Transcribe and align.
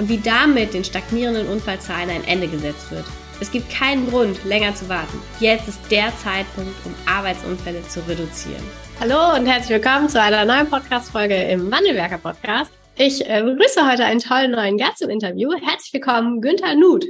und 0.00 0.08
wie 0.08 0.18
damit 0.18 0.72
den 0.72 0.82
stagnierenden 0.82 1.46
Unfallzahlen 1.46 2.08
ein 2.08 2.24
Ende 2.24 2.48
gesetzt 2.48 2.90
wird. 2.90 3.04
Es 3.38 3.50
gibt 3.50 3.70
keinen 3.70 4.08
Grund, 4.08 4.42
länger 4.44 4.74
zu 4.74 4.88
warten. 4.88 5.18
Jetzt 5.40 5.68
ist 5.68 5.80
der 5.90 6.10
Zeitpunkt, 6.16 6.74
um 6.86 6.94
Arbeitsunfälle 7.06 7.82
zu 7.82 8.00
reduzieren. 8.08 8.62
Hallo 8.98 9.36
und 9.38 9.46
herzlich 9.46 9.82
willkommen 9.82 10.08
zu 10.08 10.20
einer 10.20 10.46
neuen 10.46 10.68
Podcast-Folge 10.68 11.34
im 11.34 11.70
Wandelwerker 11.70 12.18
Podcast. 12.18 12.72
Ich 12.96 13.28
äh, 13.28 13.42
begrüße 13.42 13.86
heute 13.90 14.04
einen 14.04 14.20
tollen 14.20 14.52
neuen 14.52 14.78
Gast 14.78 15.02
im 15.02 15.10
Interview. 15.10 15.50
Herzlich 15.52 15.92
willkommen, 15.92 16.40
Günther 16.40 16.74
Nuth. 16.76 17.06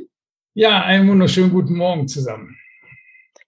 Ja, 0.54 0.82
einen 0.82 1.08
wunderschönen 1.08 1.50
guten 1.50 1.76
Morgen 1.76 2.08
zusammen. 2.08 2.56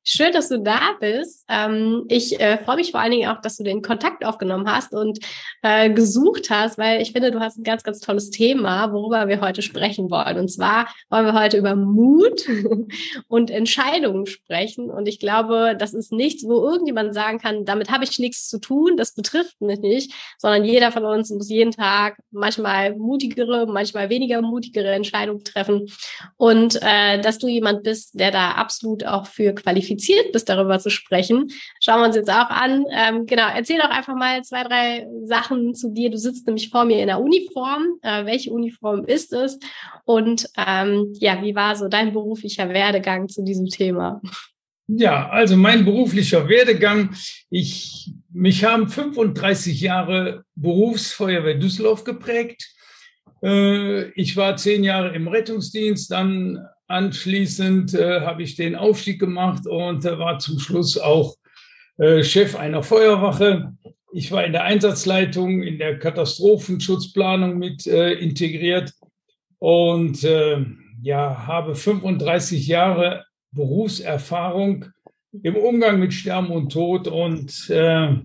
Schön, 0.04 0.32
dass 0.32 0.48
du 0.48 0.58
da 0.58 0.96
bist. 0.98 1.44
Ähm, 1.48 2.06
ich 2.08 2.40
äh, 2.40 2.58
freue 2.58 2.74
mich 2.74 2.90
vor 2.90 2.98
allen 2.98 3.12
Dingen 3.12 3.28
auch, 3.28 3.40
dass 3.40 3.56
du 3.56 3.62
den 3.62 3.82
Kontakt 3.82 4.24
aufgenommen 4.24 4.68
hast 4.68 4.92
und 4.92 5.20
äh, 5.62 5.90
gesucht 5.90 6.50
hast, 6.50 6.76
weil 6.76 7.00
ich 7.00 7.12
finde, 7.12 7.30
du 7.30 7.38
hast 7.38 7.56
ein 7.56 7.62
ganz, 7.62 7.84
ganz 7.84 8.00
tolles 8.00 8.30
Thema, 8.30 8.92
worüber 8.92 9.28
wir 9.28 9.40
heute 9.40 9.62
sprechen 9.62 10.10
wollen. 10.10 10.38
Und 10.38 10.48
zwar 10.48 10.88
wollen 11.08 11.26
wir 11.26 11.34
heute 11.34 11.56
über 11.56 11.76
Mut 11.76 12.42
und 13.28 13.52
Entscheidungen 13.52 14.26
sprechen. 14.26 14.90
Und 14.90 15.06
ich 15.06 15.20
glaube, 15.20 15.76
das 15.78 15.94
ist 15.94 16.10
nichts, 16.10 16.42
wo 16.42 16.68
irgendjemand 16.68 17.14
sagen 17.14 17.38
kann, 17.38 17.64
damit 17.64 17.92
habe 17.92 18.02
ich 18.02 18.18
nichts 18.18 18.48
zu 18.48 18.58
tun, 18.58 18.96
das 18.96 19.14
betrifft 19.14 19.60
mich 19.60 19.78
nicht, 19.78 20.12
sondern 20.36 20.64
jeder 20.64 20.90
von 20.90 21.04
uns 21.04 21.30
muss 21.30 21.48
jeden 21.48 21.70
Tag 21.70 22.18
manchmal 22.32 22.96
mutigere, 22.96 23.66
manchmal 23.68 24.10
weniger 24.10 24.42
mutigere 24.42 24.90
Entscheidungen 24.90 25.44
treffen. 25.44 25.86
Und 26.36 26.80
äh, 26.82 27.20
dass 27.20 27.38
du 27.38 27.46
jemand 27.46 27.84
bist, 27.84 28.18
der 28.18 28.32
da 28.32 28.52
absolut 28.52 29.06
auch 29.06 29.28
für 29.28 29.54
qualifiziert 29.54 29.91
qualifiziert 29.92 30.32
bist, 30.32 30.48
darüber 30.48 30.78
zu 30.78 30.90
sprechen. 30.90 31.48
Schauen 31.80 32.00
wir 32.00 32.06
uns 32.06 32.16
jetzt 32.16 32.30
auch 32.30 32.50
an. 32.50 32.84
Ähm, 32.90 33.26
genau, 33.26 33.48
erzähl 33.54 33.78
doch 33.78 33.90
einfach 33.90 34.14
mal 34.14 34.42
zwei, 34.42 34.64
drei 34.64 35.06
Sachen 35.24 35.74
zu 35.74 35.92
dir. 35.92 36.10
Du 36.10 36.18
sitzt 36.18 36.46
nämlich 36.46 36.70
vor 36.70 36.84
mir 36.84 37.00
in 37.00 37.06
der 37.06 37.20
Uniform. 37.20 37.98
Äh, 38.02 38.26
welche 38.26 38.50
Uniform 38.50 39.04
ist 39.04 39.32
es? 39.32 39.58
Und 40.04 40.48
ähm, 40.56 41.12
ja, 41.18 41.42
wie 41.42 41.54
war 41.54 41.76
so 41.76 41.88
dein 41.88 42.12
beruflicher 42.12 42.68
Werdegang 42.68 43.28
zu 43.28 43.44
diesem 43.44 43.66
Thema? 43.66 44.20
Ja, 44.88 45.28
also 45.28 45.56
mein 45.56 45.84
beruflicher 45.84 46.48
Werdegang. 46.48 47.14
Ich, 47.50 48.10
mich 48.32 48.64
haben 48.64 48.88
35 48.88 49.80
Jahre 49.80 50.44
Berufsfeuerwehr 50.54 51.54
Düsseldorf 51.54 52.04
geprägt. 52.04 52.68
Äh, 53.42 54.10
ich 54.10 54.36
war 54.36 54.56
zehn 54.56 54.84
Jahre 54.84 55.14
im 55.14 55.28
Rettungsdienst, 55.28 56.10
dann 56.10 56.58
Anschließend 56.92 57.94
äh, 57.94 58.20
habe 58.20 58.42
ich 58.42 58.54
den 58.54 58.76
Aufstieg 58.76 59.18
gemacht 59.18 59.66
und 59.66 60.04
äh, 60.04 60.18
war 60.18 60.38
zum 60.38 60.58
Schluss 60.58 60.98
auch 60.98 61.36
äh, 61.96 62.22
Chef 62.22 62.54
einer 62.54 62.82
Feuerwache. 62.82 63.72
Ich 64.12 64.30
war 64.30 64.44
in 64.44 64.52
der 64.52 64.64
Einsatzleitung, 64.64 65.62
in 65.62 65.78
der 65.78 65.98
Katastrophenschutzplanung 65.98 67.56
mit 67.56 67.86
äh, 67.86 68.12
integriert 68.12 68.92
und 69.58 70.22
äh, 70.22 70.66
ja, 71.00 71.46
habe 71.46 71.74
35 71.76 72.66
Jahre 72.66 73.24
Berufserfahrung 73.52 74.84
im 75.42 75.56
Umgang 75.56 75.98
mit 75.98 76.12
Sterben 76.12 76.50
und 76.50 76.72
Tod 76.72 77.08
und 77.08 77.70
äh, 77.70 78.16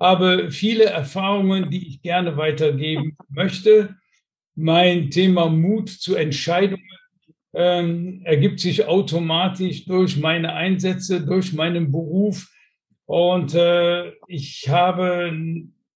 habe 0.00 0.50
viele 0.50 0.86
Erfahrungen, 0.86 1.70
die 1.70 1.86
ich 1.86 2.02
gerne 2.02 2.36
weitergeben 2.36 3.16
möchte. 3.28 3.94
Mein 4.56 5.12
Thema 5.12 5.48
Mut 5.48 5.88
zu 5.88 6.16
Entscheidungen 6.16 6.82
ähm, 7.52 8.22
ergibt 8.24 8.60
sich 8.60 8.86
automatisch 8.86 9.84
durch 9.84 10.16
meine 10.16 10.52
Einsätze, 10.52 11.20
durch 11.20 11.52
meinen 11.52 11.90
Beruf. 11.90 12.48
Und 13.06 13.54
äh, 13.54 14.12
ich 14.28 14.68
habe 14.68 15.32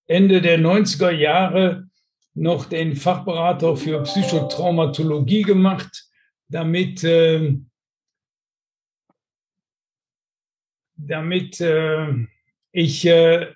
Ende 0.07 0.43
der 0.43 0.59
90er 0.59 1.11
Jahre 1.11 1.89
noch 2.35 2.67
den 2.67 2.97
Fachberater 2.97 3.77
für 3.77 4.03
Psychotraumatologie 4.03 5.43
gemacht, 5.43 6.09
damit, 6.49 7.05
äh, 7.05 7.57
damit 10.97 11.61
äh, 11.61 12.13
ich 12.73 13.07
äh, 13.07 13.53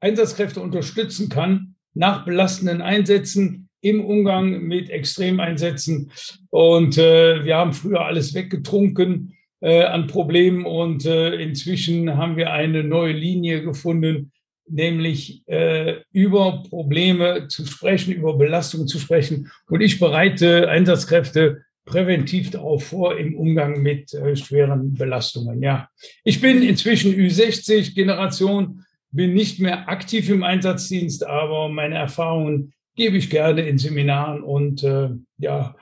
Einsatzkräfte 0.00 0.60
unterstützen 0.60 1.28
kann 1.28 1.76
nach 1.94 2.24
belastenden 2.24 2.82
Einsätzen 2.82 3.65
im 3.88 4.04
Umgang 4.04 4.62
mit 4.62 4.90
Extremeinsätzen. 4.90 6.10
Und 6.50 6.98
äh, 6.98 7.44
wir 7.44 7.56
haben 7.56 7.72
früher 7.72 8.04
alles 8.04 8.34
weggetrunken 8.34 9.36
äh, 9.60 9.84
an 9.84 10.06
Problemen 10.06 10.64
und 10.64 11.06
äh, 11.06 11.34
inzwischen 11.34 12.16
haben 12.16 12.36
wir 12.36 12.52
eine 12.52 12.84
neue 12.84 13.12
Linie 13.12 13.62
gefunden, 13.62 14.32
nämlich 14.68 15.42
äh, 15.46 16.00
über 16.12 16.64
Probleme 16.68 17.48
zu 17.48 17.64
sprechen, 17.66 18.12
über 18.12 18.36
Belastungen 18.36 18.88
zu 18.88 18.98
sprechen. 18.98 19.50
Und 19.68 19.80
ich 19.80 19.98
bereite 19.98 20.68
Einsatzkräfte 20.68 21.62
präventiv 21.84 22.50
darauf 22.50 22.84
vor 22.84 23.16
im 23.16 23.36
Umgang 23.36 23.80
mit 23.80 24.12
äh, 24.12 24.36
schweren 24.36 24.94
Belastungen. 24.94 25.62
Ja, 25.62 25.88
ich 26.24 26.40
bin 26.40 26.62
inzwischen 26.62 27.14
Ü60 27.14 27.94
Generation, 27.94 28.84
bin 29.12 29.34
nicht 29.34 29.60
mehr 29.60 29.88
aktiv 29.88 30.28
im 30.28 30.42
Einsatzdienst, 30.42 31.24
aber 31.24 31.68
meine 31.68 31.94
Erfahrungen 31.94 32.72
gebe 32.96 33.16
ich 33.16 33.30
gerne 33.30 33.68
in 33.68 33.78
Seminaren 33.78 34.42
und 34.42 34.82
äh, 34.82 35.10
ja, 35.38 35.76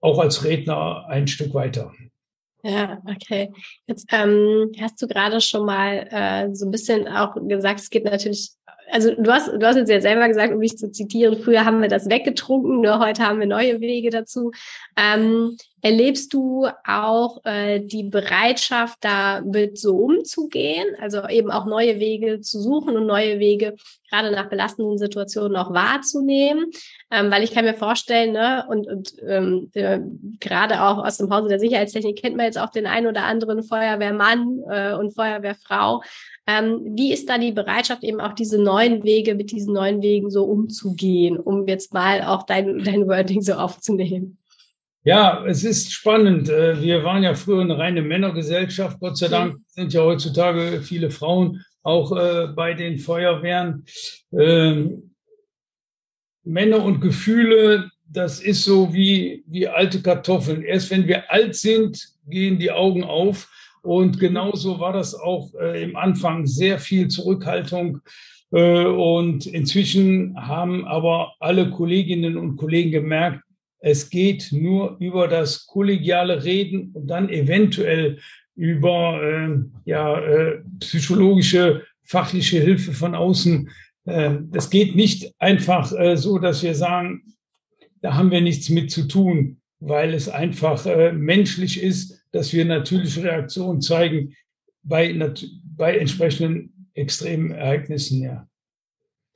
auch 0.00 0.18
als 0.18 0.44
Redner 0.44 1.06
ein 1.08 1.26
Stück 1.26 1.54
weiter. 1.54 1.92
Ja, 2.62 2.98
okay. 3.06 3.52
Jetzt 3.86 4.06
ähm, 4.10 4.72
hast 4.80 5.00
du 5.02 5.06
gerade 5.06 5.40
schon 5.40 5.66
mal 5.66 6.06
äh, 6.10 6.54
so 6.54 6.66
ein 6.66 6.70
bisschen 6.70 7.06
auch 7.08 7.34
gesagt, 7.46 7.80
es 7.80 7.90
geht 7.90 8.04
natürlich, 8.04 8.52
also 8.90 9.14
du 9.14 9.30
hast, 9.30 9.48
du 9.48 9.66
hast 9.66 9.76
jetzt 9.76 9.90
ja 9.90 10.00
selber 10.00 10.28
gesagt, 10.28 10.52
um 10.52 10.60
mich 10.60 10.78
zu 10.78 10.90
zitieren, 10.90 11.42
früher 11.42 11.66
haben 11.66 11.82
wir 11.82 11.88
das 11.88 12.08
weggetrunken, 12.08 12.80
nur 12.80 13.00
heute 13.00 13.26
haben 13.26 13.38
wir 13.38 13.46
neue 13.46 13.80
Wege 13.80 14.08
dazu. 14.08 14.50
Ähm, 14.96 15.56
Erlebst 15.84 16.32
du 16.32 16.66
auch 16.86 17.44
äh, 17.44 17.78
die 17.78 18.04
Bereitschaft, 18.04 18.96
damit 19.02 19.76
so 19.78 19.94
umzugehen, 19.94 20.86
also 20.98 21.28
eben 21.28 21.50
auch 21.50 21.66
neue 21.66 22.00
Wege 22.00 22.40
zu 22.40 22.58
suchen 22.58 22.96
und 22.96 23.04
neue 23.04 23.38
Wege 23.38 23.74
gerade 24.10 24.30
nach 24.30 24.48
belastenden 24.48 24.96
Situationen 24.96 25.58
auch 25.58 25.74
wahrzunehmen? 25.74 26.70
Ähm, 27.10 27.30
weil 27.30 27.42
ich 27.42 27.52
kann 27.52 27.66
mir 27.66 27.74
vorstellen, 27.74 28.32
ne, 28.32 28.64
und, 28.66 28.86
und 28.86 29.12
ähm, 29.28 29.70
äh, 29.74 30.00
gerade 30.40 30.80
auch 30.84 31.04
aus 31.04 31.18
dem 31.18 31.28
Hause 31.28 31.50
der 31.50 31.60
Sicherheitstechnik 31.60 32.16
kennt 32.18 32.38
man 32.38 32.46
jetzt 32.46 32.58
auch 32.58 32.70
den 32.70 32.86
einen 32.86 33.06
oder 33.06 33.24
anderen 33.24 33.62
Feuerwehrmann 33.62 34.62
äh, 34.66 34.94
und 34.94 35.14
Feuerwehrfrau. 35.14 36.02
Ähm, 36.46 36.80
wie 36.96 37.12
ist 37.12 37.28
da 37.28 37.36
die 37.36 37.52
Bereitschaft, 37.52 38.04
eben 38.04 38.22
auch 38.22 38.32
diese 38.32 38.56
neuen 38.56 39.04
Wege 39.04 39.34
mit 39.34 39.50
diesen 39.50 39.74
neuen 39.74 40.00
Wegen 40.00 40.30
so 40.30 40.44
umzugehen, 40.44 41.38
um 41.38 41.68
jetzt 41.68 41.92
mal 41.92 42.22
auch 42.22 42.44
dein, 42.44 42.82
dein 42.82 43.06
Wording 43.06 43.42
so 43.42 43.52
aufzunehmen? 43.52 44.38
Ja, 45.06 45.44
es 45.44 45.64
ist 45.64 45.92
spannend. 45.92 46.48
Äh, 46.48 46.80
wir 46.80 47.04
waren 47.04 47.22
ja 47.22 47.34
früher 47.34 47.60
eine 47.60 47.76
reine 47.76 48.00
Männergesellschaft. 48.00 48.98
Gott 49.00 49.18
sei 49.18 49.28
Dank 49.28 49.58
sind 49.66 49.92
ja 49.92 50.00
heutzutage 50.00 50.80
viele 50.80 51.10
Frauen 51.10 51.62
auch 51.82 52.16
äh, 52.16 52.46
bei 52.46 52.72
den 52.72 52.98
Feuerwehren. 52.98 53.84
Ähm, 54.32 55.14
Männer 56.42 56.82
und 56.82 57.02
Gefühle, 57.02 57.90
das 58.06 58.40
ist 58.40 58.64
so 58.64 58.94
wie, 58.94 59.44
wie 59.46 59.68
alte 59.68 60.00
Kartoffeln. 60.00 60.62
Erst 60.62 60.90
wenn 60.90 61.06
wir 61.06 61.30
alt 61.30 61.54
sind, 61.54 62.02
gehen 62.26 62.58
die 62.58 62.70
Augen 62.70 63.04
auf. 63.04 63.50
Und 63.82 64.18
genauso 64.18 64.80
war 64.80 64.94
das 64.94 65.14
auch 65.14 65.52
äh, 65.60 65.82
im 65.82 65.96
Anfang 65.96 66.46
sehr 66.46 66.78
viel 66.78 67.08
Zurückhaltung. 67.08 68.00
und 68.50 69.46
inzwischen 69.46 70.36
haben 70.36 70.86
aber 70.86 71.34
alle 71.40 71.70
Kolleginnen 71.70 72.36
und 72.36 72.56
Kollegen 72.56 72.92
gemerkt, 72.92 73.42
es 73.84 74.08
geht 74.08 74.48
nur 74.50 74.96
über 74.98 75.28
das 75.28 75.66
kollegiale 75.66 76.42
Reden 76.42 76.92
und 76.94 77.06
dann 77.06 77.28
eventuell 77.28 78.18
über 78.56 79.22
äh, 79.22 79.58
ja, 79.84 80.18
äh, 80.20 80.62
psychologische, 80.80 81.82
fachliche 82.02 82.60
Hilfe 82.60 82.92
von 82.92 83.14
außen. 83.14 83.68
Äh, 84.06 84.36
das 84.50 84.70
geht 84.70 84.96
nicht 84.96 85.34
einfach 85.38 85.92
äh, 85.92 86.16
so, 86.16 86.38
dass 86.38 86.62
wir 86.62 86.74
sagen, 86.74 87.24
da 88.00 88.14
haben 88.14 88.30
wir 88.30 88.40
nichts 88.40 88.70
mit 88.70 88.90
zu 88.90 89.06
tun, 89.06 89.60
weil 89.80 90.14
es 90.14 90.30
einfach 90.30 90.86
äh, 90.86 91.12
menschlich 91.12 91.82
ist, 91.82 92.24
dass 92.32 92.54
wir 92.54 92.64
natürliche 92.64 93.22
Reaktionen 93.22 93.82
zeigen 93.82 94.34
bei, 94.82 95.14
bei 95.76 95.98
entsprechenden 95.98 96.88
extremen 96.94 97.50
Ereignissen. 97.50 98.22
Ja. 98.22 98.48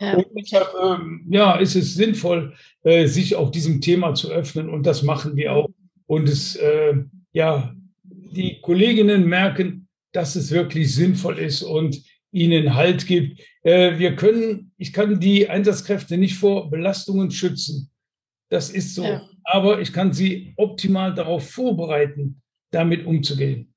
Ja. 0.00 0.16
Und 0.16 0.26
deshalb 0.36 0.68
ähm, 0.80 1.24
ja, 1.28 1.56
ist 1.56 1.74
es 1.74 1.94
sinnvoll, 1.94 2.54
äh, 2.82 3.06
sich 3.06 3.34
auch 3.34 3.50
diesem 3.50 3.80
Thema 3.80 4.14
zu 4.14 4.30
öffnen 4.30 4.68
und 4.68 4.86
das 4.86 5.02
machen 5.02 5.36
wir 5.36 5.52
auch. 5.52 5.70
Und 6.06 6.28
es, 6.28 6.56
äh, 6.56 6.94
ja, 7.32 7.74
die 8.04 8.60
Kolleginnen 8.60 9.26
merken, 9.26 9.88
dass 10.12 10.36
es 10.36 10.50
wirklich 10.50 10.94
sinnvoll 10.94 11.38
ist 11.38 11.62
und 11.62 12.00
ihnen 12.30 12.74
Halt 12.74 13.06
gibt. 13.06 13.40
Äh, 13.62 13.98
wir 13.98 14.14
können, 14.16 14.72
ich 14.76 14.92
kann 14.92 15.20
die 15.20 15.48
Einsatzkräfte 15.48 16.16
nicht 16.16 16.36
vor 16.36 16.70
Belastungen 16.70 17.30
schützen. 17.30 17.90
Das 18.48 18.70
ist 18.70 18.94
so. 18.94 19.04
Ja. 19.04 19.28
Aber 19.44 19.80
ich 19.80 19.92
kann 19.92 20.12
sie 20.12 20.54
optimal 20.56 21.14
darauf 21.14 21.50
vorbereiten, 21.50 22.40
damit 22.70 23.04
umzugehen. 23.04 23.72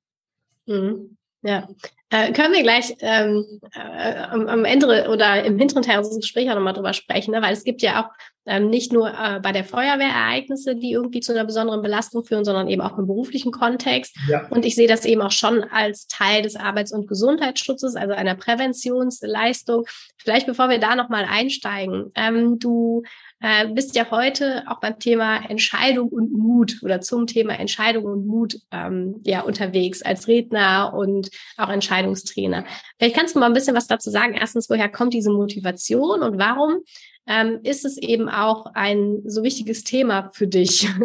Mhm. 0.66 1.11
Ja, 1.42 1.68
äh, 2.10 2.32
können 2.32 2.52
wir 2.52 2.62
gleich 2.62 2.94
ähm, 3.00 3.60
äh, 3.74 4.18
am, 4.30 4.46
am, 4.46 4.64
Ende 4.64 5.08
oder 5.08 5.44
im 5.44 5.58
hinteren 5.58 5.82
Teil 5.82 5.98
unseres 5.98 6.20
Gesprächs 6.20 6.50
auch 6.50 6.54
nochmal 6.54 6.74
drüber 6.74 6.92
sprechen, 6.92 7.32
ne? 7.32 7.42
weil 7.42 7.52
es 7.52 7.64
gibt 7.64 7.82
ja 7.82 8.04
auch 8.04 8.10
ähm, 8.46 8.70
nicht 8.70 8.92
nur 8.92 9.08
äh, 9.08 9.40
bei 9.40 9.50
der 9.50 9.64
Feuerwehr 9.64 10.08
Ereignisse, 10.08 10.76
die 10.76 10.92
irgendwie 10.92 11.20
zu 11.20 11.32
einer 11.32 11.44
besonderen 11.44 11.82
Belastung 11.82 12.24
führen, 12.24 12.44
sondern 12.44 12.68
eben 12.68 12.82
auch 12.82 12.98
im 12.98 13.06
beruflichen 13.06 13.50
Kontext. 13.50 14.16
Ja. 14.28 14.46
Und 14.50 14.64
ich 14.64 14.74
sehe 14.74 14.88
das 14.88 15.04
eben 15.04 15.22
auch 15.22 15.30
schon 15.30 15.64
als 15.64 16.06
Teil 16.06 16.42
des 16.42 16.54
Arbeits- 16.54 16.92
und 16.92 17.08
Gesundheitsschutzes, 17.08 17.96
also 17.96 18.14
einer 18.14 18.34
Präventionsleistung. 18.34 19.84
Vielleicht 20.18 20.46
bevor 20.46 20.68
wir 20.68 20.78
da 20.78 20.94
nochmal 20.94 21.24
einsteigen, 21.28 22.12
ähm, 22.14 22.58
du 22.58 23.02
äh, 23.42 23.68
bist 23.68 23.94
ja 23.96 24.10
heute 24.10 24.64
auch 24.68 24.80
beim 24.80 24.98
Thema 24.98 25.38
Entscheidung 25.48 26.08
und 26.08 26.32
Mut 26.32 26.78
oder 26.82 27.00
zum 27.00 27.26
Thema 27.26 27.58
Entscheidung 27.58 28.04
und 28.04 28.26
Mut 28.26 28.58
ähm, 28.70 29.20
ja 29.24 29.40
unterwegs 29.42 30.02
als 30.02 30.28
Redner 30.28 30.94
und 30.94 31.30
auch 31.56 31.68
Entscheidungstrainer. 31.68 32.64
Vielleicht 32.98 33.16
kannst 33.16 33.34
du 33.34 33.40
mal 33.40 33.46
ein 33.46 33.52
bisschen 33.52 33.76
was 33.76 33.88
dazu 33.88 34.10
sagen. 34.10 34.34
Erstens, 34.34 34.70
woher 34.70 34.88
kommt 34.88 35.12
diese 35.12 35.30
Motivation 35.30 36.22
und 36.22 36.38
warum 36.38 36.82
ähm, 37.26 37.60
ist 37.62 37.84
es 37.84 37.98
eben 37.98 38.28
auch 38.28 38.66
ein 38.74 39.22
so 39.24 39.42
wichtiges 39.42 39.84
Thema 39.84 40.30
für 40.32 40.46
dich? 40.46 40.88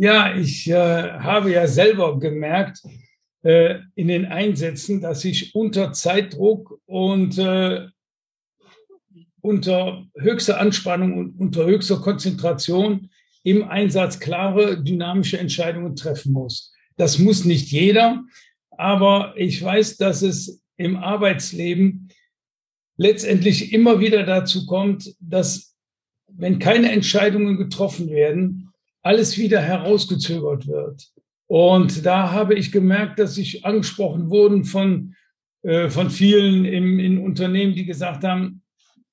Ja, 0.00 0.34
ich 0.34 0.68
äh, 0.68 0.74
habe 0.74 1.52
ja 1.52 1.66
selber 1.66 2.18
gemerkt 2.18 2.80
äh, 3.42 3.80
in 3.94 4.08
den 4.08 4.24
Einsätzen, 4.24 5.00
dass 5.00 5.24
ich 5.24 5.54
unter 5.54 5.92
Zeitdruck 5.92 6.80
und 6.86 7.38
äh, 7.38 7.88
unter 9.44 10.06
höchster 10.16 10.58
Anspannung 10.58 11.18
und 11.18 11.38
unter 11.38 11.66
höchster 11.66 11.98
Konzentration 11.98 13.10
im 13.42 13.62
Einsatz 13.68 14.18
klare, 14.18 14.82
dynamische 14.82 15.38
Entscheidungen 15.38 15.96
treffen 15.96 16.32
muss. 16.32 16.72
Das 16.96 17.18
muss 17.18 17.44
nicht 17.44 17.70
jeder, 17.70 18.24
aber 18.70 19.34
ich 19.36 19.62
weiß, 19.62 19.98
dass 19.98 20.22
es 20.22 20.62
im 20.78 20.96
Arbeitsleben 20.96 22.08
letztendlich 22.96 23.74
immer 23.74 24.00
wieder 24.00 24.24
dazu 24.24 24.64
kommt, 24.64 25.14
dass 25.20 25.76
wenn 26.26 26.58
keine 26.58 26.90
Entscheidungen 26.90 27.58
getroffen 27.58 28.08
werden, 28.08 28.70
alles 29.02 29.36
wieder 29.36 29.60
herausgezögert 29.60 30.66
wird. 30.66 31.12
Und 31.46 32.06
da 32.06 32.32
habe 32.32 32.54
ich 32.54 32.72
gemerkt, 32.72 33.18
dass 33.18 33.36
ich 33.36 33.66
angesprochen 33.66 34.30
wurden 34.30 34.64
von, 34.64 35.14
äh, 35.62 35.90
von 35.90 36.08
vielen 36.08 36.64
im, 36.64 36.98
in 36.98 37.18
Unternehmen, 37.18 37.74
die 37.74 37.84
gesagt 37.84 38.24
haben, 38.24 38.62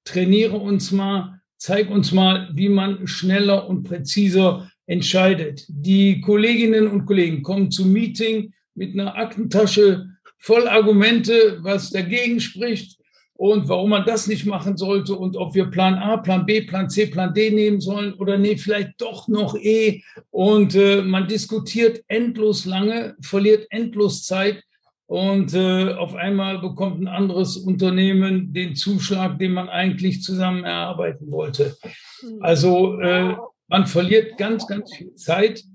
trainiere 0.03 0.57
uns 0.57 0.92
mal, 0.92 1.42
zeig 1.57 1.89
uns 1.89 2.12
mal, 2.12 2.50
wie 2.53 2.69
man 2.69 3.07
schneller 3.07 3.68
und 3.68 3.83
präziser 3.83 4.69
entscheidet. 4.88 5.65
Die 5.69 6.21
Kolleginnen 6.21 6.88
und 6.88 7.06
Kollegen 7.06 7.44
kommen 7.44 7.71
zum 7.71 7.94
Meeting 7.94 8.53
mit 8.75 8.94
einer 8.94 9.15
Aktentasche 9.15 10.07
voll 10.38 10.68
Argumente, 10.68 11.59
was 11.62 11.92
dagegen 11.92 12.39
spricht 12.39 12.98
und 13.42 13.69
warum 13.69 13.92
man 13.92 14.06
das 14.06 14.27
nicht 14.27 14.45
machen 14.45 14.77
sollte 14.77 15.15
und 15.15 15.36
ob 15.38 15.56
wir 15.56 15.65
Plan 15.65 15.95
A, 15.95 16.18
Plan 16.18 16.45
B, 16.45 16.62
Plan 16.62 16.89
C, 16.89 17.07
Plan 17.07 17.33
D 17.33 17.51
nehmen 17.51 17.81
sollen 17.81 18.13
oder 18.13 18.38
nee, 18.38 18.57
vielleicht 18.57 19.00
doch 19.00 19.27
noch 19.27 19.56
E. 19.56 20.03
Und 20.30 20.75
äh, 20.75 21.01
man 21.01 21.27
diskutiert 21.27 22.03
endlos 22.07 22.65
lange, 22.65 23.15
verliert 23.21 23.65
endlos 23.69 24.25
Zeit 24.25 24.63
und 25.11 25.53
äh, 25.53 25.91
auf 25.91 26.15
einmal 26.15 26.59
bekommt 26.59 27.01
ein 27.01 27.09
anderes 27.09 27.57
Unternehmen 27.57 28.53
den 28.53 28.77
Zuschlag, 28.77 29.39
den 29.39 29.51
man 29.51 29.67
eigentlich 29.67 30.23
zusammen 30.23 30.63
erarbeiten 30.63 31.29
wollte. 31.29 31.75
Hm. 32.21 32.37
Also 32.39 32.97
äh, 33.01 33.35
man 33.67 33.87
verliert 33.87 34.37
ganz, 34.37 34.67
ganz 34.67 34.95
viel 34.95 35.13
Zeit 35.15 35.65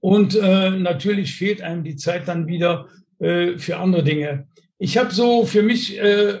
und 0.00 0.34
äh, 0.34 0.72
natürlich 0.72 1.36
fehlt 1.36 1.62
einem 1.62 1.84
die 1.84 1.96
Zeit 1.96 2.28
dann 2.28 2.48
wieder 2.48 2.86
äh, 3.18 3.56
für 3.56 3.78
andere 3.78 4.04
Dinge. 4.04 4.46
Ich 4.76 4.98
habe 4.98 5.10
so 5.10 5.46
für 5.46 5.62
mich 5.62 5.98
äh, 5.98 6.40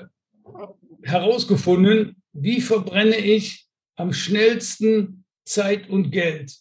herausgefunden, 1.02 2.16
wie 2.34 2.60
verbrenne 2.60 3.16
ich 3.16 3.66
am 3.96 4.12
schnellsten 4.12 5.24
Zeit 5.46 5.88
und 5.88 6.10
Geld, 6.10 6.54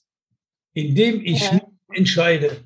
indem 0.73 1.19
ich 1.21 1.51
ja. 1.51 1.59
entscheide. 1.91 2.63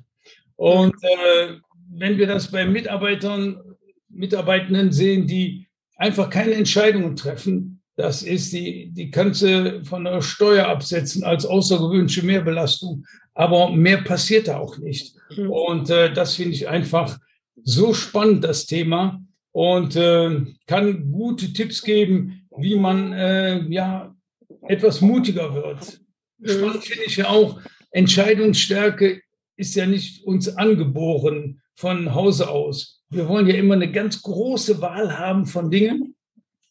Und 0.54 0.94
äh, 1.02 1.56
wenn 1.96 2.18
wir 2.18 2.26
das 2.26 2.50
bei 2.50 2.66
Mitarbeitern, 2.66 3.60
Mitarbeitenden 4.08 4.92
sehen, 4.92 5.26
die 5.26 5.66
einfach 5.96 6.30
keine 6.30 6.54
Entscheidungen 6.54 7.16
treffen, 7.16 7.82
das 7.96 8.22
ist 8.22 8.52
die, 8.52 8.90
die 8.92 9.10
kannst 9.10 9.42
du 9.42 9.84
von 9.84 10.04
der 10.04 10.20
Steuer 10.20 10.66
absetzen 10.66 11.22
als 11.22 11.46
außergewöhnliche 11.46 12.24
Mehrbelastung. 12.24 13.04
Aber 13.34 13.70
mehr 13.70 13.98
passiert 13.98 14.48
da 14.48 14.58
auch 14.58 14.78
nicht. 14.78 15.14
Mhm. 15.36 15.50
Und 15.50 15.90
äh, 15.90 16.12
das 16.12 16.34
finde 16.34 16.54
ich 16.54 16.68
einfach 16.68 17.18
so 17.62 17.94
spannend, 17.94 18.44
das 18.44 18.66
Thema. 18.66 19.22
Und 19.52 19.94
äh, 19.94 20.42
kann 20.66 21.12
gute 21.12 21.52
Tipps 21.52 21.82
geben, 21.82 22.48
wie 22.56 22.76
man 22.76 23.12
äh, 23.12 23.60
ja 23.68 24.14
etwas 24.62 25.00
mutiger 25.00 25.54
wird. 25.54 26.00
Mhm. 26.38 26.48
Spannend 26.48 26.84
finde 26.84 27.04
ich 27.06 27.16
ja 27.16 27.28
auch, 27.28 27.60
Entscheidungsstärke 27.92 29.20
ist 29.56 29.76
ja 29.76 29.86
nicht 29.86 30.24
uns 30.24 30.48
angeboren 30.56 31.60
von 31.74 32.14
Hause 32.14 32.48
aus. 32.48 33.02
Wir 33.10 33.28
wollen 33.28 33.46
ja 33.46 33.54
immer 33.54 33.74
eine 33.74 33.90
ganz 33.90 34.22
große 34.22 34.80
Wahl 34.80 35.18
haben 35.18 35.46
von 35.46 35.70
Dingen, 35.70 36.14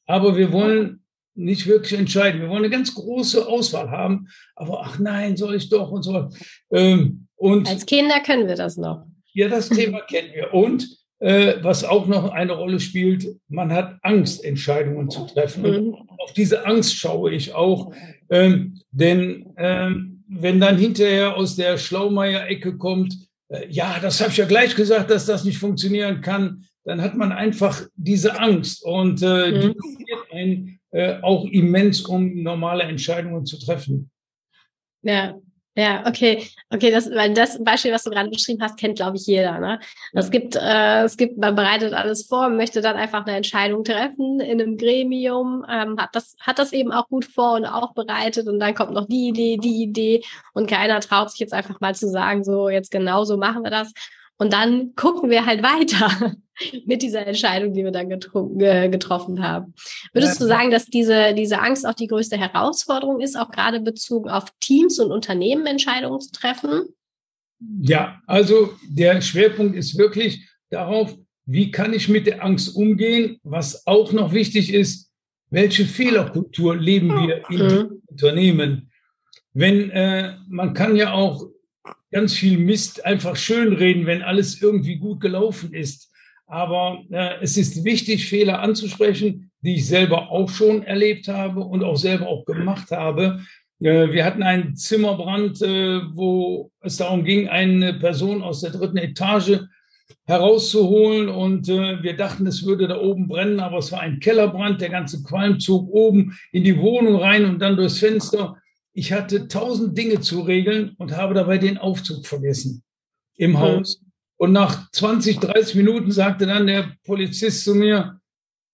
aber 0.05 0.35
wir 0.35 0.51
wollen 0.51 1.03
nicht 1.35 1.67
wirklich 1.67 1.97
entscheiden. 1.97 2.41
Wir 2.41 2.49
wollen 2.49 2.63
eine 2.63 2.69
ganz 2.69 2.93
große 2.93 3.47
Auswahl 3.47 3.89
haben, 3.89 4.27
aber 4.55 4.81
ach 4.83 4.99
nein, 4.99 5.35
soll 5.35 5.55
ich 5.55 5.69
doch 5.69 5.91
und 5.91 6.03
so. 6.03 6.29
Ähm, 6.71 7.27
und 7.35 7.67
Als 7.67 7.85
Kinder 7.85 8.19
können 8.19 8.47
wir 8.47 8.55
das 8.55 8.77
noch. 8.77 9.05
Ja, 9.33 9.49
das 9.49 9.69
Thema 9.69 10.01
kennen 10.01 10.29
wir. 10.33 10.53
Und 10.53 10.87
äh, 11.19 11.55
was 11.61 11.83
auch 11.83 12.05
noch 12.05 12.31
eine 12.31 12.53
Rolle 12.53 12.79
spielt, 12.79 13.27
man 13.47 13.71
hat 13.71 13.97
Angst, 14.01 14.43
Entscheidungen 14.43 15.09
zu 15.09 15.25
treffen. 15.25 15.65
Und 15.65 15.85
mhm. 15.87 16.09
auf 16.19 16.33
diese 16.33 16.65
Angst 16.65 16.95
schaue 16.95 17.31
ich 17.31 17.53
auch. 17.53 17.93
Ähm, 18.29 18.79
denn 18.91 19.53
ähm, 19.57 20.23
wenn 20.27 20.59
dann 20.59 20.77
hinterher 20.77 21.35
aus 21.35 21.55
der 21.55 21.77
Schlaumeier-Ecke 21.77 22.77
kommt, 22.77 23.17
ja, 23.69 23.99
das 23.99 24.19
habe 24.19 24.31
ich 24.31 24.37
ja 24.37 24.45
gleich 24.45 24.75
gesagt, 24.75 25.09
dass 25.09 25.25
das 25.25 25.43
nicht 25.43 25.57
funktionieren 25.57 26.21
kann, 26.21 26.65
dann 26.85 27.01
hat 27.01 27.15
man 27.15 27.31
einfach 27.31 27.81
diese 27.95 28.39
Angst 28.39 28.83
und 28.83 29.21
äh, 29.21 29.51
mhm. 29.51 29.61
die 29.61 29.73
passiert 29.73 30.31
einen 30.31 30.79
äh, 30.91 31.19
auch 31.21 31.45
immens, 31.45 32.01
um 32.01 32.43
normale 32.43 32.83
Entscheidungen 32.83 33.45
zu 33.45 33.57
treffen. 33.57 34.11
Ja, 35.01 35.35
ja, 35.75 36.05
okay, 36.05 36.47
okay, 36.69 36.91
das, 36.91 37.09
weil 37.09 37.33
das 37.33 37.63
Beispiel, 37.63 37.91
was 37.91 38.03
du 38.03 38.11
gerade 38.11 38.29
beschrieben 38.29 38.61
hast, 38.61 38.77
kennt, 38.77 38.97
glaube 38.97 39.17
ich, 39.17 39.25
jeder. 39.25 39.59
Ne? 39.59 39.79
Es 40.13 40.29
gibt, 40.29 40.55
äh, 40.55 41.03
es 41.03 41.17
gibt, 41.17 41.37
man 41.37 41.55
bereitet 41.55 41.93
alles 41.93 42.27
vor, 42.27 42.49
möchte 42.49 42.81
dann 42.81 42.95
einfach 42.95 43.25
eine 43.25 43.35
Entscheidung 43.35 43.83
treffen 43.83 44.39
in 44.39 44.61
einem 44.61 44.77
Gremium, 44.77 45.65
ähm, 45.67 45.99
hat 45.99 46.09
das, 46.13 46.35
hat 46.39 46.59
das 46.59 46.73
eben 46.73 46.91
auch 46.91 47.07
gut 47.09 47.25
vor 47.25 47.53
und 47.53 47.65
auch 47.65 47.93
bereitet 47.95 48.47
und 48.47 48.59
dann 48.59 48.75
kommt 48.75 48.93
noch 48.93 49.07
die 49.07 49.29
Idee, 49.29 49.57
die 49.57 49.81
Idee 49.81 50.23
und 50.53 50.69
keiner 50.69 50.99
traut 50.99 51.31
sich 51.31 51.39
jetzt 51.39 51.53
einfach 51.53 51.79
mal 51.81 51.95
zu 51.95 52.07
sagen, 52.07 52.43
so 52.43 52.69
jetzt 52.69 52.91
genau 52.91 53.23
so 53.23 53.37
machen 53.37 53.63
wir 53.63 53.71
das. 53.71 53.93
Und 54.37 54.53
dann 54.53 54.95
gucken 54.95 55.29
wir 55.29 55.45
halt 55.45 55.63
weiter 55.63 56.35
mit 56.85 57.01
dieser 57.01 57.25
Entscheidung, 57.25 57.73
die 57.73 57.83
wir 57.83 57.91
dann 57.91 58.09
getroffen 58.09 59.43
haben. 59.43 59.73
Würdest 60.13 60.41
du 60.41 60.45
sagen, 60.45 60.71
dass 60.71 60.85
diese, 60.85 61.33
diese 61.33 61.59
Angst 61.59 61.87
auch 61.87 61.93
die 61.93 62.07
größte 62.07 62.37
Herausforderung 62.37 63.21
ist, 63.21 63.37
auch 63.37 63.51
gerade 63.51 63.79
bezogen 63.79 64.29
auf 64.29 64.45
Teams 64.59 64.99
und 64.99 65.11
Unternehmen 65.11 65.65
Entscheidungen 65.65 66.19
zu 66.19 66.31
treffen? 66.31 66.83
Ja, 67.79 68.21
also 68.27 68.73
der 68.89 69.21
Schwerpunkt 69.21 69.75
ist 69.75 69.97
wirklich 69.97 70.47
darauf, 70.69 71.15
wie 71.45 71.71
kann 71.71 71.93
ich 71.93 72.09
mit 72.09 72.27
der 72.27 72.43
Angst 72.43 72.75
umgehen? 72.75 73.39
Was 73.43 73.85
auch 73.85 74.11
noch 74.11 74.33
wichtig 74.33 74.73
ist, 74.73 75.11
welche 75.49 75.85
Fehlerkultur 75.85 76.75
leben 76.75 77.09
wir 77.09 77.43
in 77.49 77.67
mhm. 77.67 78.01
Unternehmen? 78.07 78.91
Wenn 79.53 79.91
äh, 79.91 80.35
man 80.47 80.73
kann 80.73 80.95
ja 80.95 81.13
auch 81.13 81.47
ganz 82.13 82.33
viel 82.33 82.57
Mist 82.57 83.05
einfach 83.05 83.35
schönreden, 83.35 84.05
wenn 84.05 84.21
alles 84.21 84.61
irgendwie 84.61 84.95
gut 84.95 85.19
gelaufen 85.19 85.73
ist. 85.73 86.11
Aber 86.45 87.03
äh, 87.09 87.41
es 87.41 87.57
ist 87.57 87.83
wichtig, 87.83 88.27
Fehler 88.27 88.59
anzusprechen, 88.61 89.51
die 89.61 89.75
ich 89.75 89.87
selber 89.87 90.29
auch 90.29 90.49
schon 90.49 90.83
erlebt 90.83 91.27
habe 91.27 91.61
und 91.61 91.83
auch 91.83 91.97
selber 91.97 92.27
auch 92.27 92.45
gemacht 92.45 92.91
habe. 92.91 93.41
Äh, 93.79 94.11
wir 94.11 94.23
hatten 94.25 94.43
einen 94.43 94.75
Zimmerbrand, 94.75 95.61
äh, 95.61 96.01
wo 96.13 96.71
es 96.81 96.97
darum 96.97 97.23
ging, 97.23 97.47
eine 97.49 97.93
Person 97.95 98.43
aus 98.43 98.61
der 98.61 98.71
dritten 98.71 98.97
Etage 98.97 99.59
herauszuholen. 100.25 101.29
Und 101.29 101.69
äh, 101.69 102.01
wir 102.03 102.15
dachten, 102.15 102.45
es 102.47 102.65
würde 102.65 102.87
da 102.87 102.99
oben 102.99 103.27
brennen, 103.27 103.59
aber 103.59 103.79
es 103.79 103.91
war 103.91 104.01
ein 104.01 104.19
Kellerbrand. 104.19 104.81
Der 104.81 104.89
ganze 104.89 105.23
Qualm 105.23 105.59
zog 105.59 105.89
oben 105.89 106.37
in 106.51 106.63
die 106.63 106.77
Wohnung 106.77 107.15
rein 107.15 107.45
und 107.45 107.59
dann 107.59 107.75
durchs 107.75 107.99
Fenster. 107.99 108.57
Ich 108.93 109.11
hatte 109.11 109.47
tausend 109.47 109.97
Dinge 109.97 110.21
zu 110.21 110.41
regeln 110.41 110.95
und 110.97 111.17
habe 111.17 111.33
dabei 111.33 111.57
den 111.57 111.77
Aufzug 111.77 112.25
vergessen 112.25 112.83
im 113.35 113.51
mhm. 113.51 113.59
Haus. 113.59 114.01
Und 114.37 114.51
nach 114.51 114.91
20, 114.91 115.39
30 115.39 115.75
Minuten 115.75 116.11
sagte 116.11 116.45
dann 116.45 116.67
der 116.67 116.93
Polizist 117.03 117.63
zu 117.63 117.75
mir, 117.75 118.19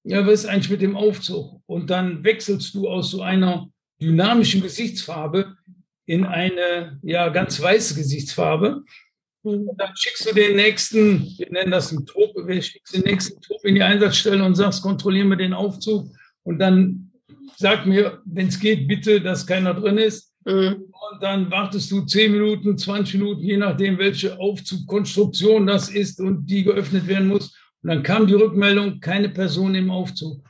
ja, 0.03 0.25
was 0.25 0.41
ist 0.41 0.45
eigentlich 0.47 0.69
mit 0.69 0.81
dem 0.81 0.95
Aufzug? 0.95 1.61
Und 1.65 1.89
dann 1.89 2.23
wechselst 2.23 2.73
du 2.73 2.89
aus 2.89 3.11
so 3.11 3.21
einer 3.21 3.69
dynamischen 4.01 4.61
Gesichtsfarbe 4.61 5.55
in 6.05 6.25
eine 6.25 6.99
ja 7.03 7.29
ganz 7.29 7.61
weiße 7.61 7.95
Gesichtsfarbe. 7.95 8.83
Und 9.43 9.69
dann 9.77 9.95
schickst 9.95 10.29
du 10.29 10.33
den 10.33 10.55
nächsten, 10.55 11.37
wir 11.37 11.51
nennen 11.51 11.71
das 11.71 11.91
einen 11.91 12.05
Trupp, 12.05 12.35
wir 12.35 12.61
schickst 12.61 12.95
den 12.95 13.03
nächsten 13.03 13.39
Trupp 13.41 13.63
in 13.63 13.75
die 13.75 13.83
Einsatzstelle 13.83 14.43
und 14.43 14.55
sagst, 14.55 14.81
kontrollieren 14.81 15.29
wir 15.29 15.37
den 15.37 15.53
Aufzug. 15.53 16.09
Und 16.43 16.59
dann 16.59 17.08
sag 17.57 17.85
mir, 17.85 18.21
wenn 18.25 18.47
es 18.47 18.59
geht, 18.59 18.87
bitte, 18.87 19.21
dass 19.21 19.45
keiner 19.45 19.73
drin 19.73 19.97
ist. 19.97 20.33
Mhm. 20.45 20.85
Und 21.11 21.21
dann 21.21 21.51
wartest 21.51 21.91
du 21.91 22.01
10 22.01 22.31
Minuten, 22.31 22.77
20 22.77 23.15
Minuten, 23.15 23.41
je 23.41 23.57
nachdem, 23.57 23.97
welche 23.97 24.39
Aufzugkonstruktion 24.39 25.67
das 25.67 25.89
ist 25.89 26.19
und 26.19 26.45
die 26.45 26.63
geöffnet 26.63 27.07
werden 27.07 27.27
muss. 27.27 27.55
Und 27.81 27.89
dann 27.89 28.03
kam 28.03 28.27
die 28.27 28.33
Rückmeldung, 28.33 28.99
keine 28.99 29.29
Person 29.29 29.75
im 29.75 29.91
Aufzug. 29.91 30.43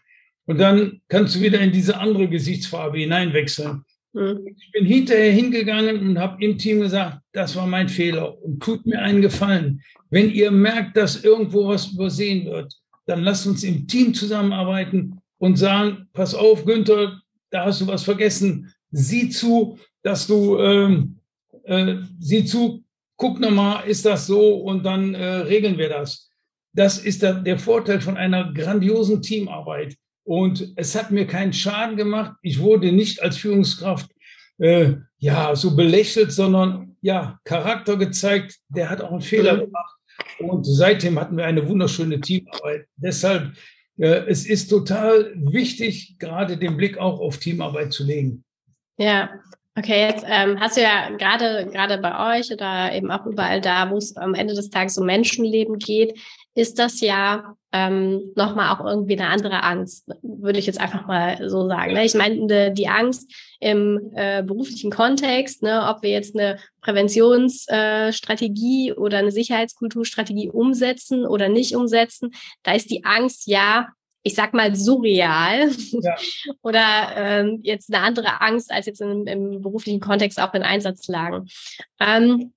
Und 0.46 0.60
dann 0.60 1.02
kannst 1.08 1.36
du 1.36 1.42
wieder 1.42 1.60
in 1.60 1.72
diese 1.72 1.98
andere 2.00 2.28
Gesichtsfarbe 2.28 3.00
hineinwechseln. 3.00 3.84
Mhm. 4.14 4.48
Ich 4.58 4.72
bin 4.72 4.86
hinterher 4.86 5.32
hingegangen 5.32 6.00
und 6.00 6.20
habe 6.20 6.44
im 6.44 6.58
Team 6.58 6.82
gesagt, 6.82 7.20
das 7.32 7.56
war 7.56 7.68
mein 7.68 7.90
Fehler 7.90 8.42
und 8.44 8.62
tut 8.62 8.86
mir 8.86 9.02
einen 9.02 9.22
Gefallen. 9.22 9.82
Wenn 10.10 10.32
ihr 10.32 10.50
merkt, 10.50 10.98
dass 10.98 11.24
irgendwo 11.24 11.68
was 11.68 11.92
übersehen 11.92 12.46
wird, 12.46 12.74
dann 13.06 13.24
lasst 13.24 13.46
uns 13.48 13.64
im 13.64 13.88
Team 13.88 14.14
zusammenarbeiten 14.14 15.19
und 15.40 15.58
sagen, 15.58 16.08
pass 16.14 16.36
auf, 16.36 16.66
Günther, 16.66 17.20
da 17.50 17.66
hast 17.66 17.82
du 17.82 17.88
was 17.88 18.04
vergessen. 18.04 18.72
Sieh 18.92 19.30
zu, 19.30 19.80
dass 20.04 20.28
du, 20.28 20.60
ähm, 20.60 21.20
äh, 21.64 21.96
sieh 22.20 22.46
zu, 22.46 22.84
guck 23.16 23.40
nochmal, 23.40 23.88
ist 23.88 24.06
das 24.06 24.28
so 24.28 24.58
und 24.58 24.86
dann 24.86 25.16
äh, 25.16 25.24
regeln 25.24 25.78
wir 25.78 25.90
das. 25.90 26.30
Das 26.74 27.00
ist 27.00 27.24
der, 27.24 27.34
der 27.34 27.58
Vorteil 27.58 28.00
von 28.00 28.18
einer 28.18 28.54
grandiosen 28.54 29.22
Teamarbeit. 29.22 29.96
Und 30.24 30.74
es 30.76 30.96
hat 30.96 31.10
mir 31.10 31.26
keinen 31.26 31.54
Schaden 31.54 31.98
gemacht. 31.98 32.36
Ich 32.44 32.60
wurde 32.60 32.92
nicht 32.92 33.22
als 33.24 33.38
Führungskraft 33.38 34.12
äh, 34.60 34.94
ja 35.18 35.56
so 35.56 35.76
belächelt, 35.76 36.32
sondern 36.32 36.96
ja 37.02 37.40
Charakter 37.44 37.98
gezeigt. 37.98 38.60
Der 38.70 38.90
hat 38.90 39.02
auch 39.02 39.12
einen 39.12 39.22
Fehler 39.22 39.56
mhm. 39.56 39.62
gemacht. 39.62 39.96
Und 40.38 40.66
seitdem 40.66 41.20
hatten 41.20 41.36
wir 41.36 41.46
eine 41.46 41.68
wunderschöne 41.68 42.22
Teamarbeit. 42.22 42.86
Deshalb 42.96 43.54
es 44.00 44.46
ist 44.46 44.70
total 44.70 45.34
wichtig, 45.36 46.18
gerade 46.20 46.58
den 46.58 46.78
Blick 46.78 46.98
auch 46.98 47.20
auf 47.20 47.38
Teamarbeit 47.38 47.92
zu 47.92 48.04
legen. 48.04 48.44
Ja, 48.98 49.30
Okay, 49.80 50.08
jetzt 50.10 50.26
ähm, 50.28 50.60
hast 50.60 50.76
du 50.76 50.82
ja 50.82 51.10
gerade 51.12 51.70
gerade 51.72 52.00
bei 52.00 52.38
euch 52.38 52.52
oder 52.52 52.92
eben 52.92 53.10
auch 53.12 53.26
überall 53.26 53.62
da, 53.62 53.90
wo 53.90 53.96
es 53.96 54.18
am 54.18 54.34
Ende 54.34 54.54
des 54.54 54.70
Tages 54.70 54.98
um 54.98 55.06
Menschenleben 55.06 55.78
geht, 55.78 56.20
ist 56.60 56.80
das 56.80 57.02
ja 57.02 57.56
ähm, 57.72 58.32
nochmal 58.36 58.76
auch 58.76 58.84
irgendwie 58.84 59.16
eine 59.18 59.30
andere 59.30 59.64
Angst, 59.64 60.10
würde 60.22 60.60
ich 60.60 60.66
jetzt 60.66 60.82
einfach 60.82 61.08
mal 61.08 61.50
so 61.50 61.68
sagen. 61.68 61.94
Ne? 61.94 62.04
Ich 62.04 62.16
meine, 62.16 62.74
die 62.74 62.88
Angst 62.88 63.32
im 63.60 64.12
äh, 64.16 64.42
beruflichen 64.44 64.90
Kontext, 64.92 65.64
ne, 65.64 65.88
ob 65.88 66.02
wir 66.02 66.10
jetzt 66.10 66.36
eine 66.36 66.58
Präventionsstrategie 66.82 68.90
äh, 68.90 68.94
oder 68.94 69.20
eine 69.20 69.32
Sicherheitskulturstrategie 69.32 70.50
umsetzen 70.50 71.26
oder 71.26 71.48
nicht 71.50 71.76
umsetzen, 71.76 72.32
da 72.64 72.74
ist 72.74 72.90
die 72.90 73.06
Angst 73.06 73.48
ja 73.48 73.90
ich 74.22 74.36
sag 74.36 74.54
mal, 74.54 74.76
surreal 74.76 75.72
ja. 75.92 76.18
oder 76.62 77.14
ähm, 77.16 77.62
jetzt 77.64 77.94
eine 77.94 78.04
andere 78.04 78.42
Angst 78.42 78.70
als 78.70 78.86
jetzt 78.86 79.00
im, 79.00 79.26
im 79.28 79.62
beruflichen 79.62 80.02
Kontext 80.02 80.42
auch 80.42 80.54
in 80.54 80.62
Einsatzlagen. 80.62 81.48
Ähm, 82.02 82.52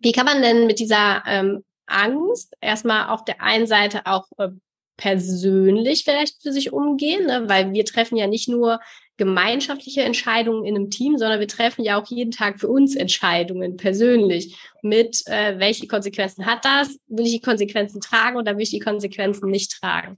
wie 0.00 0.12
kann 0.12 0.26
man 0.26 0.42
denn 0.42 0.66
mit 0.66 0.78
dieser 0.78 1.24
ähm, 1.26 1.64
Angst 1.88 2.54
erstmal 2.60 3.08
auf 3.08 3.24
der 3.24 3.42
einen 3.42 3.66
Seite 3.66 4.06
auch 4.06 4.26
äh, 4.38 4.48
persönlich 4.96 6.04
vielleicht 6.04 6.42
für 6.42 6.52
sich 6.52 6.72
umgehen, 6.72 7.26
ne? 7.26 7.48
weil 7.48 7.72
wir 7.72 7.84
treffen 7.84 8.16
ja 8.16 8.26
nicht 8.26 8.48
nur 8.48 8.80
gemeinschaftliche 9.18 10.02
Entscheidungen 10.02 10.64
in 10.64 10.76
einem 10.76 10.90
Team, 10.90 11.18
sondern 11.18 11.40
wir 11.40 11.48
treffen 11.48 11.84
ja 11.84 12.00
auch 12.00 12.06
jeden 12.06 12.30
Tag 12.30 12.60
für 12.60 12.68
uns 12.68 12.96
Entscheidungen 12.96 13.76
persönlich 13.76 14.56
mit, 14.80 15.22
äh, 15.26 15.58
welche 15.58 15.86
Konsequenzen 15.86 16.46
hat 16.46 16.64
das? 16.64 16.98
Will 17.08 17.26
ich 17.26 17.32
die 17.32 17.40
Konsequenzen 17.40 18.00
tragen 18.00 18.36
oder 18.36 18.56
will 18.56 18.62
ich 18.62 18.70
die 18.70 18.78
Konsequenzen 18.78 19.50
nicht 19.50 19.72
tragen? 19.72 20.16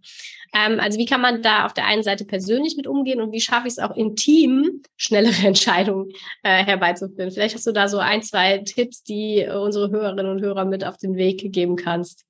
Ähm, 0.54 0.80
also 0.80 0.99
wie 0.99 1.07
kann 1.07 1.21
man 1.21 1.42
da 1.42 1.64
auf 1.64 1.73
der 1.73 1.87
einen 1.87 2.02
Seite 2.02 2.25
persönlich 2.25 2.76
mit 2.76 2.87
umgehen 2.87 3.21
und 3.21 3.33
wie 3.33 3.40
schaffe 3.40 3.66
ich 3.66 3.73
es 3.73 3.78
auch 3.78 3.97
im 3.97 4.16
Team, 4.16 4.83
schnellere 4.97 5.33
Entscheidungen 5.47 6.12
äh, 6.42 6.64
herbeizuführen? 6.64 7.30
Vielleicht 7.30 7.54
hast 7.54 7.66
du 7.66 7.73
da 7.73 7.88
so 7.88 7.99
ein, 7.99 8.23
zwei 8.23 8.59
Tipps, 8.59 9.02
die 9.02 9.49
unsere 9.50 9.90
Hörerinnen 9.90 10.30
und 10.30 10.42
Hörer 10.42 10.66
mit 10.66 10.85
auf 10.85 10.99
den 10.99 11.16
Weg 11.16 11.52
geben 11.52 11.76
kannst. 11.76 12.26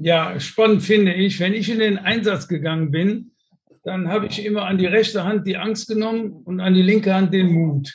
Ja, 0.00 0.38
spannend 0.38 0.82
finde 0.82 1.14
ich, 1.14 1.40
wenn 1.40 1.54
ich 1.54 1.68
in 1.68 1.80
den 1.80 1.98
Einsatz 1.98 2.46
gegangen 2.46 2.92
bin, 2.92 3.33
dann 3.84 4.08
habe 4.08 4.26
ich 4.26 4.44
immer 4.44 4.64
an 4.64 4.78
die 4.78 4.86
rechte 4.86 5.24
Hand 5.24 5.46
die 5.46 5.58
Angst 5.58 5.88
genommen 5.88 6.32
und 6.44 6.60
an 6.60 6.74
die 6.74 6.82
linke 6.82 7.14
Hand 7.14 7.32
den 7.34 7.52
Mut. 7.52 7.94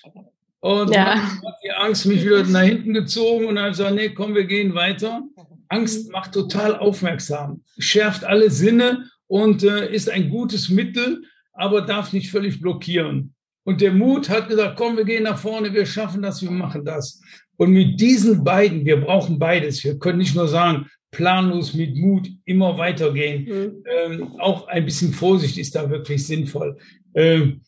Und 0.61 0.93
ja. 0.93 1.15
hat 1.15 1.55
die 1.63 1.71
Angst 1.71 2.05
mich 2.05 2.23
wieder 2.23 2.43
nach 2.43 2.61
hinten 2.61 2.93
gezogen 2.93 3.45
und 3.45 3.55
dann 3.55 3.69
gesagt, 3.69 3.95
nee, 3.95 4.09
komm, 4.09 4.35
wir 4.35 4.45
gehen 4.45 4.75
weiter. 4.75 5.23
Angst 5.67 6.11
macht 6.11 6.33
total 6.33 6.75
aufmerksam, 6.75 7.63
schärft 7.77 8.23
alle 8.23 8.49
Sinne 8.49 9.05
und 9.27 9.63
äh, 9.63 9.91
ist 9.91 10.09
ein 10.09 10.29
gutes 10.29 10.69
Mittel, 10.69 11.23
aber 11.53 11.81
darf 11.81 12.13
nicht 12.13 12.31
völlig 12.31 12.59
blockieren. 12.61 13.33
Und 13.63 13.81
der 13.81 13.91
Mut 13.91 14.29
hat 14.29 14.49
gesagt, 14.49 14.77
komm, 14.77 14.97
wir 14.97 15.05
gehen 15.05 15.23
nach 15.23 15.37
vorne, 15.37 15.73
wir 15.73 15.85
schaffen 15.85 16.21
das, 16.21 16.41
wir 16.41 16.51
machen 16.51 16.85
das. 16.85 17.21
Und 17.57 17.71
mit 17.71 17.99
diesen 17.99 18.43
beiden, 18.43 18.85
wir 18.85 19.01
brauchen 19.01 19.37
beides. 19.37 19.83
Wir 19.83 19.99
können 19.99 20.19
nicht 20.19 20.35
nur 20.35 20.47
sagen, 20.47 20.87
planlos 21.11 21.73
mit 21.73 21.95
Mut 21.95 22.29
immer 22.45 22.77
weitergehen. 22.77 23.43
Mhm. 23.45 23.83
Ähm, 23.97 24.39
auch 24.39 24.67
ein 24.67 24.85
bisschen 24.85 25.13
Vorsicht 25.13 25.57
ist 25.57 25.75
da 25.75 25.89
wirklich 25.89 26.25
sinnvoll. 26.25 26.77
Ähm, 27.13 27.61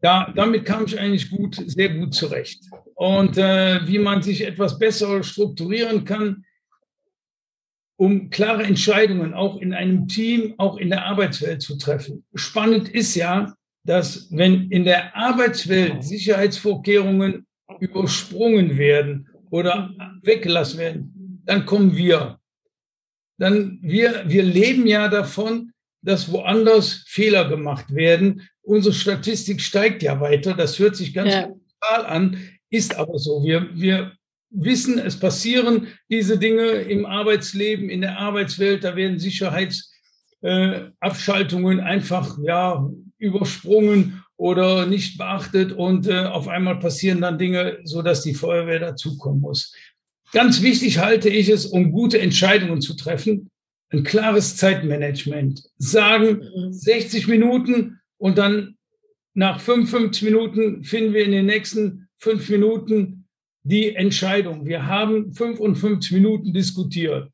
da, 0.00 0.32
damit 0.34 0.64
kam 0.64 0.86
ich 0.86 0.98
eigentlich 0.98 1.30
gut, 1.30 1.62
sehr 1.66 1.90
gut 1.90 2.14
zurecht. 2.14 2.62
Und 2.94 3.38
äh, 3.38 3.86
wie 3.86 3.98
man 3.98 4.22
sich 4.22 4.46
etwas 4.46 4.78
besser 4.78 5.22
strukturieren 5.22 6.04
kann, 6.04 6.44
um 7.96 8.30
klare 8.30 8.62
Entscheidungen 8.62 9.34
auch 9.34 9.60
in 9.60 9.74
einem 9.74 10.08
Team, 10.08 10.54
auch 10.56 10.78
in 10.78 10.88
der 10.88 11.04
Arbeitswelt 11.04 11.60
zu 11.60 11.76
treffen. 11.76 12.24
Spannend 12.34 12.88
ist 12.88 13.14
ja, 13.14 13.54
dass 13.84 14.28
wenn 14.30 14.70
in 14.70 14.84
der 14.84 15.14
Arbeitswelt 15.14 16.02
Sicherheitsvorkehrungen 16.02 17.46
übersprungen 17.78 18.78
werden 18.78 19.28
oder 19.50 19.90
weggelassen 20.22 20.78
werden, 20.78 21.42
dann 21.44 21.66
kommen 21.66 21.94
wir 21.94 22.39
dann 23.40 23.78
wir, 23.80 24.24
wir 24.26 24.42
leben 24.42 24.86
ja 24.86 25.08
davon, 25.08 25.72
dass 26.02 26.30
woanders 26.30 27.04
Fehler 27.06 27.48
gemacht 27.48 27.94
werden. 27.94 28.46
Unsere 28.60 28.94
Statistik 28.94 29.62
steigt 29.62 30.02
ja 30.02 30.20
weiter. 30.20 30.52
Das 30.54 30.78
hört 30.78 30.94
sich 30.94 31.14
ganz 31.14 31.32
ja. 31.32 31.48
an, 31.80 32.36
ist 32.68 32.96
aber 32.96 33.18
so. 33.18 33.42
Wir, 33.42 33.70
wir 33.72 34.12
wissen, 34.50 34.98
es 34.98 35.18
passieren 35.18 35.88
diese 36.10 36.38
Dinge 36.38 36.66
im 36.66 37.06
Arbeitsleben, 37.06 37.88
in 37.88 38.02
der 38.02 38.18
Arbeitswelt. 38.18 38.84
Da 38.84 38.94
werden 38.94 39.18
Sicherheitsabschaltungen 39.18 41.78
äh, 41.78 41.82
einfach 41.82 42.36
ja 42.42 42.86
übersprungen 43.16 44.22
oder 44.36 44.84
nicht 44.86 45.16
beachtet 45.18 45.72
und 45.72 46.06
äh, 46.06 46.24
auf 46.24 46.46
einmal 46.48 46.78
passieren 46.78 47.22
dann 47.22 47.38
Dinge, 47.38 47.78
so 47.84 48.02
dass 48.02 48.22
die 48.22 48.34
Feuerwehr 48.34 48.80
dazukommen 48.80 49.40
muss. 49.40 49.74
Ganz 50.32 50.62
wichtig 50.62 50.98
halte 50.98 51.28
ich 51.28 51.48
es, 51.48 51.66
um 51.66 51.90
gute 51.92 52.20
Entscheidungen 52.20 52.80
zu 52.80 52.94
treffen, 52.94 53.50
ein 53.90 54.04
klares 54.04 54.56
Zeitmanagement. 54.56 55.62
Sagen 55.78 56.42
60 56.70 57.26
mhm. 57.26 57.30
Minuten 57.30 58.00
und 58.18 58.38
dann 58.38 58.76
nach 59.34 59.60
55 59.60 60.22
Minuten 60.22 60.84
finden 60.84 61.12
wir 61.12 61.24
in 61.24 61.32
den 61.32 61.46
nächsten 61.46 62.08
fünf 62.18 62.48
Minuten 62.48 63.26
die 63.62 63.94
Entscheidung. 63.94 64.66
Wir 64.66 64.86
haben 64.86 65.32
55 65.32 66.12
Minuten 66.12 66.52
diskutiert. 66.52 67.30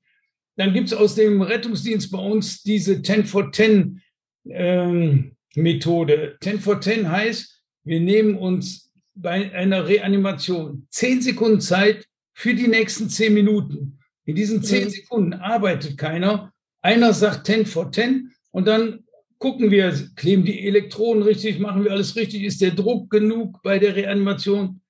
Dann 0.56 0.72
gibt 0.72 0.88
es 0.88 0.94
aus 0.94 1.14
dem 1.14 1.42
Rettungsdienst 1.42 2.10
bei 2.10 2.18
uns 2.18 2.62
diese 2.62 3.02
10 3.02 3.26
for 3.26 3.52
10 3.52 4.00
ähm, 4.48 5.36
Methode. 5.54 6.36
10 6.40 6.60
for 6.60 6.80
10 6.80 7.10
heißt, 7.10 7.62
wir 7.84 8.00
nehmen 8.00 8.36
uns 8.36 8.90
bei 9.14 9.52
einer 9.52 9.86
Reanimation 9.86 10.86
10 10.90 11.22
Sekunden 11.22 11.60
Zeit, 11.60 12.06
für 12.36 12.54
die 12.54 12.68
nächsten 12.68 13.08
zehn 13.08 13.32
Minuten. 13.32 13.98
In 14.26 14.36
diesen 14.36 14.62
zehn 14.62 14.84
mhm. 14.84 14.90
Sekunden 14.90 15.32
arbeitet 15.32 15.96
keiner. 15.96 16.52
Einer 16.82 17.14
sagt 17.14 17.46
10 17.46 17.64
vor 17.64 17.90
10 17.90 18.30
und 18.50 18.66
dann 18.66 19.04
gucken 19.38 19.70
wir, 19.70 19.92
kleben 20.16 20.44
die 20.44 20.66
Elektronen 20.66 21.22
richtig, 21.22 21.58
machen 21.58 21.82
wir 21.82 21.92
alles 21.92 22.14
richtig, 22.14 22.42
ist 22.42 22.60
der 22.60 22.72
Druck 22.72 23.10
genug 23.10 23.62
bei 23.62 23.78
der 23.78 23.96
Reanimation? 23.96 24.82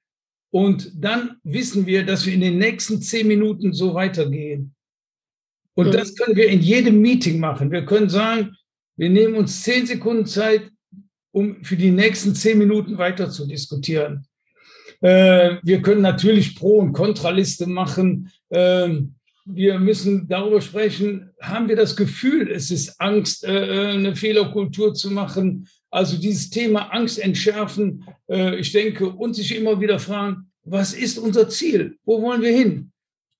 Und 0.50 0.90
dann 0.96 1.36
wissen 1.44 1.86
wir, 1.86 2.04
dass 2.04 2.26
wir 2.26 2.34
in 2.34 2.40
den 2.40 2.58
nächsten 2.58 3.00
zehn 3.00 3.28
Minuten 3.28 3.72
so 3.72 3.94
weitergehen. 3.94 4.74
Und 5.74 5.88
mhm. 5.88 5.92
das 5.92 6.16
können 6.16 6.36
wir 6.36 6.48
in 6.48 6.60
jedem 6.60 7.00
Meeting 7.00 7.38
machen. 7.38 7.70
Wir 7.70 7.84
können 7.84 8.08
sagen, 8.08 8.56
wir 8.96 9.08
nehmen 9.08 9.36
uns 9.36 9.62
zehn 9.62 9.86
Sekunden 9.86 10.26
Zeit, 10.26 10.68
um 11.30 11.62
für 11.62 11.76
die 11.76 11.92
nächsten 11.92 12.34
zehn 12.34 12.58
Minuten 12.58 12.98
weiter 12.98 13.30
zu 13.30 13.46
diskutieren. 13.46 14.26
Äh, 15.00 15.56
wir 15.62 15.82
können 15.82 16.02
natürlich 16.02 16.56
Pro- 16.56 16.78
und 16.78 16.92
Kontraliste 16.92 17.66
machen. 17.66 18.30
Äh, 18.48 19.00
wir 19.46 19.78
müssen 19.78 20.26
darüber 20.28 20.60
sprechen, 20.60 21.30
haben 21.40 21.68
wir 21.68 21.76
das 21.76 21.96
Gefühl, 21.96 22.50
es 22.50 22.70
ist 22.70 23.00
Angst, 23.00 23.44
äh, 23.44 23.92
eine 23.92 24.16
Fehlerkultur 24.16 24.92
zu 24.94 25.10
machen. 25.10 25.68
Also 25.90 26.18
dieses 26.18 26.50
Thema 26.50 26.92
Angst 26.92 27.18
entschärfen, 27.18 28.04
äh, 28.28 28.56
ich 28.56 28.72
denke, 28.72 29.08
und 29.08 29.34
sich 29.34 29.56
immer 29.56 29.80
wieder 29.80 30.00
fragen, 30.00 30.50
was 30.64 30.92
ist 30.92 31.18
unser 31.18 31.48
Ziel? 31.48 31.96
Wo 32.04 32.20
wollen 32.20 32.42
wir 32.42 32.50
hin? 32.50 32.90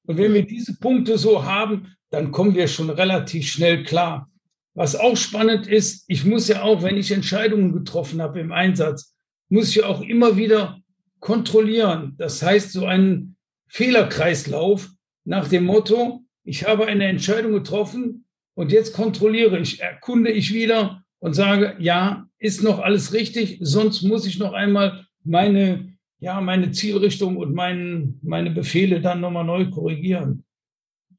Und 0.07 0.19
wenn 0.19 0.33
wir 0.33 0.47
diese 0.47 0.79
Punkte 0.79 1.19
so 1.19 1.45
haben, 1.45 1.93
dann 2.11 2.31
kommen 2.31 2.55
wir 2.55 2.69
schon 2.69 2.89
relativ 2.89 3.49
schnell 3.49 3.83
klar. 3.83 4.31
Was 4.75 4.95
auch 4.95 5.17
spannend 5.17 5.67
ist, 5.67 6.05
ich 6.07 6.25
muss 6.25 6.47
ja 6.47 6.63
auch, 6.63 6.83
wenn 6.83 6.97
ich 6.97 7.11
Entscheidungen 7.11 7.73
getroffen 7.73 8.23
habe 8.23 8.39
im 8.39 8.53
Einsatz, 8.53 9.15
muss 9.49 9.71
ich 9.71 9.83
auch 9.83 10.03
immer 10.03 10.37
wieder 10.37 10.79
kontrollieren. 11.21 12.15
Das 12.19 12.43
heißt, 12.43 12.73
so 12.73 12.87
einen 12.87 13.37
Fehlerkreislauf 13.69 14.91
nach 15.25 15.49
dem 15.49 15.65
Motto, 15.65 16.23
ich 16.45 16.67
habe 16.67 16.87
eine 16.87 17.07
Entscheidung 17.07 17.53
getroffen 17.53 18.27
und 18.55 18.73
jetzt 18.73 18.95
kontrolliere 18.95 19.59
ich, 19.59 19.81
erkunde 19.81 20.31
ich 20.31 20.55
wieder 20.55 21.03
und 21.19 21.35
sage, 21.35 21.77
ja, 21.79 22.29
ist 22.39 22.63
noch 22.63 22.79
alles 22.79 23.13
richtig, 23.13 23.59
sonst 23.61 24.03
muss 24.03 24.27
ich 24.27 24.39
noch 24.39 24.53
einmal 24.53 25.07
meine, 25.25 25.97
ja, 26.21 26.41
meine 26.41 26.71
Zielrichtung 26.71 27.37
und 27.37 27.55
mein, 27.55 28.19
meine 28.23 28.51
Befehle 28.51 29.01
dann 29.01 29.21
nochmal 29.21 29.45
neu 29.45 29.69
korrigieren. 29.71 30.45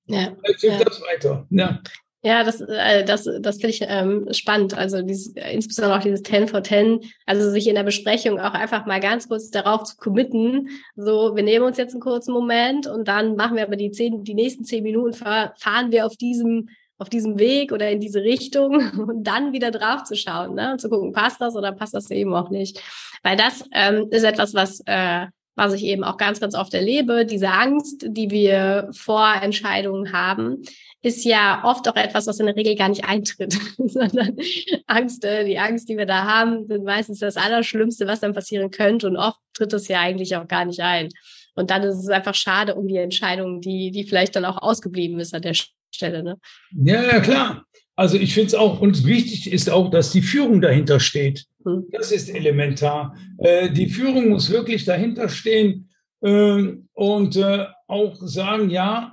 Ja. 0.05 0.33
Vielleicht 0.41 0.61
hilft 0.61 0.79
ja. 0.79 0.85
das 0.85 1.01
weiter. 1.01 1.47
Ja. 1.49 1.81
Ja, 2.27 2.43
das, 2.43 2.59
äh, 2.59 3.05
das, 3.05 3.23
das 3.39 3.55
finde 3.55 3.69
ich 3.69 3.81
ähm, 3.87 4.27
spannend. 4.33 4.77
Also 4.77 5.01
dieses, 5.01 5.27
insbesondere 5.27 5.97
auch 5.97 6.03
dieses 6.03 6.23
10 6.23 6.49
for 6.49 6.61
10, 6.61 6.99
also 7.25 7.49
sich 7.49 7.69
in 7.69 7.75
der 7.75 7.83
Besprechung 7.83 8.37
auch 8.37 8.53
einfach 8.53 8.85
mal 8.85 8.99
ganz 8.99 9.29
kurz 9.29 9.49
darauf 9.49 9.85
zu 9.85 9.95
committen. 9.95 10.67
So, 10.97 11.37
wir 11.37 11.43
nehmen 11.43 11.63
uns 11.63 11.77
jetzt 11.77 11.93
einen 11.93 12.01
kurzen 12.01 12.33
Moment 12.33 12.85
und 12.85 13.07
dann 13.07 13.37
machen 13.37 13.55
wir 13.55 13.63
aber 13.63 13.77
die 13.77 13.91
zehn, 13.91 14.25
die 14.25 14.33
nächsten 14.33 14.65
zehn 14.65 14.83
Minuten 14.83 15.13
fahren 15.13 15.91
wir 15.91 16.05
auf 16.05 16.17
diesem 16.17 16.67
auf 16.99 17.07
diesem 17.09 17.39
Weg 17.39 17.71
oder 17.71 17.89
in 17.91 18.01
diese 18.01 18.23
Richtung 18.23 18.75
und 18.97 19.23
dann 19.27 19.53
wieder 19.53 19.71
drauf 19.71 20.03
zu 20.03 20.17
schauen 20.17 20.55
ne? 20.55 20.73
und 20.73 20.81
zu 20.81 20.89
gucken, 20.89 21.13
passt 21.13 21.39
das 21.39 21.55
oder 21.55 21.71
passt 21.71 21.93
das 21.93 22.11
eben 22.11 22.33
auch 22.33 22.49
nicht. 22.49 22.81
Weil 23.23 23.37
das 23.37 23.63
ähm, 23.71 24.07
ist 24.09 24.23
etwas, 24.23 24.53
was, 24.53 24.81
äh, 24.85 25.27
was 25.57 25.73
ich 25.73 25.83
eben 25.83 26.03
auch 26.03 26.17
ganz, 26.17 26.39
ganz 26.39 26.53
oft 26.53 26.73
erlebe, 26.75 27.25
diese 27.25 27.49
Angst, 27.49 28.05
die 28.07 28.29
wir 28.29 28.89
vor 28.93 29.33
Entscheidungen 29.41 30.13
haben, 30.13 30.61
ist 31.01 31.25
ja 31.25 31.61
oft 31.63 31.89
auch 31.89 31.95
etwas, 31.95 32.27
was 32.27 32.39
in 32.39 32.45
der 32.45 32.55
Regel 32.55 32.75
gar 32.75 32.89
nicht 32.89 33.05
eintritt, 33.05 33.57
sondern 33.77 34.37
Angst, 34.85 35.23
die 35.23 35.57
Angst, 35.57 35.89
die 35.89 35.97
wir 35.97 36.05
da 36.05 36.25
haben, 36.25 36.67
sind 36.67 36.83
meistens 36.83 37.19
das 37.19 37.37
Allerschlimmste, 37.37 38.05
was 38.05 38.19
dann 38.19 38.33
passieren 38.33 38.69
könnte 38.69 39.07
und 39.07 39.17
oft 39.17 39.39
tritt 39.53 39.73
es 39.73 39.87
ja 39.87 39.99
eigentlich 39.99 40.35
auch 40.35 40.47
gar 40.47 40.63
nicht 40.63 40.79
ein. 40.79 41.09
Und 41.55 41.71
dann 41.71 41.81
ist 41.81 41.97
es 41.97 42.09
einfach 42.09 42.35
schade 42.35 42.75
um 42.75 42.87
die 42.87 42.97
Entscheidung, 42.97 43.59
die, 43.59 43.89
die 43.89 44.03
vielleicht 44.03 44.35
dann 44.35 44.45
auch 44.45 44.61
ausgeblieben 44.61 45.19
ist 45.19 45.33
an 45.33 45.41
der 45.41 45.55
Stelle. 45.91 46.21
Ne? 46.21 46.37
Ja, 46.71 47.01
ja, 47.01 47.19
klar. 47.19 47.63
Also 47.97 48.17
ich 48.17 48.35
finde 48.35 48.47
es 48.47 48.55
auch, 48.55 48.79
und 48.79 49.05
wichtig 49.05 49.51
ist 49.51 49.71
auch, 49.71 49.89
dass 49.89 50.11
die 50.11 50.21
Führung 50.21 50.61
dahinter 50.61 50.99
steht. 50.99 51.45
Hm. 51.65 51.87
Das 51.91 52.11
ist 52.11 52.29
elementar. 52.29 53.17
Äh, 53.39 53.71
die 53.71 53.89
Führung 53.89 54.29
muss 54.29 54.51
wirklich 54.51 54.85
dahinter 54.85 55.27
stehen 55.29 55.89
äh, 56.21 56.75
und 56.93 57.35
äh, 57.35 57.65
auch 57.87 58.15
sagen, 58.21 58.69
ja, 58.69 59.11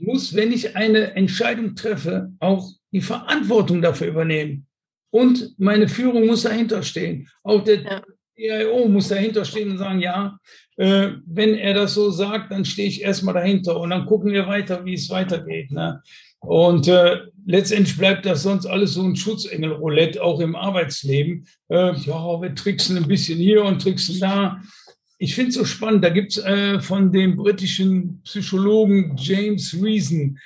muss, 0.00 0.34
wenn 0.34 0.50
ich 0.50 0.74
eine 0.74 1.14
Entscheidung 1.14 1.76
treffe, 1.76 2.32
auch 2.40 2.68
die 2.90 3.00
Verantwortung 3.00 3.80
dafür 3.80 4.08
übernehmen. 4.08 4.66
Und 5.10 5.54
meine 5.58 5.88
Führung 5.88 6.26
muss 6.26 6.42
dahinter 6.42 6.82
stehen. 6.82 7.28
Auch 7.44 7.62
der 7.62 7.82
ja. 7.82 8.02
CIO 8.36 8.88
muss 8.88 9.08
dahinter 9.08 9.44
stehen 9.44 9.70
und 9.70 9.78
sagen, 9.78 10.00
ja, 10.00 10.36
äh, 10.76 11.10
wenn 11.26 11.54
er 11.54 11.74
das 11.74 11.94
so 11.94 12.10
sagt, 12.10 12.50
dann 12.50 12.64
stehe 12.64 12.88
ich 12.88 13.02
erstmal 13.02 13.34
dahinter 13.34 13.78
und 13.78 13.90
dann 13.90 14.06
gucken 14.06 14.32
wir 14.32 14.48
weiter, 14.48 14.84
wie 14.84 14.94
es 14.94 15.10
weitergeht. 15.10 15.70
Ne? 15.70 16.02
Und 16.40 16.88
äh, 16.88 17.18
letztendlich 17.50 17.96
bleibt 17.96 18.26
das 18.26 18.42
sonst 18.42 18.66
alles 18.66 18.94
so 18.94 19.02
ein 19.02 19.16
Schutzengel-Roulette, 19.16 20.22
auch 20.22 20.40
im 20.40 20.56
Arbeitsleben. 20.56 21.46
Äh, 21.68 21.94
ja, 21.94 22.40
wir 22.40 22.54
tricksen 22.54 22.96
ein 22.96 23.08
bisschen 23.08 23.38
hier 23.38 23.64
und 23.64 23.82
tricksen 23.82 24.20
da 24.20 24.60
ich 25.22 25.34
finde 25.34 25.50
es 25.50 25.54
so 25.56 25.66
spannend, 25.66 26.02
da 26.02 26.08
gibt 26.08 26.32
es 26.32 26.38
äh, 26.38 26.80
von 26.80 27.12
dem 27.12 27.36
britischen 27.36 28.22
Psychologen 28.22 29.16
James 29.18 29.76
Reason 29.80 30.38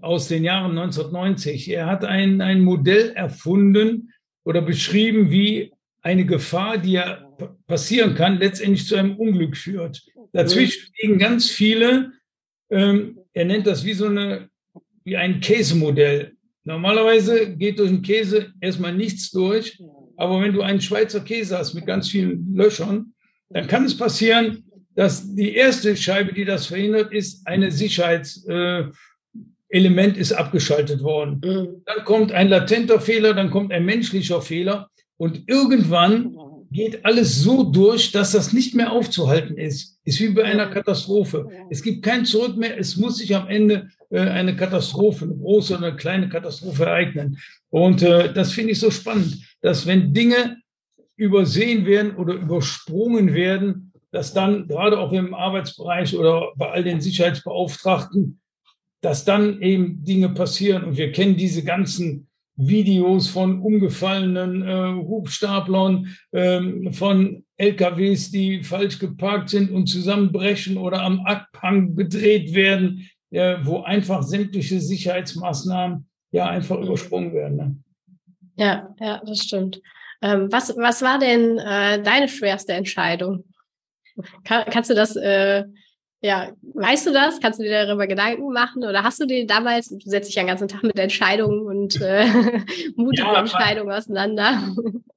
aus 0.00 0.28
den 0.28 0.42
Jahren 0.42 0.70
1990, 0.78 1.68
er 1.68 1.86
hat 1.86 2.02
ein, 2.04 2.40
ein 2.40 2.62
Modell 2.62 3.10
erfunden 3.10 4.12
oder 4.42 4.62
beschrieben, 4.62 5.30
wie 5.30 5.70
eine 6.00 6.24
Gefahr, 6.24 6.78
die 6.78 6.92
ja 6.92 7.30
passieren 7.66 8.14
kann, 8.14 8.38
letztendlich 8.38 8.86
zu 8.86 8.96
einem 8.96 9.16
Unglück 9.16 9.54
führt. 9.54 10.02
Dazwischen 10.32 10.90
liegen 10.98 11.18
ganz 11.18 11.50
viele, 11.50 12.12
ähm, 12.70 13.18
er 13.34 13.44
nennt 13.44 13.66
das 13.66 13.84
wie 13.84 13.92
so 13.92 14.06
eine, 14.06 14.48
wie 15.04 15.18
ein 15.18 15.40
Käsemodell. 15.40 16.35
Normalerweise 16.66 17.56
geht 17.56 17.78
durch 17.78 17.90
den 17.90 18.02
Käse 18.02 18.52
erstmal 18.60 18.92
nichts 18.92 19.30
durch, 19.30 19.80
aber 20.16 20.40
wenn 20.40 20.52
du 20.52 20.62
einen 20.62 20.80
Schweizer 20.80 21.20
Käse 21.20 21.56
hast 21.56 21.74
mit 21.74 21.86
ganz 21.86 22.08
vielen 22.08 22.54
Löchern, 22.54 23.14
dann 23.50 23.68
kann 23.68 23.84
es 23.84 23.96
passieren, 23.96 24.64
dass 24.96 25.32
die 25.32 25.54
erste 25.54 25.96
Scheibe, 25.96 26.32
die 26.32 26.44
das 26.44 26.66
verhindert, 26.66 27.12
ist 27.12 27.46
eine 27.46 27.70
Sicherheitselement 27.70 28.96
äh, 29.70 30.20
ist 30.20 30.32
abgeschaltet 30.32 31.02
worden. 31.02 31.40
Mhm. 31.44 31.82
Dann 31.84 32.04
kommt 32.04 32.32
ein 32.32 32.48
latenter 32.48 33.00
Fehler, 33.00 33.32
dann 33.32 33.50
kommt 33.52 33.72
ein 33.72 33.84
menschlicher 33.84 34.42
Fehler 34.42 34.88
und 35.18 35.48
irgendwann 35.48 36.36
geht 36.76 37.04
alles 37.06 37.40
so 37.40 37.64
durch, 37.64 38.12
dass 38.12 38.32
das 38.32 38.52
nicht 38.52 38.74
mehr 38.74 38.92
aufzuhalten 38.92 39.56
ist. 39.56 39.98
Ist 40.04 40.20
wie 40.20 40.28
bei 40.28 40.44
einer 40.44 40.66
Katastrophe. 40.66 41.48
Es 41.70 41.82
gibt 41.82 42.04
kein 42.04 42.26
Zurück 42.26 42.56
mehr. 42.56 42.78
Es 42.78 42.96
muss 42.96 43.16
sich 43.16 43.34
am 43.34 43.48
Ende 43.48 43.88
äh, 44.10 44.20
eine 44.20 44.54
Katastrophe, 44.54 45.24
eine 45.24 45.36
große 45.36 45.76
oder 45.76 45.86
eine 45.86 45.96
kleine 45.96 46.28
Katastrophe 46.28 46.84
ereignen. 46.84 47.38
Und 47.70 48.02
äh, 48.02 48.32
das 48.32 48.52
finde 48.52 48.72
ich 48.72 48.78
so 48.78 48.90
spannend, 48.90 49.38
dass 49.62 49.86
wenn 49.86 50.12
Dinge 50.12 50.58
übersehen 51.16 51.86
werden 51.86 52.14
oder 52.14 52.34
übersprungen 52.34 53.32
werden, 53.32 53.92
dass 54.12 54.34
dann 54.34 54.68
gerade 54.68 54.98
auch 55.00 55.12
im 55.12 55.32
Arbeitsbereich 55.32 56.14
oder 56.14 56.52
bei 56.56 56.70
all 56.70 56.84
den 56.84 57.00
Sicherheitsbeauftragten, 57.00 58.38
dass 59.00 59.24
dann 59.24 59.62
eben 59.62 60.04
Dinge 60.04 60.28
passieren. 60.28 60.84
Und 60.84 60.98
wir 60.98 61.10
kennen 61.10 61.38
diese 61.38 61.64
ganzen 61.64 62.28
Videos 62.56 63.28
von 63.28 63.60
umgefallenen 63.60 64.62
äh, 64.62 65.06
Hubstaplern, 65.06 66.16
äh, 66.32 66.92
von 66.92 67.44
LKWs, 67.58 68.30
die 68.30 68.62
falsch 68.62 68.98
geparkt 68.98 69.50
sind 69.50 69.70
und 69.70 69.86
zusammenbrechen 69.86 70.76
oder 70.76 71.02
am 71.02 71.20
Abhang 71.20 71.94
gedreht 71.94 72.54
werden, 72.54 73.08
äh, 73.30 73.56
wo 73.62 73.82
einfach 73.82 74.22
sämtliche 74.22 74.80
Sicherheitsmaßnahmen 74.80 76.08
ja 76.32 76.46
einfach 76.48 76.78
übersprungen 76.78 77.32
werden. 77.32 77.56
Ne? 77.56 77.76
Ja, 78.56 78.94
ja, 79.00 79.22
das 79.24 79.40
stimmt. 79.40 79.80
Ähm, 80.22 80.50
was, 80.50 80.74
was 80.76 81.02
war 81.02 81.18
denn 81.18 81.58
äh, 81.58 82.02
deine 82.02 82.28
schwerste 82.28 82.72
Entscheidung? 82.72 83.44
Kann, 84.44 84.64
kannst 84.70 84.88
du 84.88 84.94
das, 84.94 85.14
äh, 85.16 85.64
ja, 86.26 86.50
weißt 86.74 87.06
du 87.06 87.12
das? 87.12 87.40
Kannst 87.40 87.60
du 87.60 87.62
dir 87.62 87.86
darüber 87.86 88.08
Gedanken 88.08 88.52
machen? 88.52 88.82
Oder 88.82 89.04
hast 89.04 89.20
du 89.20 89.26
dir 89.26 89.46
damals, 89.46 89.88
du 89.88 89.98
setzt 90.04 90.28
dich 90.28 90.34
ja 90.34 90.42
den 90.42 90.48
ganzen 90.48 90.66
Tag 90.66 90.82
mit 90.82 90.98
Entscheidungen 90.98 91.60
und 91.60 92.00
äh, 92.00 92.26
mutigen 92.96 93.28
ja, 93.28 93.38
Entscheidungen 93.38 93.92
auseinander? 93.92 94.74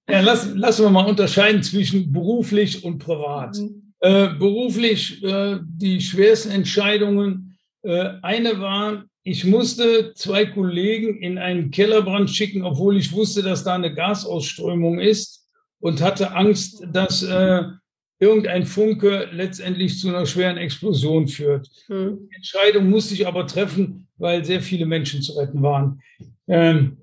Ja, 0.08 0.22
lass, 0.22 0.54
lassen 0.54 0.84
wir 0.86 0.92
mal 0.92 1.08
unterscheiden 1.08 1.64
zwischen 1.64 2.12
beruflich 2.12 2.84
und 2.84 3.00
privat. 3.00 3.58
Mhm. 3.58 3.94
Äh, 4.02 4.30
beruflich 4.38 5.24
äh, 5.24 5.58
die 5.64 6.00
schwersten 6.00 6.52
Entscheidungen. 6.52 7.58
Äh, 7.82 8.12
eine 8.22 8.60
war, 8.60 9.06
ich 9.24 9.46
musste 9.46 10.14
zwei 10.14 10.46
Kollegen 10.46 11.22
in 11.22 11.40
einen 11.40 11.72
Kellerbrand 11.72 12.30
schicken, 12.30 12.64
obwohl 12.64 12.98
ich 12.98 13.12
wusste, 13.12 13.42
dass 13.42 13.64
da 13.64 13.74
eine 13.74 13.94
Gasausströmung 13.94 15.00
ist 15.00 15.48
und 15.80 16.02
hatte 16.02 16.36
Angst, 16.36 16.84
dass 16.92 17.24
äh, 17.24 17.64
irgendein 18.20 18.66
Funke 18.66 19.30
letztendlich 19.32 20.00
zu 20.00 20.10
einer 20.10 20.26
schweren 20.26 20.58
Explosion 20.58 21.28
führt. 21.28 21.70
Hm. 21.88 22.28
Die 22.30 22.36
Entscheidung 22.36 22.90
musste 22.90 23.14
ich 23.14 23.26
aber 23.26 23.48
treffen, 23.48 24.08
weil 24.18 24.44
sehr 24.44 24.62
viele 24.62 24.86
Menschen 24.86 25.22
zu 25.22 25.34
retten 25.34 25.62
waren. 25.62 26.02
Ähm, 26.48 26.98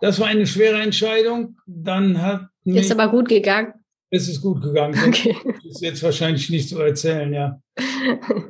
das 0.00 0.18
war 0.18 0.26
eine 0.26 0.46
schwere 0.46 0.80
Entscheidung. 0.80 1.56
Dann 1.66 2.20
hat 2.20 2.48
ist 2.64 2.90
aber 2.90 3.08
gut 3.08 3.28
gegangen. 3.28 3.74
Es 4.10 4.28
ist 4.28 4.40
gut 4.40 4.62
gegangen. 4.62 4.94
Okay. 5.06 5.36
Das 5.44 5.64
ist 5.64 5.82
jetzt 5.82 6.02
wahrscheinlich 6.02 6.48
nicht 6.48 6.68
zu 6.68 6.80
erzählen, 6.80 7.32
ja. 7.32 7.60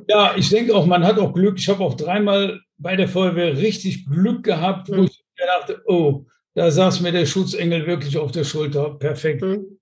Ja, 0.07 0.33
ich 0.37 0.49
denke 0.49 0.75
auch, 0.75 0.85
man 0.85 1.03
hat 1.03 1.17
auch 1.17 1.33
Glück. 1.33 1.57
Ich 1.57 1.67
habe 1.69 1.83
auch 1.83 1.95
dreimal 1.95 2.59
bei 2.77 2.95
der 2.95 3.07
Feuerwehr 3.07 3.57
richtig 3.57 4.05
Glück 4.05 4.43
gehabt, 4.43 4.89
wo 4.89 4.95
mhm. 4.95 5.05
ich 5.05 5.23
dachte, 5.37 5.81
oh, 5.85 6.25
da 6.53 6.71
saß 6.71 7.01
mir 7.01 7.11
der 7.11 7.25
Schutzengel 7.25 7.85
wirklich 7.87 8.17
auf 8.17 8.31
der 8.31 8.43
Schulter. 8.43 8.95
Perfekt. 8.97 9.41
Mhm. 9.41 9.74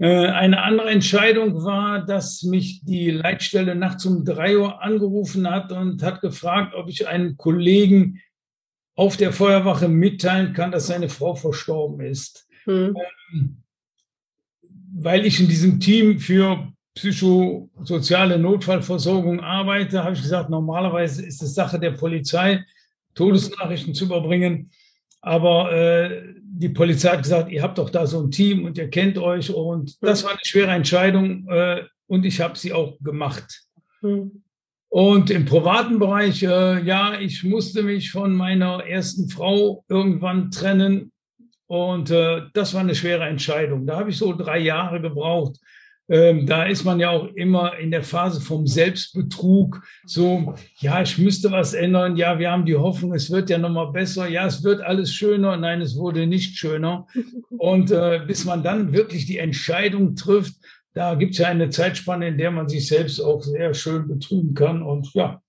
Äh, 0.00 0.28
eine 0.28 0.62
andere 0.62 0.88
Entscheidung 0.88 1.62
war, 1.62 2.04
dass 2.04 2.42
mich 2.42 2.82
die 2.84 3.10
Leitstelle 3.10 3.74
nachts 3.74 4.06
um 4.06 4.24
drei 4.24 4.56
Uhr 4.56 4.82
angerufen 4.82 5.48
hat 5.48 5.72
und 5.72 6.02
hat 6.02 6.22
gefragt, 6.22 6.74
ob 6.74 6.88
ich 6.88 7.06
einen 7.06 7.36
Kollegen 7.36 8.20
auf 8.96 9.18
der 9.18 9.32
Feuerwache 9.32 9.88
mitteilen 9.88 10.54
kann, 10.54 10.72
dass 10.72 10.86
seine 10.86 11.10
Frau 11.10 11.34
verstorben 11.34 12.00
ist. 12.00 12.48
Hm. 12.64 12.96
Ähm, 13.32 13.62
weil 14.94 15.26
ich 15.26 15.38
in 15.38 15.48
diesem 15.48 15.80
Team 15.80 16.18
für 16.18 16.72
psychosoziale 16.94 18.38
Notfallversorgung 18.38 19.40
arbeite, 19.40 20.02
habe 20.02 20.14
ich 20.14 20.22
gesagt, 20.22 20.48
normalerweise 20.48 21.24
ist 21.24 21.42
es 21.42 21.54
Sache 21.54 21.78
der 21.78 21.92
Polizei, 21.92 22.64
Todesnachrichten 23.14 23.94
zu 23.94 24.06
überbringen. 24.06 24.70
Aber 25.20 25.72
äh, 25.72 26.34
die 26.60 26.68
Polizei 26.68 27.08
hat 27.10 27.22
gesagt, 27.22 27.50
ihr 27.50 27.62
habt 27.62 27.78
doch 27.78 27.88
da 27.88 28.06
so 28.06 28.20
ein 28.22 28.30
Team 28.30 28.66
und 28.66 28.76
ihr 28.76 28.90
kennt 28.90 29.16
euch. 29.16 29.52
Und 29.52 29.96
das 30.02 30.24
war 30.24 30.32
eine 30.32 30.40
schwere 30.42 30.72
Entscheidung 30.72 31.48
äh, 31.48 31.84
und 32.06 32.26
ich 32.26 32.40
habe 32.40 32.58
sie 32.58 32.74
auch 32.74 32.98
gemacht. 33.00 33.62
Mhm. 34.02 34.42
Und 34.90 35.30
im 35.30 35.46
privaten 35.46 35.98
Bereich, 35.98 36.42
äh, 36.42 36.82
ja, 36.82 37.18
ich 37.18 37.44
musste 37.44 37.82
mich 37.82 38.10
von 38.10 38.34
meiner 38.34 38.84
ersten 38.84 39.30
Frau 39.30 39.84
irgendwann 39.88 40.50
trennen. 40.50 41.12
Und 41.66 42.10
äh, 42.10 42.42
das 42.52 42.74
war 42.74 42.82
eine 42.82 42.94
schwere 42.94 43.24
Entscheidung. 43.24 43.86
Da 43.86 43.98
habe 43.98 44.10
ich 44.10 44.18
so 44.18 44.36
drei 44.36 44.58
Jahre 44.58 45.00
gebraucht, 45.00 45.56
ähm, 46.10 46.44
da 46.44 46.64
ist 46.64 46.84
man 46.84 46.98
ja 46.98 47.10
auch 47.10 47.28
immer 47.36 47.78
in 47.78 47.92
der 47.92 48.02
Phase 48.02 48.40
vom 48.40 48.66
Selbstbetrug. 48.66 49.80
So, 50.04 50.54
ja, 50.80 51.00
ich 51.00 51.16
müsste 51.18 51.52
was 51.52 51.72
ändern. 51.72 52.16
Ja, 52.16 52.40
wir 52.40 52.50
haben 52.50 52.66
die 52.66 52.74
Hoffnung, 52.74 53.14
es 53.14 53.30
wird 53.30 53.48
ja 53.48 53.58
nochmal 53.58 53.92
besser. 53.92 54.28
Ja, 54.28 54.44
es 54.44 54.64
wird 54.64 54.80
alles 54.80 55.14
schöner. 55.14 55.56
Nein, 55.56 55.80
es 55.80 55.96
wurde 55.96 56.26
nicht 56.26 56.58
schöner. 56.58 57.06
Und 57.58 57.92
äh, 57.92 58.22
bis 58.26 58.44
man 58.44 58.64
dann 58.64 58.92
wirklich 58.92 59.26
die 59.26 59.38
Entscheidung 59.38 60.16
trifft, 60.16 60.54
da 60.94 61.14
gibt 61.14 61.34
es 61.34 61.38
ja 61.38 61.46
eine 61.46 61.70
Zeitspanne, 61.70 62.26
in 62.26 62.38
der 62.38 62.50
man 62.50 62.68
sich 62.68 62.88
selbst 62.88 63.20
auch 63.20 63.42
sehr 63.42 63.72
schön 63.74 64.08
betrügen 64.08 64.54
kann. 64.54 64.82
Und 64.82 65.14
ja, 65.14 65.40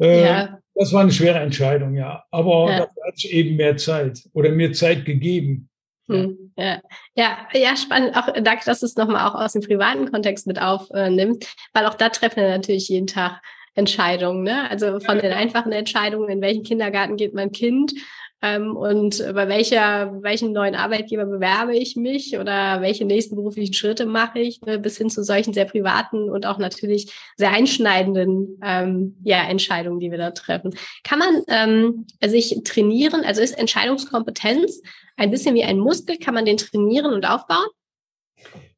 äh, 0.00 0.24
ja. 0.24 0.58
das 0.74 0.94
war 0.94 1.02
eine 1.02 1.12
schwere 1.12 1.40
Entscheidung, 1.40 1.94
ja. 1.94 2.24
Aber 2.30 2.70
ja. 2.70 2.78
dafür 2.78 3.02
hat 3.08 3.24
eben 3.26 3.56
mehr 3.56 3.76
Zeit 3.76 4.22
oder 4.32 4.50
mir 4.52 4.72
Zeit 4.72 5.04
gegeben. 5.04 5.68
Hm, 6.08 6.52
ja. 6.56 6.80
ja, 7.14 7.38
ja, 7.52 7.76
spannend. 7.76 8.16
Auch 8.16 8.28
danke, 8.42 8.64
dass 8.64 8.80
du 8.80 8.86
es 8.86 8.96
nochmal 8.96 9.28
auch 9.28 9.34
aus 9.34 9.52
dem 9.52 9.62
privaten 9.62 10.10
Kontext 10.10 10.46
mit 10.46 10.60
aufnimmst, 10.60 11.54
weil 11.72 11.86
auch 11.86 11.94
da 11.94 12.08
treffen 12.08 12.36
wir 12.36 12.48
natürlich 12.48 12.88
jeden 12.88 13.06
Tag 13.06 13.40
Entscheidungen. 13.74 14.42
Ne? 14.42 14.68
Also 14.70 15.00
von 15.00 15.18
den 15.18 15.32
einfachen 15.32 15.72
Entscheidungen, 15.72 16.28
in 16.28 16.40
welchen 16.40 16.62
Kindergarten 16.62 17.16
geht 17.16 17.34
mein 17.34 17.52
Kind 17.52 17.94
ähm, 18.42 18.76
und 18.76 19.18
bei 19.34 19.48
welcher, 19.48 20.20
welchen 20.22 20.52
neuen 20.52 20.74
Arbeitgeber 20.74 21.26
bewerbe 21.26 21.76
ich 21.76 21.94
mich 21.94 22.36
oder 22.38 22.80
welche 22.80 23.04
nächsten 23.04 23.36
beruflichen 23.36 23.72
Schritte 23.72 24.04
mache 24.04 24.40
ich, 24.40 24.60
ne? 24.62 24.80
bis 24.80 24.98
hin 24.98 25.10
zu 25.10 25.22
solchen 25.22 25.54
sehr 25.54 25.64
privaten 25.64 26.28
und 26.28 26.44
auch 26.44 26.58
natürlich 26.58 27.12
sehr 27.36 27.52
einschneidenden 27.52 28.58
ähm, 28.62 29.16
ja, 29.22 29.44
Entscheidungen, 29.44 30.00
die 30.00 30.10
wir 30.10 30.18
da 30.18 30.32
treffen. 30.32 30.74
Kann 31.04 31.20
man 31.20 31.42
ähm, 31.46 32.06
sich 32.24 32.60
trainieren? 32.64 33.24
Also 33.24 33.40
ist 33.40 33.56
Entscheidungskompetenz 33.56 34.82
ein 35.16 35.30
bisschen 35.30 35.54
wie 35.54 35.64
ein 35.64 35.78
Muskel? 35.78 36.18
Kann 36.18 36.34
man 36.34 36.44
den 36.44 36.56
trainieren 36.56 37.12
und 37.12 37.24
aufbauen? 37.24 37.68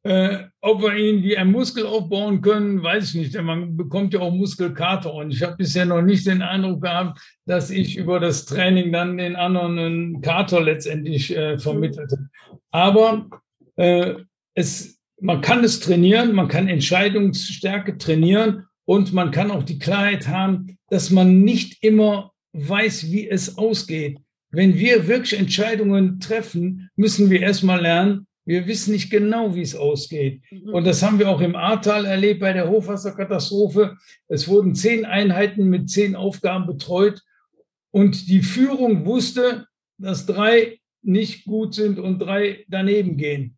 Äh, 0.07 0.49
ob 0.61 0.83
wir 0.83 0.95
ihn 0.97 1.23
wie 1.23 1.37
ein 1.39 1.51
Muskel 1.51 1.87
aufbauen 1.87 2.43
können, 2.43 2.83
weiß 2.83 3.09
ich 3.09 3.15
nicht, 3.15 3.35
denn 3.35 3.47
man 3.47 3.75
bekommt 3.75 4.13
ja 4.13 4.21
auch 4.21 4.35
Muskelkater. 4.35 5.13
Und 5.15 5.33
ich 5.33 5.43
habe 5.43 5.57
bisher 5.57 5.87
noch 5.87 6.03
nicht 6.03 6.27
den 6.27 6.43
Eindruck 6.43 6.83
gehabt, 6.83 7.19
dass 7.47 7.71
ich 7.71 7.97
über 7.97 8.21
das 8.21 8.45
Training 8.45 8.93
dann 8.93 9.17
den 9.17 9.35
anderen 9.35 9.79
einen 9.79 10.21
Kater 10.21 10.61
letztendlich 10.61 11.35
äh, 11.35 11.59
vermittelte. 11.59 12.29
Aber 12.71 13.31
äh, 13.77 14.17
es, 14.53 15.01
man 15.21 15.41
kann 15.41 15.65
es 15.65 15.81
trainieren, 15.81 16.35
man 16.35 16.49
kann 16.49 16.69
Entscheidungsstärke 16.69 17.97
trainieren 17.97 18.67
und 18.85 19.15
man 19.15 19.31
kann 19.31 19.51
auch 19.51 19.63
die 19.63 19.79
Klarheit 19.79 20.29
haben, 20.29 20.77
dass 20.91 21.11
man 21.11 21.41
nicht 21.41 21.83
immer 21.83 22.33
weiß, 22.53 23.11
wie 23.11 23.27
es 23.27 23.57
ausgeht. 23.57 24.19
Wenn 24.51 24.75
wir 24.75 25.09
wirklich 25.09 25.39
Entscheidungen 25.39 26.21
treffen, 26.21 26.91
müssen 26.95 27.31
wir 27.31 27.41
erstmal 27.41 27.81
lernen, 27.81 28.27
wir 28.47 28.67
wissen 28.67 28.93
nicht 28.93 29.11
genau, 29.11 29.55
wie 29.55 29.63
es 29.63 29.75
ausgeht. 29.75 30.43
Mhm. 30.51 30.75
Und 30.75 30.87
das 30.87 31.03
haben 31.03 31.19
wir 31.19 31.29
auch 31.29 31.41
im 31.41 31.57
Ahrtal 31.57 32.05
erlebt 32.05 32.41
bei 32.41 32.53
der 32.53 32.69
Hochwasserkatastrophe. 32.69 33.97
Es 34.29 34.49
wurden 34.49 34.75
zehn 34.75 35.05
Einheiten 35.05 35.69
mit 35.69 35.89
zehn 35.89 36.15
Aufgaben 36.15 36.67
betreut. 36.67 37.23
Und 37.91 38.29
die 38.29 38.43
Führung 38.43 39.07
wusste, 39.07 39.67
dass 39.99 40.27
drei 40.27 40.81
nicht 41.03 41.45
gut 41.45 41.75
sind 41.75 41.99
und 41.99 42.19
drei 42.19 42.65
daneben 42.69 43.17
gehen. 43.17 43.57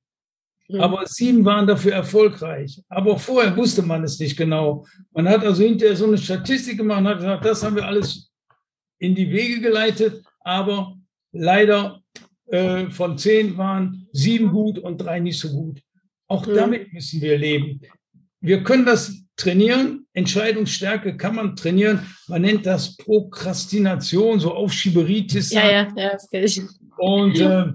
Mhm. 0.68 0.81
Aber 0.81 1.07
sieben 1.07 1.44
waren 1.44 1.66
dafür 1.66 1.92
erfolgreich. 1.92 2.83
Aber 2.88 3.18
vorher 3.18 3.57
wusste 3.57 3.83
man 3.83 4.05
es 4.05 4.18
nicht 4.18 4.37
genau. 4.37 4.87
Man 5.12 5.29
hat 5.29 5.44
also 5.44 5.62
hinterher 5.62 5.96
so 5.96 6.07
eine 6.07 6.18
Statistik 6.18 6.79
gemacht 6.79 7.01
und 7.01 7.09
hat 7.09 7.18
gesagt, 7.18 7.44
das 7.44 7.62
haben 7.64 7.77
wir 7.77 7.87
alles 7.87 8.31
in 8.99 9.14
die 9.14 9.31
Wege 9.31 9.61
geleitet. 9.61 10.25
Aber 10.40 10.96
leider 11.33 12.03
äh, 12.48 12.90
von 12.90 13.18
zehn 13.18 13.56
waren 13.56 14.06
sieben 14.12 14.50
gut 14.50 14.78
und 14.78 14.98
drei 14.98 15.20
nicht 15.20 15.38
so 15.38 15.50
gut. 15.50 15.80
Auch 16.28 16.46
mhm. 16.46 16.54
damit 16.54 16.92
müssen 16.92 17.20
wir 17.20 17.38
leben. 17.38 17.80
Wir 18.40 18.62
können 18.62 18.87
das 18.87 19.12
trainieren. 19.37 20.06
Entscheidungsstärke 20.12 21.16
kann 21.16 21.35
man 21.35 21.56
trainieren. 21.56 22.00
Man 22.28 22.42
nennt 22.42 22.64
das 22.66 22.96
Prokrastination, 22.96 24.40
so 24.40 24.54
Aufschieberitis. 24.54 25.52
Ja, 25.52 25.70
ja, 25.70 25.88
ja, 25.96 26.12
das 26.12 26.28
kenne 26.28 26.46
ich. 26.46 26.62
Und 26.96 27.38
äh, 27.38 27.66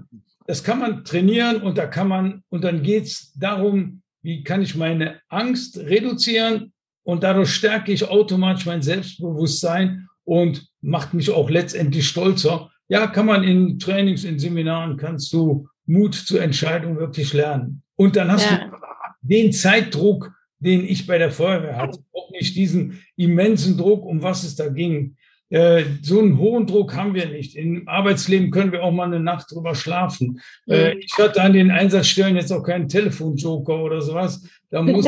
das 0.46 0.64
kann 0.64 0.80
man 0.80 1.04
trainieren 1.04 1.62
und 1.62 1.78
da 1.78 1.86
kann 1.86 2.08
man, 2.08 2.42
und 2.48 2.64
dann 2.64 2.82
geht 2.82 3.04
es 3.04 3.32
darum, 3.34 4.02
wie 4.22 4.42
kann 4.42 4.62
ich 4.62 4.74
meine 4.74 5.20
Angst 5.28 5.78
reduzieren 5.78 6.72
und 7.04 7.22
dadurch 7.22 7.50
stärke 7.50 7.92
ich 7.92 8.08
automatisch 8.08 8.66
mein 8.66 8.82
Selbstbewusstsein 8.82 10.08
und 10.24 10.66
macht 10.80 11.14
mich 11.14 11.30
auch 11.30 11.48
letztendlich 11.48 12.08
stolzer 12.08 12.71
ja, 12.92 13.06
kann 13.06 13.24
man 13.24 13.42
in 13.42 13.78
Trainings, 13.78 14.22
in 14.24 14.38
Seminaren, 14.38 14.98
kannst 14.98 15.32
du 15.32 15.66
Mut 15.86 16.14
zur 16.14 16.42
Entscheidung 16.42 16.98
wirklich 16.98 17.32
lernen. 17.32 17.82
Und 17.96 18.16
dann 18.16 18.30
hast 18.30 18.50
ja. 18.50 18.68
du 18.68 18.76
den 19.22 19.50
Zeitdruck, 19.50 20.30
den 20.58 20.84
ich 20.84 21.06
bei 21.06 21.16
der 21.16 21.30
Feuerwehr 21.30 21.78
hatte. 21.78 22.00
Auch 22.12 22.30
nicht 22.32 22.54
diesen 22.54 23.02
immensen 23.16 23.78
Druck, 23.78 24.04
um 24.04 24.22
was 24.22 24.44
es 24.44 24.56
da 24.56 24.68
ging. 24.68 25.16
Äh, 25.48 25.84
so 26.02 26.20
einen 26.20 26.36
hohen 26.36 26.66
Druck 26.66 26.94
haben 26.94 27.14
wir 27.14 27.24
nicht. 27.30 27.56
Im 27.56 27.88
Arbeitsleben 27.88 28.50
können 28.50 28.72
wir 28.72 28.82
auch 28.82 28.92
mal 28.92 29.04
eine 29.04 29.20
Nacht 29.20 29.50
drüber 29.50 29.74
schlafen. 29.74 30.42
Mhm. 30.66 30.74
Äh, 30.74 30.92
ich 30.98 31.14
hatte 31.16 31.40
an 31.40 31.54
den 31.54 31.70
Einsatzstellen 31.70 32.36
jetzt 32.36 32.52
auch 32.52 32.62
keinen 32.62 32.90
Telefonjoker 32.90 33.82
oder 33.82 34.02
sowas. 34.02 34.46
Da 34.68 34.82
muss 34.82 35.06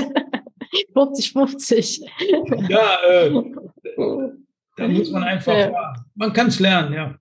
50, 0.94 1.33
50. 1.33 2.01
Ja, 2.66 2.97
äh, 3.11 3.31
da 4.79 4.88
muss 4.88 5.11
man 5.11 5.23
einfach, 5.25 5.55
ja. 5.55 5.92
man 6.14 6.33
kann 6.33 6.47
es 6.47 6.59
lernen, 6.61 6.94
ja. 6.94 7.14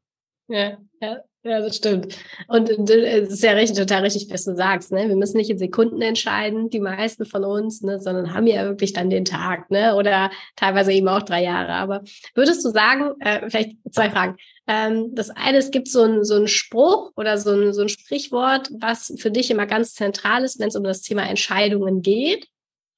Ja, 0.54 0.78
ja, 1.02 1.18
ja, 1.42 1.60
das 1.62 1.78
stimmt. 1.78 2.16
Und 2.48 2.70
es 2.70 3.34
ist 3.34 3.44
ja 3.44 3.54
richtig, 3.54 3.76
total 3.76 4.04
richtig, 4.04 4.28
was 4.30 4.46
du 4.46 4.56
sagst. 4.56 4.92
Ne? 4.92 5.10
Wir 5.10 5.16
müssen 5.16 5.38
nicht 5.38 5.50
in 5.50 5.58
Sekunden 5.58 6.00
entscheiden, 6.04 6.70
die 6.70 6.80
meisten 6.80 7.26
von 7.26 7.44
uns, 7.44 7.82
ne? 7.82 8.00
sondern 8.00 8.36
haben 8.36 8.46
ja 8.46 8.64
wirklich 8.66 8.94
dann 8.94 9.10
den 9.10 9.26
Tag, 9.26 9.72
ne? 9.72 9.96
Oder 9.96 10.30
teilweise 10.56 10.94
eben 10.94 11.08
auch 11.08 11.24
drei 11.24 11.42
Jahre. 11.44 11.74
Aber 11.74 12.04
würdest 12.36 12.64
du 12.64 12.70
sagen, 12.70 13.20
äh, 13.20 13.50
vielleicht 13.50 13.78
zwei 13.92 14.12
Fragen. 14.12 14.38
Ähm, 14.68 15.16
das 15.16 15.32
eine, 15.32 15.58
es 15.58 15.72
gibt 15.72 15.88
so 15.88 16.04
ein, 16.04 16.24
so 16.24 16.36
ein 16.36 16.48
Spruch 16.48 17.12
oder 17.16 17.40
so 17.40 17.52
ein, 17.52 17.74
so 17.74 17.82
ein 17.82 17.90
Sprichwort, 17.90 18.70
was 18.80 19.12
für 19.18 19.32
dich 19.32 19.50
immer 19.50 19.66
ganz 19.66 19.96
zentral 19.96 20.44
ist, 20.44 20.60
wenn 20.60 20.68
es 20.68 20.76
um 20.76 20.84
das 20.84 21.02
Thema 21.02 21.24
Entscheidungen 21.24 22.04
geht. 22.04 22.48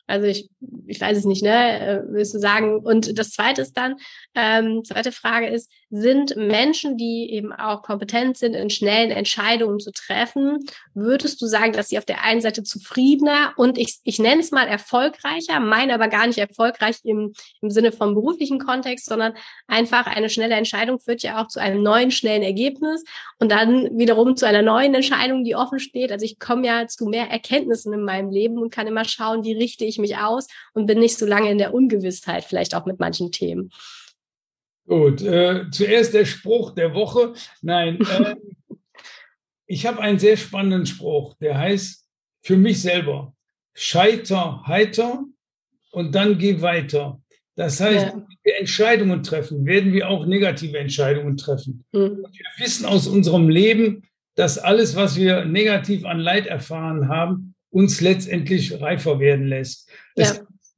Also 0.07 0.27
ich, 0.27 0.49
ich 0.85 1.01
weiß 1.01 1.17
es 1.17 1.25
nicht, 1.25 1.43
ne? 1.43 1.79
Äh, 1.79 2.03
willst 2.09 2.33
du 2.33 2.39
sagen? 2.39 2.79
Und 2.79 3.17
das 3.17 3.31
zweite 3.31 3.61
ist 3.61 3.75
dann, 3.75 3.95
ähm, 4.35 4.83
zweite 4.83 5.11
Frage 5.11 5.47
ist, 5.47 5.71
sind 5.89 6.35
Menschen, 6.35 6.97
die 6.97 7.29
eben 7.31 7.53
auch 7.53 7.81
kompetent 7.81 8.37
sind, 8.37 8.53
in 8.53 8.69
schnellen 8.69 9.11
Entscheidungen 9.11 9.79
zu 9.79 9.91
treffen, 9.91 10.59
würdest 10.93 11.41
du 11.41 11.45
sagen, 11.45 11.73
dass 11.73 11.89
sie 11.89 11.97
auf 11.97 12.05
der 12.05 12.23
einen 12.23 12.41
Seite 12.41 12.63
zufriedener 12.63 13.53
und 13.55 13.77
ich, 13.77 13.99
ich 14.03 14.19
nenne 14.19 14.41
es 14.41 14.51
mal 14.51 14.67
erfolgreicher, 14.67 15.59
meine 15.59 15.93
aber 15.93 16.07
gar 16.07 16.27
nicht 16.27 16.39
erfolgreich 16.39 16.97
im, 17.03 17.33
im 17.61 17.69
Sinne 17.69 17.91
vom 17.91 18.13
beruflichen 18.13 18.59
Kontext, 18.59 19.05
sondern 19.05 19.33
einfach 19.67 20.07
eine 20.07 20.29
schnelle 20.29 20.55
Entscheidung 20.55 20.99
führt 20.99 21.23
ja 21.23 21.41
auch 21.41 21.47
zu 21.47 21.61
einem 21.61 21.81
neuen, 21.81 22.11
schnellen 22.11 22.43
Ergebnis 22.43 23.03
und 23.39 23.51
dann 23.51 23.97
wiederum 23.97 24.35
zu 24.35 24.45
einer 24.47 24.61
neuen 24.61 24.95
Entscheidung, 24.95 25.43
die 25.43 25.55
offen 25.55 25.79
steht. 25.79 26.11
Also 26.11 26.25
ich 26.25 26.39
komme 26.39 26.67
ja 26.67 26.87
zu 26.87 27.05
mehr 27.05 27.29
Erkenntnissen 27.29 27.93
in 27.93 28.03
meinem 28.03 28.31
Leben 28.31 28.57
und 28.57 28.73
kann 28.73 28.87
immer 28.87 29.05
schauen, 29.05 29.43
wie 29.43 29.53
richte 29.53 29.85
ich 29.85 29.94
mich 29.99 30.17
aus 30.17 30.47
und 30.73 30.85
bin 30.85 30.99
nicht 30.99 31.17
so 31.17 31.25
lange 31.25 31.51
in 31.51 31.57
der 31.57 31.73
Ungewissheit, 31.73 32.43
vielleicht 32.43 32.75
auch 32.75 32.85
mit 32.85 32.99
manchen 32.99 33.31
Themen. 33.31 33.71
Gut, 34.87 35.21
äh, 35.21 35.65
zuerst 35.71 36.13
der 36.13 36.25
Spruch 36.25 36.71
der 36.75 36.93
Woche. 36.93 37.33
Nein, 37.61 37.99
äh, 38.19 38.35
ich 39.65 39.85
habe 39.85 39.99
einen 40.01 40.19
sehr 40.19 40.37
spannenden 40.37 40.85
Spruch, 40.85 41.35
der 41.37 41.57
heißt 41.57 42.05
für 42.41 42.57
mich 42.57 42.81
selber, 42.81 43.33
scheiter 43.73 44.63
heiter 44.67 45.23
und 45.91 46.13
dann 46.13 46.37
geh 46.37 46.61
weiter. 46.61 47.19
Das 47.55 47.79
heißt, 47.79 48.07
ja. 48.07 48.13
wenn 48.13 48.27
wir 48.43 48.59
Entscheidungen 48.59 49.23
treffen, 49.23 49.65
werden 49.65 49.93
wir 49.93 50.09
auch 50.09 50.25
negative 50.25 50.77
Entscheidungen 50.77 51.37
treffen. 51.37 51.83
Mhm. 51.93 52.25
wir 52.31 52.45
wissen 52.57 52.85
aus 52.85 53.07
unserem 53.07 53.49
Leben, 53.49 54.03
dass 54.35 54.57
alles, 54.57 54.95
was 54.95 55.15
wir 55.15 55.45
negativ 55.45 56.05
an 56.05 56.19
Leid 56.19 56.45
erfahren 56.45 57.07
haben, 57.07 57.54
uns 57.75 57.99
letztendlich 57.99 58.79
reifer 58.79 59.19
werden 59.19 59.47
lässt. 59.47 59.89
Ja. 60.15 60.31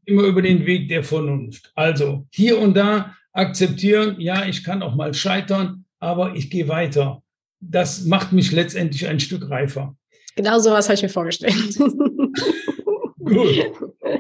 immer 0.06 0.24
über 0.24 0.42
den 0.42 0.66
Weg 0.66 0.90
der 0.90 1.04
Vernunft. 1.04 1.72
Also 1.76 2.26
hier 2.32 2.58
und 2.58 2.76
da 2.76 3.16
akzeptieren, 3.34 4.16
ja, 4.20 4.46
ich 4.48 4.64
kann 4.64 4.82
auch 4.82 4.96
mal 4.96 5.14
scheitern, 5.14 5.86
aber 6.00 6.34
ich 6.36 6.50
gehe 6.50 6.68
weiter. 6.68 7.22
Das 7.60 8.06
macht 8.06 8.32
mich 8.32 8.52
letztendlich 8.52 9.08
ein 9.08 9.20
Stück 9.20 9.48
reifer. 9.48 9.96
Genau 10.36 10.58
sowas 10.58 10.88
habe 10.88 10.96
ich 10.96 11.04
mir 11.04 11.10
vorgestellt. 11.10 11.78
Gut. 13.20 13.64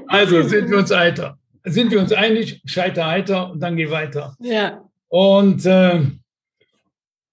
Also 0.10 0.44
sind 0.44 0.70
wir 0.70 0.80
uns 0.80 0.92
heiter. 0.94 1.38
Sind 1.64 1.92
wir 1.92 2.00
uns 2.00 2.12
einig, 2.12 2.62
scheiter 2.66 3.08
heiter 3.08 3.52
und 3.52 3.62
dann 3.62 3.76
geh 3.78 3.90
weiter. 3.90 4.36
Ja. 4.40 4.84
Und 5.08 5.66
äh, 5.66 6.02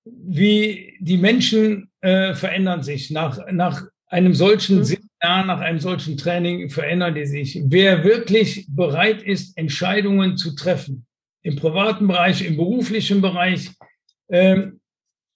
wie 0.05 0.97
die 1.01 1.17
Menschen 1.17 1.91
äh, 2.01 2.35
verändern 2.35 2.83
sich 2.83 3.11
nach, 3.11 3.39
nach 3.51 3.87
einem 4.07 4.35
solchen 4.35 4.79
mhm. 4.79 4.85
Seminar, 5.25 5.47
nach 5.47 5.61
einem 5.61 5.81
solchen 5.81 6.17
Training 6.17 6.69
verändern 6.71 7.15
die 7.15 7.27
sich. 7.27 7.63
Wer 7.65 8.05
wirklich 8.05 8.67
bereit 8.69 9.23
ist, 9.23 9.57
Entscheidungen 9.57 10.37
zu 10.37 10.55
treffen, 10.55 11.07
im 11.43 11.57
privaten 11.57 12.07
Bereich, 12.07 12.45
im 12.45 12.57
beruflichen 12.57 13.21
Bereich, 13.21 13.71
ähm, 14.29 14.81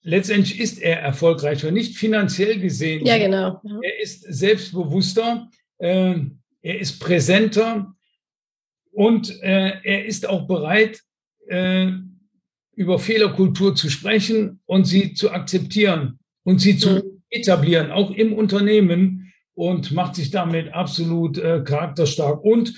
letztendlich 0.03 0.59
ist 0.59 0.79
er 0.79 1.01
erfolgreicher, 1.01 1.71
nicht 1.71 1.97
finanziell 1.97 2.59
gesehen. 2.59 3.05
Ja, 3.05 3.17
genau. 3.17 3.61
Er 3.81 3.99
ist 4.01 4.21
selbstbewusster, 4.21 5.49
äh, 5.79 6.15
er 6.61 6.79
ist 6.79 6.99
präsenter 6.99 7.93
und 8.91 9.41
äh, 9.41 9.73
er 9.83 10.05
ist 10.05 10.27
auch 10.27 10.47
bereit, 10.47 11.01
äh, 11.47 11.91
über 12.75 12.99
Fehlerkultur 12.99 13.75
zu 13.75 13.89
sprechen 13.89 14.59
und 14.65 14.85
sie 14.85 15.13
zu 15.13 15.31
akzeptieren 15.31 16.19
und 16.43 16.59
sie 16.59 16.77
zu 16.77 16.89
mhm. 16.91 17.23
etablieren, 17.29 17.91
auch 17.91 18.11
im 18.11 18.33
Unternehmen 18.33 19.18
und 19.59 19.91
macht 19.91 20.15
sich 20.15 20.31
damit 20.31 20.73
absolut 20.73 21.37
äh, 21.37 21.61
charakterstark. 21.61 22.41
Und 22.45 22.73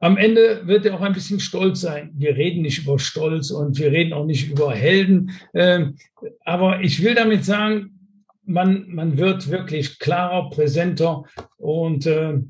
am 0.00 0.16
Ende 0.16 0.66
wird 0.66 0.84
er 0.84 0.94
auch 0.94 1.02
ein 1.02 1.12
bisschen 1.12 1.38
stolz 1.38 1.82
sein. 1.82 2.10
Wir 2.14 2.34
reden 2.34 2.62
nicht 2.62 2.82
über 2.82 2.98
Stolz 2.98 3.52
und 3.52 3.78
wir 3.78 3.92
reden 3.92 4.12
auch 4.12 4.24
nicht 4.24 4.50
über 4.50 4.74
Helden. 4.74 5.30
Ähm, 5.54 5.94
aber 6.44 6.80
ich 6.80 7.00
will 7.04 7.14
damit 7.14 7.44
sagen, 7.44 8.26
man, 8.44 8.88
man 8.88 9.18
wird 9.18 9.50
wirklich 9.50 10.00
klarer, 10.00 10.50
präsenter 10.50 11.22
und 11.58 12.06
äh, 12.06 12.40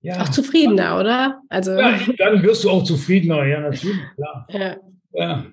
ja. 0.00 0.20
Auch 0.20 0.28
zufriedener, 0.28 1.00
oder? 1.00 1.40
Also 1.48 1.72
ja, 1.72 1.98
dann 2.18 2.42
wirst 2.44 2.62
du 2.62 2.70
auch 2.70 2.84
zufriedener, 2.84 3.44
ja, 3.44 3.60
natürlich, 3.60 3.98
klar. 4.14 4.46
Ja. 4.50 4.76
ja. 5.14 5.46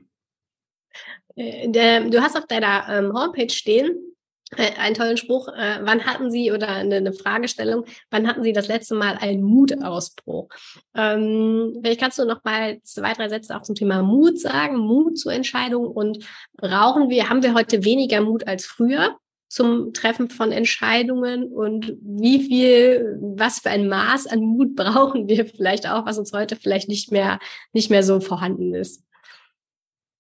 Äh, 1.36 2.08
du 2.08 2.22
hast 2.22 2.38
auf 2.38 2.46
deiner 2.46 2.86
ähm, 2.88 3.14
Homepage 3.14 3.50
stehen 3.50 4.11
einen 4.58 4.96
tollen 4.96 5.18
Spruch. 5.18 5.48
Äh, 5.50 5.80
wann 5.82 6.06
hatten 6.06 6.30
Sie 6.30 6.52
oder 6.52 6.68
eine, 6.68 7.14
Fragestellung? 7.14 7.86
Wann 8.10 8.28
hatten 8.28 8.44
Sie 8.44 8.54
das 8.54 8.68
letzte 8.68 8.96
Mal 8.96 9.18
einen 9.20 9.44
Mutausbruch? 9.44 10.50
Ähm, 10.96 11.78
vielleicht 11.82 12.02
kannst 12.02 12.20
du 12.20 12.26
noch 12.26 12.44
mal 12.44 12.82
zwei, 12.84 13.14
drei 13.14 13.30
Sätze 13.30 13.56
auch 13.56 13.62
zum 13.62 13.76
Thema 13.76 14.02
Mut 14.02 14.40
sagen, 14.40 14.78
Mut 14.78 15.18
zur 15.18 15.34
Entscheidung 15.34 15.88
und 15.88 16.26
brauchen 16.58 17.10
wir, 17.10 17.30
haben 17.30 17.44
wir 17.44 17.54
heute 17.54 17.86
weniger 17.86 18.22
Mut 18.22 18.48
als 18.48 18.66
früher? 18.66 19.16
zum 19.52 19.92
Treffen 19.92 20.30
von 20.30 20.54
Entscheidungen 20.54 21.52
und 21.52 21.98
wie 22.02 22.40
viel, 22.40 23.20
was 23.20 23.60
für 23.60 23.70
ein 23.70 23.90
Maß 23.90 24.28
an 24.28 24.40
Mut 24.40 24.76
brauchen 24.78 25.28
wir 25.28 25.46
vielleicht 25.46 25.90
auch, 25.90 26.06
was 26.06 26.18
uns 26.18 26.32
heute 26.32 26.56
vielleicht 26.56 26.88
nicht 26.88 27.12
mehr, 27.12 27.38
nicht 27.74 27.90
mehr 27.90 28.02
so 28.02 28.22
vorhanden 28.22 28.74
ist? 28.74 29.04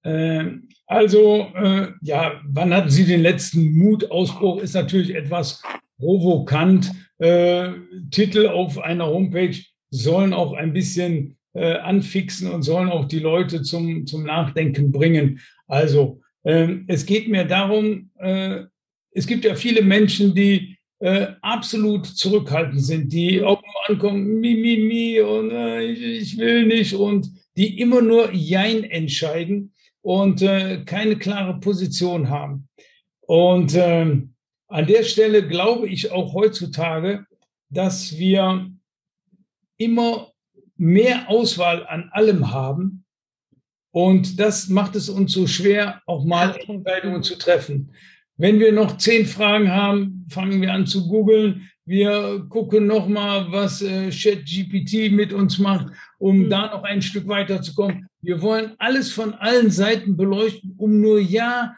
Äh, 0.04 0.46
also, 0.88 1.48
äh, 1.56 1.88
ja, 2.02 2.42
wann 2.46 2.74
hatten 2.74 2.90
Sie 2.90 3.06
den 3.06 3.22
letzten 3.22 3.78
Mutausbruch? 3.78 4.62
Ist 4.62 4.74
natürlich 4.74 5.16
etwas 5.16 5.62
provokant. 5.98 6.92
Äh, 7.20 7.70
Titel 8.10 8.48
auf 8.48 8.80
einer 8.80 9.08
Homepage 9.08 9.56
sollen 9.90 10.34
auch 10.34 10.54
ein 10.54 10.74
bisschen 10.74 11.38
äh, 11.54 11.76
anfixen 11.76 12.50
und 12.52 12.64
sollen 12.64 12.90
auch 12.90 13.06
die 13.06 13.20
Leute 13.20 13.62
zum, 13.62 14.08
zum 14.08 14.24
Nachdenken 14.24 14.92
bringen. 14.92 15.40
Also, 15.68 16.22
ähm, 16.44 16.86
es 16.88 17.06
geht 17.06 17.28
mir 17.28 17.46
darum, 17.46 18.10
äh, 18.18 18.64
es 19.12 19.28
gibt 19.28 19.46
ja 19.46 19.56
viele 19.56 19.84
Menschen, 19.84 20.34
die 20.34 20.78
äh, 21.00 21.28
absolut 21.42 22.06
zurückhaltend 22.06 22.84
sind, 22.84 23.14
die 23.14 23.44
auch 23.44 23.62
ankommen, 23.88 24.40
mi, 24.40 24.56
mi, 24.56 24.78
mi 24.78 25.20
und 25.20 25.52
ich, 25.82 26.02
ich 26.02 26.38
will 26.38 26.66
nicht 26.66 26.94
und 26.94 27.28
die 27.58 27.80
immer 27.80 28.02
nur 28.02 28.34
Jein 28.34 28.84
entscheiden 28.84 29.74
und 30.02 30.42
äh, 30.42 30.84
keine 30.86 31.18
klare 31.18 31.60
Position 31.60 32.30
haben. 32.30 32.68
Und 33.22 33.76
äh, 33.76 34.22
an 34.68 34.88
der 34.88 35.04
Stelle 35.04 35.48
glaube 35.48 35.88
ich 35.88 36.12
auch 36.12 36.34
heutzutage, 36.34 37.26
dass 37.70 38.18
wir 38.18 38.70
immer 39.78 40.32
mehr 40.78 41.30
Auswahl 41.30 41.86
an 41.88 42.10
allem 42.12 42.52
haben. 42.52 43.06
Und 43.92 44.40
das 44.40 44.70
macht 44.70 44.96
es 44.96 45.10
uns 45.10 45.34
so 45.34 45.48
schwer, 45.48 46.02
auch 46.06 46.24
mal 46.24 46.56
Entscheidungen 46.68 47.24
zu 47.24 47.38
treffen. 47.38 47.92
Wenn 48.38 48.60
wir 48.60 48.72
noch 48.72 48.98
zehn 48.98 49.26
Fragen 49.26 49.72
haben, 49.72 50.26
fangen 50.30 50.62
wir 50.62 50.74
an 50.74 50.88
zu 50.88 51.08
googeln. 51.08 51.70
Wir 51.86 52.46
gucken 52.50 52.88
nochmal, 52.88 53.52
was 53.52 53.82
äh, 53.82 54.10
ChatGPT 54.10 55.12
mit 55.12 55.34
uns 55.34 55.60
macht, 55.60 55.88
um 56.18 56.46
mhm. 56.46 56.50
da 56.50 56.68
noch 56.68 56.84
ein 56.84 57.02
Stück 57.02 57.28
weiterzukommen. 57.28 58.08
Wir 58.21 58.41
wollen 58.41 58.73
alles 58.77 59.12
von 59.12 59.34
allen 59.34 59.71
Seiten 59.71 60.15
beleuchten, 60.15 60.75
um 60.77 61.01
nur 61.01 61.19
ja 61.19 61.75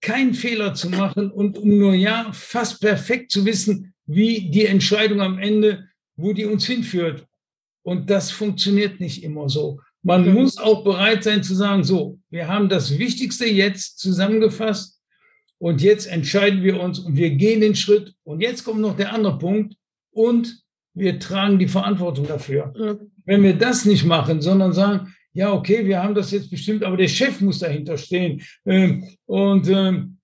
keinen 0.00 0.34
Fehler 0.34 0.74
zu 0.74 0.90
machen 0.90 1.30
und 1.30 1.58
um 1.58 1.78
nur 1.78 1.94
ja 1.94 2.30
fast 2.32 2.80
perfekt 2.80 3.30
zu 3.30 3.44
wissen, 3.44 3.94
wie 4.06 4.50
die 4.50 4.66
Entscheidung 4.66 5.20
am 5.20 5.38
Ende, 5.38 5.88
wo 6.16 6.32
die 6.32 6.44
uns 6.44 6.66
hinführt. 6.66 7.26
Und 7.82 8.10
das 8.10 8.30
funktioniert 8.30 9.00
nicht 9.00 9.22
immer 9.22 9.48
so. 9.48 9.80
Man 10.02 10.26
mhm. 10.26 10.34
muss 10.34 10.58
auch 10.58 10.84
bereit 10.84 11.24
sein 11.24 11.42
zu 11.42 11.54
sagen, 11.54 11.82
so, 11.84 12.18
wir 12.30 12.48
haben 12.48 12.68
das 12.68 12.98
Wichtigste 12.98 13.46
jetzt 13.46 13.98
zusammengefasst 13.98 15.00
und 15.58 15.82
jetzt 15.82 16.06
entscheiden 16.06 16.62
wir 16.62 16.80
uns 16.80 16.98
und 16.98 17.16
wir 17.16 17.30
gehen 17.30 17.60
den 17.60 17.74
Schritt. 17.74 18.14
Und 18.24 18.40
jetzt 18.40 18.64
kommt 18.64 18.80
noch 18.80 18.96
der 18.96 19.12
andere 19.12 19.38
Punkt 19.38 19.74
und 20.12 20.62
wir 20.94 21.18
tragen 21.18 21.58
die 21.58 21.68
Verantwortung 21.68 22.26
dafür. 22.26 22.72
Mhm. 22.76 23.10
Wenn 23.24 23.42
wir 23.42 23.54
das 23.54 23.84
nicht 23.84 24.04
machen, 24.04 24.40
sondern 24.40 24.72
sagen, 24.72 25.12
ja, 25.36 25.52
okay, 25.52 25.84
wir 25.86 26.02
haben 26.02 26.14
das 26.14 26.30
jetzt 26.30 26.50
bestimmt, 26.50 26.82
aber 26.82 26.96
der 26.96 27.08
Chef 27.08 27.42
muss 27.42 27.58
dahinter 27.58 27.98
stehen 27.98 28.40
ähm, 28.64 29.04
und 29.26 29.68
ähm, 29.68 30.16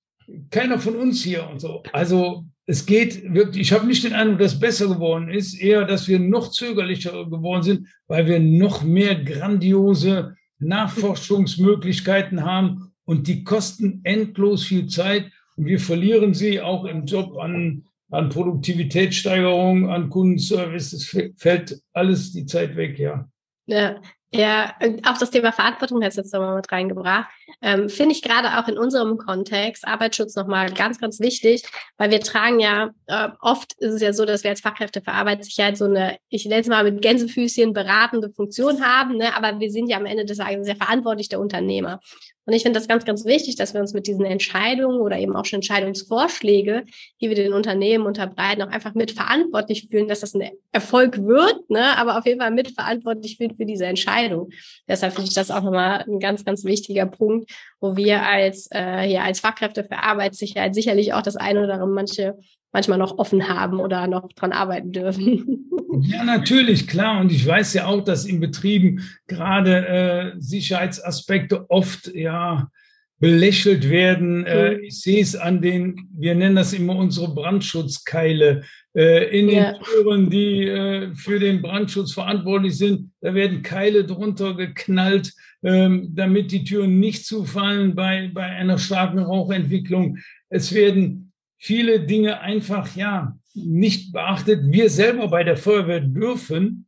keiner 0.50 0.78
von 0.78 0.96
uns 0.96 1.22
hier 1.22 1.46
und 1.50 1.60
so. 1.60 1.82
Also 1.92 2.46
es 2.64 2.86
geht 2.86 3.22
wirklich, 3.34 3.60
ich 3.60 3.72
habe 3.72 3.86
nicht 3.86 4.04
den 4.04 4.14
Eindruck, 4.14 4.38
dass 4.38 4.54
es 4.54 4.60
besser 4.60 4.88
geworden 4.88 5.28
ist, 5.28 5.60
eher, 5.60 5.84
dass 5.84 6.08
wir 6.08 6.18
noch 6.18 6.50
zögerlicher 6.50 7.26
geworden 7.26 7.62
sind, 7.62 7.88
weil 8.06 8.26
wir 8.26 8.40
noch 8.40 8.84
mehr 8.84 9.22
grandiose 9.22 10.34
Nachforschungsmöglichkeiten 10.60 12.42
haben 12.42 12.94
und 13.04 13.26
die 13.26 13.44
kosten 13.44 14.00
endlos 14.04 14.64
viel 14.64 14.86
Zeit 14.86 15.30
und 15.56 15.66
wir 15.66 15.78
verlieren 15.78 16.32
sie 16.32 16.62
auch 16.62 16.86
im 16.86 17.04
Job 17.04 17.36
an, 17.36 17.84
an 18.10 18.30
Produktivitätssteigerung, 18.30 19.90
an 19.90 20.08
Kundenservice. 20.08 20.94
Es 20.94 21.16
fällt 21.36 21.82
alles 21.92 22.32
die 22.32 22.46
Zeit 22.46 22.76
weg, 22.76 22.98
ja. 22.98 23.28
Ja, 23.66 24.00
ja, 24.34 24.74
auch 25.06 25.18
das 25.18 25.30
Thema 25.30 25.52
Verantwortung 25.52 26.02
hast 26.02 26.16
du 26.16 26.22
jetzt 26.22 26.32
nochmal 26.32 26.56
mit 26.56 26.72
reingebracht. 26.72 27.28
Ähm, 27.60 27.90
Finde 27.90 28.12
ich 28.14 28.22
gerade 28.22 28.58
auch 28.58 28.66
in 28.66 28.78
unserem 28.78 29.18
Kontext 29.18 29.86
Arbeitsschutz 29.86 30.34
nochmal 30.36 30.72
ganz, 30.72 30.98
ganz 30.98 31.20
wichtig, 31.20 31.64
weil 31.98 32.10
wir 32.10 32.20
tragen 32.20 32.58
ja, 32.58 32.90
äh, 33.06 33.28
oft 33.40 33.74
ist 33.74 33.92
es 33.92 34.00
ja 34.00 34.14
so, 34.14 34.24
dass 34.24 34.42
wir 34.42 34.50
als 34.50 34.62
Fachkräfte 34.62 35.02
für 35.02 35.12
Arbeitssicherheit 35.12 35.76
so 35.76 35.84
eine, 35.84 36.16
ich 36.30 36.46
nenne 36.46 36.62
es 36.62 36.66
mal 36.66 36.82
mit 36.82 37.02
Gänsefüßchen 37.02 37.74
beratende 37.74 38.30
Funktion 38.30 38.82
haben, 38.82 39.18
ne? 39.18 39.36
aber 39.36 39.60
wir 39.60 39.70
sind 39.70 39.88
ja 39.88 39.98
am 39.98 40.06
Ende 40.06 40.24
des 40.24 40.38
Tages 40.38 40.64
sehr 40.64 40.76
verantwortlich 40.76 41.28
der 41.28 41.38
Unternehmer. 41.38 42.00
Und 42.44 42.54
ich 42.54 42.62
finde 42.62 42.78
das 42.78 42.88
ganz, 42.88 43.04
ganz 43.04 43.24
wichtig, 43.24 43.56
dass 43.56 43.72
wir 43.72 43.80
uns 43.80 43.94
mit 43.94 44.06
diesen 44.06 44.24
Entscheidungen 44.24 45.00
oder 45.00 45.18
eben 45.18 45.36
auch 45.36 45.44
schon 45.44 45.58
Entscheidungsvorschläge, 45.58 46.84
die 47.20 47.28
wir 47.28 47.36
den 47.36 47.52
Unternehmen 47.52 48.04
unterbreiten, 48.04 48.62
auch 48.62 48.70
einfach 48.70 48.94
mitverantwortlich 48.94 49.88
fühlen, 49.88 50.08
dass 50.08 50.20
das 50.20 50.34
ein 50.34 50.50
Erfolg 50.72 51.24
wird, 51.24 51.70
ne? 51.70 51.96
aber 51.96 52.18
auf 52.18 52.26
jeden 52.26 52.40
Fall 52.40 52.50
mitverantwortlich 52.50 53.36
fühlen 53.36 53.56
für 53.56 53.66
diese 53.66 53.86
Entscheidung. 53.86 54.50
Deshalb 54.88 55.14
finde 55.14 55.28
ich 55.28 55.34
das 55.34 55.50
auch 55.50 55.62
nochmal 55.62 56.04
ein 56.08 56.18
ganz, 56.18 56.44
ganz 56.44 56.64
wichtiger 56.64 57.06
Punkt, 57.06 57.50
wo 57.80 57.96
wir 57.96 58.22
als, 58.22 58.68
äh, 58.72 59.06
ja, 59.06 59.22
als 59.22 59.40
Fachkräfte 59.40 59.84
für 59.84 59.98
Arbeitssicherheit 59.98 60.74
sicherlich 60.74 61.12
auch 61.12 61.22
das 61.22 61.36
eine 61.36 61.62
oder 61.62 61.74
andere 61.74 61.90
manche 61.90 62.38
manchmal 62.72 62.98
noch 62.98 63.18
offen 63.18 63.48
haben 63.48 63.78
oder 63.78 64.06
noch 64.06 64.32
dran 64.32 64.52
arbeiten 64.52 64.92
dürfen. 64.92 65.68
Ja, 66.00 66.24
natürlich, 66.24 66.88
klar. 66.88 67.20
Und 67.20 67.30
ich 67.30 67.46
weiß 67.46 67.74
ja 67.74 67.86
auch, 67.86 68.02
dass 68.02 68.24
in 68.24 68.40
Betrieben 68.40 69.02
gerade 69.26 69.86
äh, 69.86 70.32
Sicherheitsaspekte 70.38 71.68
oft 71.70 72.12
ja 72.14 72.70
belächelt 73.18 73.88
werden. 73.88 74.44
Äh, 74.46 74.76
mhm. 74.76 74.84
ich 74.84 75.00
sehe 75.00 75.22
es 75.22 75.36
an 75.36 75.62
den, 75.62 76.08
wir 76.12 76.34
nennen 76.34 76.56
das 76.56 76.72
immer 76.72 76.96
unsere 76.96 77.32
Brandschutzkeile. 77.32 78.62
Äh, 78.94 79.38
in 79.38 79.48
ja. 79.48 79.72
den 79.72 79.82
Türen, 79.82 80.30
die 80.30 80.66
äh, 80.66 81.14
für 81.14 81.38
den 81.38 81.62
Brandschutz 81.62 82.12
verantwortlich 82.12 82.76
sind, 82.76 83.12
da 83.20 83.32
werden 83.32 83.62
Keile 83.62 84.04
drunter 84.04 84.54
geknallt, 84.54 85.34
ähm, 85.62 86.08
damit 86.14 86.50
die 86.50 86.64
Türen 86.64 86.98
nicht 86.98 87.24
zufallen 87.24 87.94
bei, 87.94 88.30
bei 88.34 88.44
einer 88.44 88.78
starken 88.78 89.20
Rauchentwicklung. 89.20 90.18
Es 90.48 90.74
werden 90.74 91.31
viele 91.62 92.00
Dinge 92.00 92.40
einfach, 92.40 92.96
ja, 92.96 93.38
nicht 93.54 94.12
beachtet. 94.12 94.62
Wir 94.64 94.90
selber 94.90 95.28
bei 95.28 95.44
der 95.44 95.56
Feuerwehr 95.56 96.00
dürfen 96.00 96.86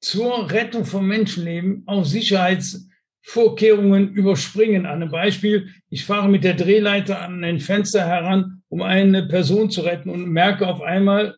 zur 0.00 0.48
Rettung 0.48 0.84
von 0.84 1.04
Menschenleben 1.04 1.82
auch 1.86 2.04
Sicherheits 2.04 2.88
Vorkehrungen 3.22 4.12
überspringen. 4.12 4.86
An 4.86 5.02
einem 5.02 5.10
Beispiel, 5.10 5.70
ich 5.90 6.04
fahre 6.04 6.28
mit 6.28 6.44
der 6.44 6.54
Drehleiter 6.54 7.20
an 7.20 7.42
ein 7.42 7.58
Fenster 7.58 8.06
heran, 8.06 8.62
um 8.68 8.82
eine 8.82 9.26
Person 9.26 9.70
zu 9.70 9.80
retten 9.80 10.10
und 10.10 10.30
merke 10.30 10.68
auf 10.68 10.82
einmal, 10.82 11.36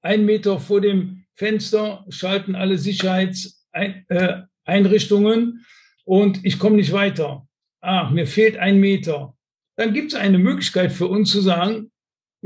ein 0.00 0.24
Meter 0.24 0.58
vor 0.58 0.80
dem 0.80 1.26
Fenster 1.34 2.06
schalten 2.08 2.54
alle 2.54 2.78
Sicherheitseinrichtungen 2.78 5.66
und 6.06 6.42
ich 6.46 6.58
komme 6.58 6.76
nicht 6.76 6.92
weiter. 6.92 7.46
Ah, 7.82 8.08
mir 8.08 8.26
fehlt 8.26 8.56
ein 8.56 8.80
Meter. 8.80 9.36
Dann 9.76 9.92
gibt 9.92 10.14
es 10.14 10.18
eine 10.18 10.38
Möglichkeit 10.38 10.92
für 10.92 11.08
uns 11.08 11.30
zu 11.30 11.42
sagen, 11.42 11.90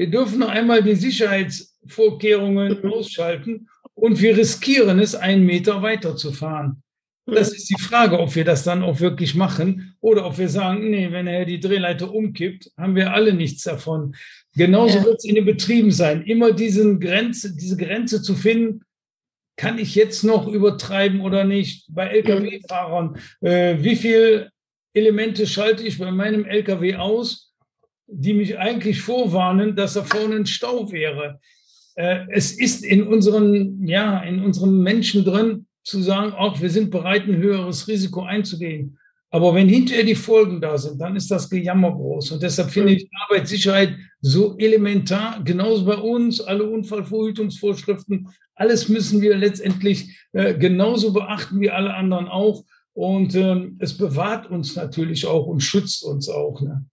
wir 0.00 0.08
dürfen 0.08 0.38
noch 0.38 0.48
einmal 0.48 0.82
die 0.82 0.94
Sicherheitsvorkehrungen 0.94 2.80
mhm. 2.82 2.90
ausschalten 2.90 3.68
und 3.92 4.18
wir 4.22 4.34
riskieren 4.34 4.98
es, 4.98 5.14
einen 5.14 5.44
Meter 5.44 5.82
weiterzufahren. 5.82 6.82
Das 7.26 7.52
ist 7.52 7.68
die 7.68 7.78
Frage, 7.78 8.18
ob 8.18 8.34
wir 8.34 8.46
das 8.46 8.64
dann 8.64 8.82
auch 8.82 9.00
wirklich 9.00 9.34
machen 9.34 9.94
oder 10.00 10.24
ob 10.24 10.38
wir 10.38 10.48
sagen, 10.48 10.88
nee, 10.88 11.12
wenn 11.12 11.26
er 11.26 11.44
die 11.44 11.60
Drehleiter 11.60 12.14
umkippt, 12.14 12.70
haben 12.78 12.96
wir 12.96 13.12
alle 13.12 13.34
nichts 13.34 13.62
davon. 13.64 14.16
Genauso 14.56 14.96
ja. 14.96 15.04
wird 15.04 15.18
es 15.18 15.24
in 15.26 15.34
den 15.34 15.44
Betrieben 15.44 15.90
sein. 15.90 16.22
Immer 16.22 16.52
diesen 16.52 16.98
Grenze, 16.98 17.54
diese 17.54 17.76
Grenze 17.76 18.22
zu 18.22 18.34
finden, 18.34 18.80
kann 19.58 19.78
ich 19.78 19.94
jetzt 19.94 20.24
noch 20.24 20.48
übertreiben 20.48 21.20
oder 21.20 21.44
nicht? 21.44 21.84
Bei 21.90 22.06
Lkw-Fahrern, 22.08 23.18
äh, 23.42 23.76
wie 23.80 23.96
viele 23.96 24.50
Elemente 24.94 25.46
schalte 25.46 25.84
ich 25.84 25.98
bei 25.98 26.10
meinem 26.10 26.46
Lkw 26.46 26.96
aus, 26.96 27.49
die 28.12 28.34
mich 28.34 28.58
eigentlich 28.58 29.00
vorwarnen, 29.00 29.76
dass 29.76 29.94
da 29.94 30.02
vorne 30.02 30.36
ein 30.36 30.46
Stau 30.46 30.90
wäre? 30.90 31.40
Äh, 31.94 32.26
es 32.30 32.52
ist 32.52 32.84
in 32.84 33.06
unseren, 33.06 33.86
ja, 33.86 34.20
in 34.20 34.42
unseren 34.42 34.82
Menschen 34.82 35.24
drin, 35.24 35.66
zu 35.82 36.02
sagen, 36.02 36.32
auch 36.32 36.60
wir 36.60 36.70
sind 36.70 36.90
bereit, 36.90 37.26
ein 37.26 37.36
höheres 37.36 37.88
Risiko 37.88 38.22
einzugehen. 38.22 38.98
Aber 39.30 39.54
wenn 39.54 39.68
hinterher 39.68 40.04
die 40.04 40.16
Folgen 40.16 40.60
da 40.60 40.76
sind, 40.76 41.00
dann 41.00 41.14
ist 41.14 41.30
das 41.30 41.48
Gejammer 41.48 41.92
groß. 41.92 42.32
Und 42.32 42.42
deshalb 42.42 42.70
finde 42.70 42.94
ich 42.94 43.08
Arbeitssicherheit 43.28 43.96
so 44.20 44.56
elementar, 44.58 45.42
genauso 45.44 45.84
bei 45.84 45.96
uns, 45.96 46.40
alle 46.40 46.64
Unfallverhütungsvorschriften, 46.64 48.28
alles 48.56 48.88
müssen 48.88 49.20
wir 49.20 49.36
letztendlich 49.36 50.18
äh, 50.32 50.54
genauso 50.54 51.12
beachten 51.12 51.60
wie 51.60 51.70
alle 51.70 51.94
anderen 51.94 52.26
auch. 52.26 52.64
Und 52.92 53.34
ähm, 53.36 53.76
es 53.78 53.96
bewahrt 53.96 54.50
uns 54.50 54.74
natürlich 54.74 55.26
auch 55.26 55.46
und 55.46 55.60
schützt 55.60 56.02
uns 56.02 56.28
auch. 56.28 56.60
Ne? 56.60 56.84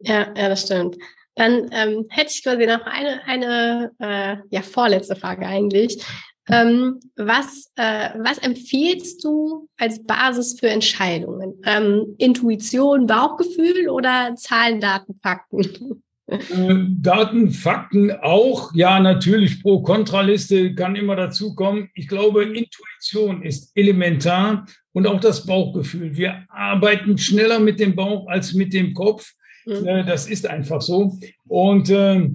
Ja, 0.00 0.32
ja, 0.36 0.48
das 0.48 0.62
stimmt. 0.62 0.96
Dann 1.34 1.68
ähm, 1.72 2.06
hätte 2.08 2.30
ich 2.32 2.42
quasi 2.42 2.66
noch 2.66 2.86
eine, 2.86 3.20
eine 3.26 3.92
äh, 3.98 4.36
ja, 4.50 4.62
vorletzte 4.62 5.16
Frage 5.16 5.46
eigentlich. 5.46 6.02
Ähm, 6.48 7.00
was, 7.16 7.72
äh, 7.76 8.10
was 8.18 8.38
empfiehlst 8.38 9.24
du 9.24 9.68
als 9.76 10.04
Basis 10.04 10.58
für 10.58 10.68
Entscheidungen? 10.68 11.54
Ähm, 11.64 12.14
Intuition, 12.18 13.06
Bauchgefühl 13.06 13.88
oder 13.88 14.34
Zahlen, 14.36 14.80
Daten, 14.80 15.18
Fakten? 15.22 16.02
Äh, 16.28 16.74
Daten, 17.00 17.50
Fakten 17.50 18.12
auch. 18.12 18.72
Ja, 18.74 19.00
natürlich, 19.00 19.62
Pro-Kontraliste 19.62 20.74
kann 20.74 20.96
immer 20.96 21.16
dazukommen. 21.16 21.90
Ich 21.94 22.08
glaube, 22.08 22.44
Intuition 22.44 23.42
ist 23.42 23.76
elementar 23.76 24.66
und 24.92 25.06
auch 25.06 25.20
das 25.20 25.46
Bauchgefühl. 25.46 26.16
Wir 26.16 26.44
arbeiten 26.48 27.18
schneller 27.18 27.58
mit 27.58 27.80
dem 27.80 27.94
Bauch 27.94 28.28
als 28.28 28.54
mit 28.54 28.72
dem 28.72 28.94
Kopf. 28.94 29.34
Mhm. 29.66 29.86
Äh, 29.86 30.04
das 30.04 30.26
ist 30.26 30.46
einfach 30.46 30.80
so. 30.80 31.18
Und 31.46 31.90
äh, 31.90 32.30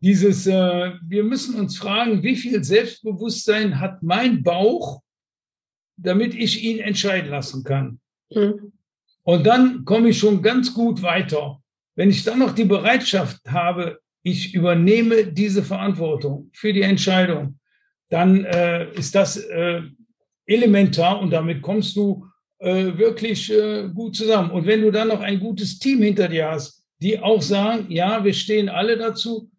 dieses, 0.00 0.46
äh, 0.46 0.92
wir 1.06 1.24
müssen 1.24 1.54
uns 1.54 1.78
fragen, 1.78 2.22
wie 2.22 2.36
viel 2.36 2.62
Selbstbewusstsein 2.62 3.80
hat 3.80 4.02
mein 4.02 4.42
Bauch, 4.42 5.00
damit 5.96 6.34
ich 6.34 6.62
ihn 6.62 6.80
entscheiden 6.80 7.30
lassen 7.30 7.64
kann. 7.64 8.00
Mhm. 8.30 8.72
Und 9.22 9.46
dann 9.46 9.84
komme 9.84 10.10
ich 10.10 10.18
schon 10.18 10.42
ganz 10.42 10.74
gut 10.74 11.00
weiter. 11.00 11.60
Wenn 11.96 12.10
ich 12.10 12.24
dann 12.24 12.40
noch 12.40 12.54
die 12.54 12.64
Bereitschaft 12.64 13.40
habe, 13.48 14.00
ich 14.22 14.54
übernehme 14.54 15.26
diese 15.26 15.62
Verantwortung 15.62 16.50
für 16.52 16.72
die 16.72 16.82
Entscheidung, 16.82 17.58
dann 18.10 18.44
äh, 18.44 18.90
ist 18.92 19.14
das 19.14 19.36
äh, 19.36 19.82
elementar 20.46 21.20
und 21.20 21.30
damit 21.30 21.62
kommst 21.62 21.96
du 21.96 22.26
äh, 22.64 22.96
wirklich 22.96 23.52
äh, 23.52 23.90
gut 23.92 24.16
zusammen. 24.16 24.50
Und 24.50 24.66
wenn 24.66 24.80
du 24.80 24.90
dann 24.90 25.08
noch 25.08 25.20
ein 25.20 25.38
gutes 25.38 25.78
Team 25.78 26.02
hinter 26.02 26.28
dir 26.28 26.50
hast, 26.50 26.82
die 27.02 27.18
auch 27.18 27.42
sagen, 27.42 27.86
ja, 27.90 28.24
wir 28.24 28.32
stehen 28.32 28.70
alle 28.70 28.96
dazu, 28.96 29.50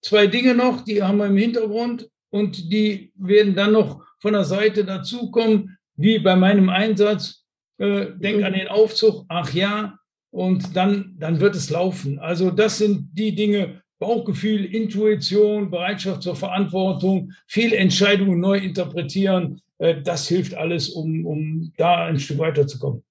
zwei 0.00 0.26
Dinge 0.26 0.54
noch, 0.54 0.82
die 0.82 1.02
haben 1.02 1.18
wir 1.18 1.26
im 1.26 1.36
Hintergrund 1.36 2.08
und 2.30 2.72
die 2.72 3.12
werden 3.16 3.54
dann 3.54 3.72
noch 3.72 4.02
von 4.18 4.32
der 4.32 4.44
Seite 4.44 4.84
dazukommen, 4.84 5.76
wie 5.96 6.18
bei 6.18 6.36
meinem 6.36 6.70
Einsatz. 6.70 7.44
Äh, 7.76 8.06
denk 8.16 8.42
an 8.42 8.54
den 8.54 8.68
Aufzug, 8.68 9.26
ach 9.28 9.52
ja, 9.52 9.98
und 10.30 10.74
dann, 10.74 11.16
dann 11.18 11.40
wird 11.40 11.56
es 11.56 11.68
laufen. 11.68 12.18
Also 12.18 12.50
das 12.50 12.78
sind 12.78 13.10
die 13.12 13.34
Dinge, 13.34 13.82
Bauchgefühl, 14.04 14.66
Intuition, 14.66 15.70
Bereitschaft 15.70 16.22
zur 16.22 16.36
Verantwortung, 16.36 17.32
Fehlentscheidungen 17.46 18.38
neu 18.38 18.58
interpretieren. 18.58 19.62
Äh, 19.78 20.02
das 20.02 20.28
hilft 20.28 20.54
alles, 20.54 20.90
um, 20.90 21.24
um 21.24 21.72
da 21.78 22.04
ein 22.04 22.18
Stück 22.18 22.38
weiterzukommen. 22.38 23.02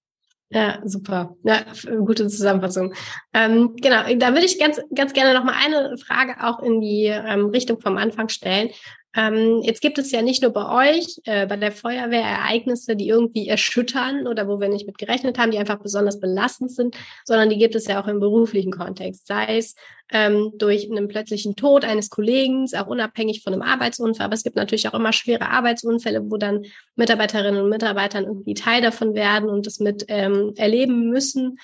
Ja, 0.51 0.81
super. 0.85 1.35
Ja, 1.43 1.65
gute 2.05 2.27
Zusammenfassung. 2.27 2.93
Ähm, 3.33 3.75
genau, 3.81 4.03
da 4.17 4.33
würde 4.33 4.45
ich 4.45 4.59
ganz, 4.59 4.79
ganz 4.93 5.13
gerne 5.13 5.33
noch 5.33 5.43
mal 5.43 5.55
eine 5.65 5.97
Frage 5.97 6.35
auch 6.43 6.61
in 6.61 6.79
die 6.79 7.05
ähm, 7.05 7.47
Richtung 7.47 7.81
vom 7.81 7.97
Anfang 7.97 8.29
stellen. 8.29 8.69
Ähm, 9.15 9.61
jetzt 9.61 9.81
gibt 9.81 9.99
es 9.99 10.11
ja 10.11 10.21
nicht 10.21 10.41
nur 10.41 10.51
bei 10.51 10.95
euch, 10.95 11.19
äh, 11.25 11.45
bei 11.45 11.55
der 11.55 11.71
Feuerwehr 11.71 12.23
Ereignisse, 12.23 12.95
die 12.95 13.07
irgendwie 13.07 13.47
erschüttern 13.47 14.27
oder 14.27 14.47
wo 14.47 14.59
wir 14.59 14.69
nicht 14.69 14.87
mit 14.87 14.97
gerechnet 14.97 15.37
haben, 15.37 15.51
die 15.51 15.59
einfach 15.59 15.79
besonders 15.79 16.19
belastend 16.19 16.71
sind, 16.71 16.95
sondern 17.23 17.49
die 17.49 17.57
gibt 17.57 17.75
es 17.75 17.85
ja 17.85 18.01
auch 18.01 18.07
im 18.07 18.19
beruflichen 18.19 18.71
Kontext, 18.71 19.27
sei 19.27 19.57
es 19.57 19.75
ähm, 20.11 20.53
durch 20.57 20.89
einen 20.89 21.07
plötzlichen 21.07 21.55
Tod 21.55 21.85
eines 21.85 22.09
Kollegen, 22.09 22.67
auch 22.75 22.87
unabhängig 22.87 23.43
von 23.43 23.53
einem 23.53 23.61
Arbeitsunfall. 23.61 24.25
Aber 24.25 24.33
es 24.33 24.43
gibt 24.43 24.55
natürlich 24.55 24.87
auch 24.87 24.93
immer 24.95 25.13
schwere 25.13 25.49
Arbeitsunfälle, 25.49 26.29
wo 26.31 26.37
dann 26.37 26.63
Mitarbeiterinnen 26.95 27.61
und 27.61 27.69
Mitarbeitern 27.69 28.25
irgendwie 28.25 28.55
Teil 28.55 28.81
davon 28.81 29.13
werden 29.13 29.49
und 29.49 29.67
das 29.67 29.79
mit 29.79 30.05
ähm, 30.07 30.53
erleben 30.55 31.09
müssen. 31.09 31.59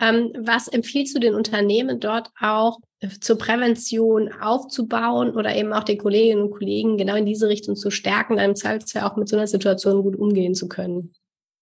Ähm, 0.00 0.32
was 0.38 0.68
empfiehlst 0.68 1.14
du 1.16 1.20
den 1.20 1.34
Unternehmen 1.34 2.00
dort 2.00 2.30
auch 2.40 2.78
zur 3.20 3.38
Prävention 3.38 4.30
aufzubauen 4.40 5.30
oder 5.30 5.56
eben 5.56 5.72
auch 5.72 5.84
den 5.84 5.98
Kolleginnen 5.98 6.42
und 6.42 6.52
Kollegen 6.52 6.96
genau 6.96 7.16
in 7.16 7.26
diese 7.26 7.48
Richtung 7.48 7.74
zu 7.76 7.90
stärken, 7.90 8.36
dann 8.36 8.50
im 8.50 8.56
Zweifelsfall 8.56 9.02
auch 9.02 9.16
mit 9.16 9.28
so 9.28 9.36
einer 9.36 9.46
Situation 9.46 10.02
gut 10.02 10.16
umgehen 10.16 10.54
zu 10.54 10.68
können? 10.68 11.12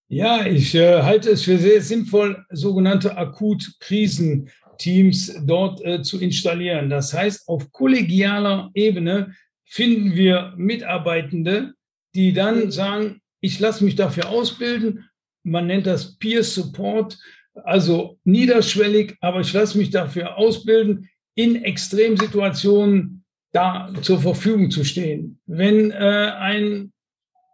Ja, 0.07 0.45
ich 0.45 0.73
äh, 0.75 1.03
halte 1.03 1.31
es 1.31 1.43
für 1.43 1.57
sehr 1.57 1.81
sinnvoll, 1.81 2.45
sogenannte 2.49 3.17
Akut-Krisenteams 3.17 5.41
dort 5.45 5.83
äh, 5.85 6.01
zu 6.01 6.19
installieren. 6.19 6.89
Das 6.89 7.13
heißt, 7.13 7.47
auf 7.47 7.71
kollegialer 7.71 8.71
Ebene 8.73 9.33
finden 9.65 10.15
wir 10.15 10.53
Mitarbeitende, 10.57 11.71
die 12.13 12.33
dann 12.33 12.65
mhm. 12.65 12.71
sagen, 12.71 13.21
ich 13.39 13.57
lasse 13.59 13.85
mich 13.85 13.95
dafür 13.95 14.29
ausbilden. 14.29 15.05
Man 15.43 15.67
nennt 15.67 15.87
das 15.87 16.17
Peer 16.17 16.43
Support. 16.43 17.17
Also 17.63 18.17
niederschwellig, 18.23 19.17
aber 19.21 19.41
ich 19.41 19.53
lasse 19.53 19.77
mich 19.77 19.91
dafür 19.91 20.37
ausbilden, 20.37 21.09
in 21.35 21.63
Extremsituationen 21.63 23.23
da 23.51 23.91
zur 24.01 24.19
Verfügung 24.19 24.71
zu 24.71 24.83
stehen. 24.83 25.39
Wenn 25.45 25.91
äh, 25.91 25.95
ein 25.95 26.93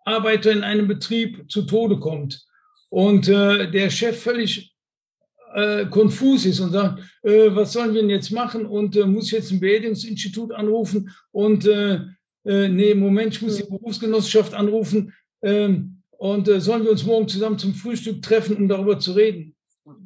Arbeiter 0.05 0.51
in 0.51 0.63
einem 0.63 0.87
Betrieb 0.87 1.49
zu 1.51 1.63
Tode 1.63 1.99
kommt 1.99 2.45
und 2.89 3.27
äh, 3.27 3.69
der 3.69 3.89
Chef 3.89 4.21
völlig 4.21 4.73
äh, 5.53 5.85
konfus 5.87 6.45
ist 6.45 6.59
und 6.59 6.71
sagt, 6.71 7.03
äh, 7.23 7.53
was 7.55 7.73
sollen 7.73 7.93
wir 7.93 8.01
denn 8.01 8.09
jetzt 8.09 8.31
machen? 8.31 8.65
Und 8.65 8.95
äh, 8.95 9.05
muss 9.05 9.27
ich 9.27 9.31
jetzt 9.33 9.51
ein 9.51 9.59
Beerdigungsinstitut 9.59 10.53
anrufen 10.53 11.11
und 11.31 11.65
äh, 11.65 11.99
äh, 12.45 12.69
nee, 12.69 12.95
Moment, 12.95 13.33
ich 13.33 13.41
muss 13.41 13.57
die 13.57 13.63
Berufsgenossenschaft 13.63 14.53
anrufen 14.53 15.13
äh, 15.41 15.69
und 16.11 16.47
äh, 16.47 16.61
sollen 16.61 16.83
wir 16.83 16.91
uns 16.91 17.05
morgen 17.05 17.27
zusammen 17.27 17.59
zum 17.59 17.73
Frühstück 17.73 18.21
treffen, 18.21 18.55
um 18.55 18.67
darüber 18.67 18.99
zu 18.99 19.11
reden? 19.11 19.55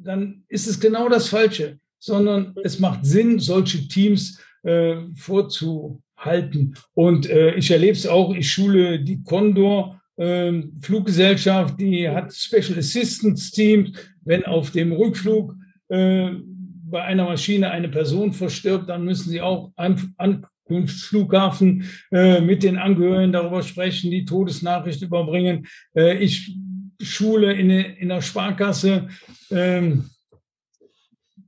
Dann 0.02 0.44
ist 0.48 0.66
es 0.66 0.80
genau 0.80 1.08
das 1.08 1.28
Falsche, 1.28 1.78
sondern 2.02 2.52
es 2.64 2.80
macht 2.80 3.06
Sinn, 3.06 3.38
solche 3.38 3.86
Teams 3.86 4.40
äh, 4.64 4.96
vorzuhalten. 5.14 6.74
Und 6.94 7.30
äh, 7.30 7.54
ich 7.54 7.70
erlebe 7.70 7.92
es 7.92 8.08
auch, 8.08 8.34
ich 8.34 8.50
schule 8.50 9.00
die 9.00 9.22
Condor. 9.22 10.00
äh, 10.16 10.62
Fluggesellschaft, 10.80 11.80
die 11.80 12.08
hat 12.08 12.34
Special 12.34 12.78
Assistance 12.78 13.52
Teams. 13.52 13.92
Wenn 14.24 14.44
auf 14.44 14.72
dem 14.72 14.92
Rückflug 14.92 15.54
äh, 15.88 16.30
bei 16.90 17.02
einer 17.02 17.24
Maschine 17.24 17.70
eine 17.70 17.88
Person 17.88 18.32
verstirbt, 18.32 18.88
dann 18.88 19.04
müssen 19.04 19.30
sie 19.30 19.40
auch 19.40 19.70
am 19.76 20.14
Ankunftsflughafen 20.16 21.88
äh, 22.10 22.40
mit 22.40 22.64
den 22.64 22.78
Angehörigen 22.78 23.32
darüber 23.32 23.62
sprechen, 23.62 24.10
die 24.10 24.24
Todesnachricht 24.24 25.02
überbringen. 25.02 25.66
Äh, 25.96 26.18
ich 26.18 26.56
Schule, 27.00 27.52
in, 27.52 27.70
in 27.70 28.08
der 28.08 28.22
Sparkasse, 28.22 29.08
ähm, 29.50 30.10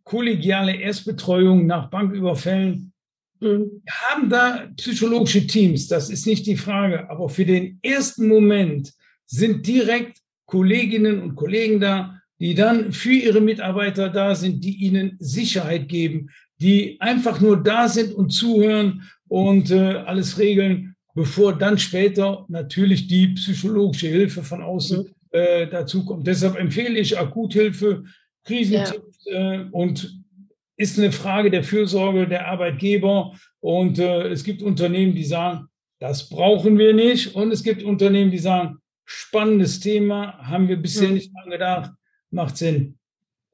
kollegiale 0.04 0.76
Erstbetreuung 0.76 1.66
nach 1.66 1.90
Banküberfällen. 1.90 2.92
Mhm. 3.40 3.82
Wir 3.84 3.92
haben 4.10 4.28
da 4.28 4.68
psychologische 4.76 5.46
Teams, 5.46 5.88
das 5.88 6.10
ist 6.10 6.26
nicht 6.26 6.46
die 6.46 6.56
Frage, 6.56 7.10
aber 7.10 7.28
für 7.28 7.44
den 7.44 7.78
ersten 7.82 8.28
Moment 8.28 8.92
sind 9.26 9.66
direkt 9.66 10.18
Kolleginnen 10.46 11.22
und 11.22 11.34
Kollegen 11.34 11.80
da, 11.80 12.20
die 12.38 12.54
dann 12.54 12.92
für 12.92 13.12
ihre 13.12 13.40
Mitarbeiter 13.40 14.10
da 14.10 14.34
sind, 14.34 14.62
die 14.62 14.76
ihnen 14.84 15.16
Sicherheit 15.18 15.88
geben, 15.88 16.28
die 16.60 17.00
einfach 17.00 17.40
nur 17.40 17.62
da 17.62 17.88
sind 17.88 18.12
und 18.14 18.30
zuhören 18.30 19.02
und 19.28 19.70
äh, 19.70 20.02
alles 20.06 20.38
regeln, 20.38 20.94
bevor 21.14 21.56
dann 21.56 21.78
später 21.78 22.44
natürlich 22.48 23.06
die 23.06 23.28
psychologische 23.28 24.08
Hilfe 24.08 24.42
von 24.42 24.62
außen 24.62 24.98
mhm. 24.98 25.14
äh, 25.30 25.66
dazu 25.66 26.04
kommt. 26.04 26.26
Deshalb 26.26 26.56
empfehle 26.56 26.98
ich 26.98 27.18
Akuthilfe, 27.18 28.04
Krisentipps 28.44 28.92
ja. 28.94 29.13
Äh, 29.26 29.64
und 29.70 30.24
ist 30.76 30.98
eine 30.98 31.12
Frage 31.12 31.50
der 31.50 31.64
Fürsorge 31.64 32.26
der 32.26 32.48
Arbeitgeber. 32.48 33.32
Und 33.60 33.98
äh, 33.98 34.28
es 34.28 34.44
gibt 34.44 34.62
Unternehmen, 34.62 35.14
die 35.14 35.24
sagen, 35.24 35.68
das 36.00 36.28
brauchen 36.28 36.78
wir 36.78 36.92
nicht. 36.92 37.34
Und 37.34 37.52
es 37.52 37.62
gibt 37.62 37.82
Unternehmen, 37.82 38.30
die 38.30 38.38
sagen, 38.38 38.78
spannendes 39.04 39.80
Thema, 39.80 40.38
haben 40.38 40.68
wir 40.68 40.76
bisher 40.76 41.08
mhm. 41.08 41.14
nicht 41.14 41.32
dran 41.34 41.50
gedacht, 41.50 41.90
macht 42.30 42.56
Sinn. 42.56 42.98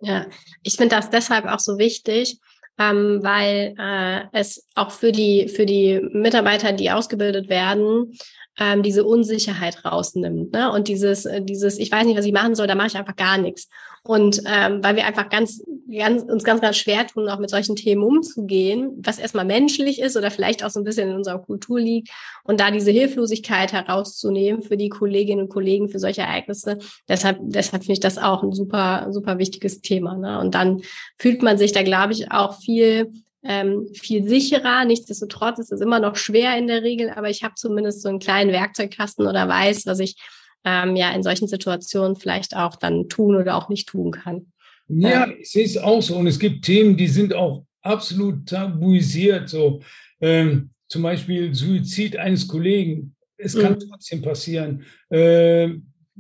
Ja, 0.01 0.27
ich 0.63 0.77
finde 0.77 0.97
das 0.97 1.11
deshalb 1.11 1.45
auch 1.47 1.59
so 1.59 1.77
wichtig, 1.77 2.39
ähm, 2.79 3.21
weil 3.23 3.75
äh, 3.79 4.23
es 4.33 4.67
auch 4.75 4.91
für 4.91 5.13
die, 5.13 5.49
für 5.49 5.67
die 5.67 6.01
Mitarbeiter, 6.13 6.73
die 6.73 6.91
ausgebildet 6.91 7.51
werden, 7.51 8.17
ähm, 8.61 8.83
diese 8.83 9.05
Unsicherheit 9.05 9.85
rausnimmt. 9.85 10.53
Ne? 10.53 10.71
Und 10.71 10.87
dieses, 10.87 11.25
äh, 11.25 11.43
dieses, 11.43 11.79
ich 11.79 11.91
weiß 11.91 12.05
nicht, 12.05 12.19
was 12.19 12.27
ich 12.27 12.33
machen 12.33 12.55
soll, 12.55 12.67
da 12.67 12.75
mache 12.75 12.89
ich 12.89 12.97
einfach 12.97 13.17
gar 13.17 13.39
nichts. 13.39 13.69
Und 14.03 14.43
ähm, 14.47 14.83
weil 14.83 14.97
wir 14.97 15.07
einfach 15.07 15.29
ganz, 15.29 15.63
ganz, 15.91 16.23
uns 16.23 16.45
ganz, 16.45 16.61
ganz 16.61 16.77
schwer 16.77 17.07
tun, 17.07 17.29
auch 17.29 17.39
mit 17.39 17.51
solchen 17.51 17.77
Themen 17.77 18.03
umzugehen, 18.03 18.93
was 19.03 19.19
erstmal 19.19 19.45
menschlich 19.45 20.01
ist 20.01 20.17
oder 20.17 20.31
vielleicht 20.31 20.65
auch 20.65 20.71
so 20.71 20.81
ein 20.81 20.85
bisschen 20.85 21.11
in 21.11 21.17
unserer 21.17 21.39
Kultur 21.39 21.81
liegt. 21.81 22.09
Und 22.45 22.61
da 22.61 22.71
diese 22.71 22.91
Hilflosigkeit 22.91 23.73
herauszunehmen 23.73 24.63
für 24.63 24.77
die 24.77 24.89
Kolleginnen 24.89 25.43
und 25.43 25.49
Kollegen 25.49 25.89
für 25.89 25.99
solche 25.99 26.23
Ereignisse. 26.23 26.79
Deshalb, 27.09 27.39
deshalb 27.41 27.83
finde 27.83 27.95
ich 27.95 28.01
das 28.01 28.19
auch 28.19 28.43
ein 28.43 28.53
super, 28.53 29.09
super 29.11 29.39
wichtiges 29.39 29.81
Thema. 29.81 30.17
Ne? 30.17 30.39
Und 30.39 30.55
dann 30.55 30.83
fühlt 31.19 31.43
man 31.43 31.59
sich 31.59 31.73
da, 31.73 31.83
glaube 31.83 32.13
ich, 32.13 32.31
auch 32.31 32.59
viel 32.59 33.13
ähm, 33.43 33.89
viel 33.95 34.29
sicherer. 34.29 34.85
Nichtsdestotrotz 34.85 35.59
ist 35.59 35.73
es 35.73 35.81
immer 35.81 36.01
noch 36.01 36.17
schwer 36.17 36.57
in 36.59 36.67
der 36.67 36.83
Regel, 36.83 37.11
aber 37.11 37.31
ich 37.31 37.43
habe 37.43 37.55
zumindest 37.55 38.03
so 38.03 38.09
einen 38.09 38.19
kleinen 38.19 38.53
Werkzeugkasten 38.53 39.27
oder 39.27 39.49
weiß, 39.49 39.87
was 39.87 40.01
ich 40.01 40.17
ähm, 40.65 40.97
ja 40.97 41.11
in 41.13 41.23
solchen 41.23 41.49
Situationen 41.49 42.17
vielleicht 42.17 42.55
auch 42.55 42.77
dann 42.77 43.09
tun 43.09 43.37
oder 43.37 43.57
auch 43.57 43.69
nicht 43.69 43.89
tun 43.89 44.11
kann. 44.11 44.53
Ja, 44.89 45.29
ich 45.39 45.51
sehe 45.51 45.65
es 45.65 45.79
auch 45.79 46.03
so. 46.03 46.17
Und 46.17 46.27
es 46.27 46.39
gibt 46.39 46.65
Themen, 46.65 46.97
die 46.97 47.09
sind 47.09 47.33
auch 47.33 47.65
absolut 47.81 48.47
tabuisiert. 48.47 49.49
So 49.49 49.81
ähm, 50.21 50.71
zum 50.89 51.03
Beispiel 51.03 51.55
Suizid 51.55 52.17
eines 52.17 52.47
Kollegen. 52.47 53.15
Es 53.37 53.57
kann 53.57 53.75
mhm. 53.75 53.81
trotzdem 53.89 54.21
passieren. 54.21 54.85
Äh, 55.09 55.71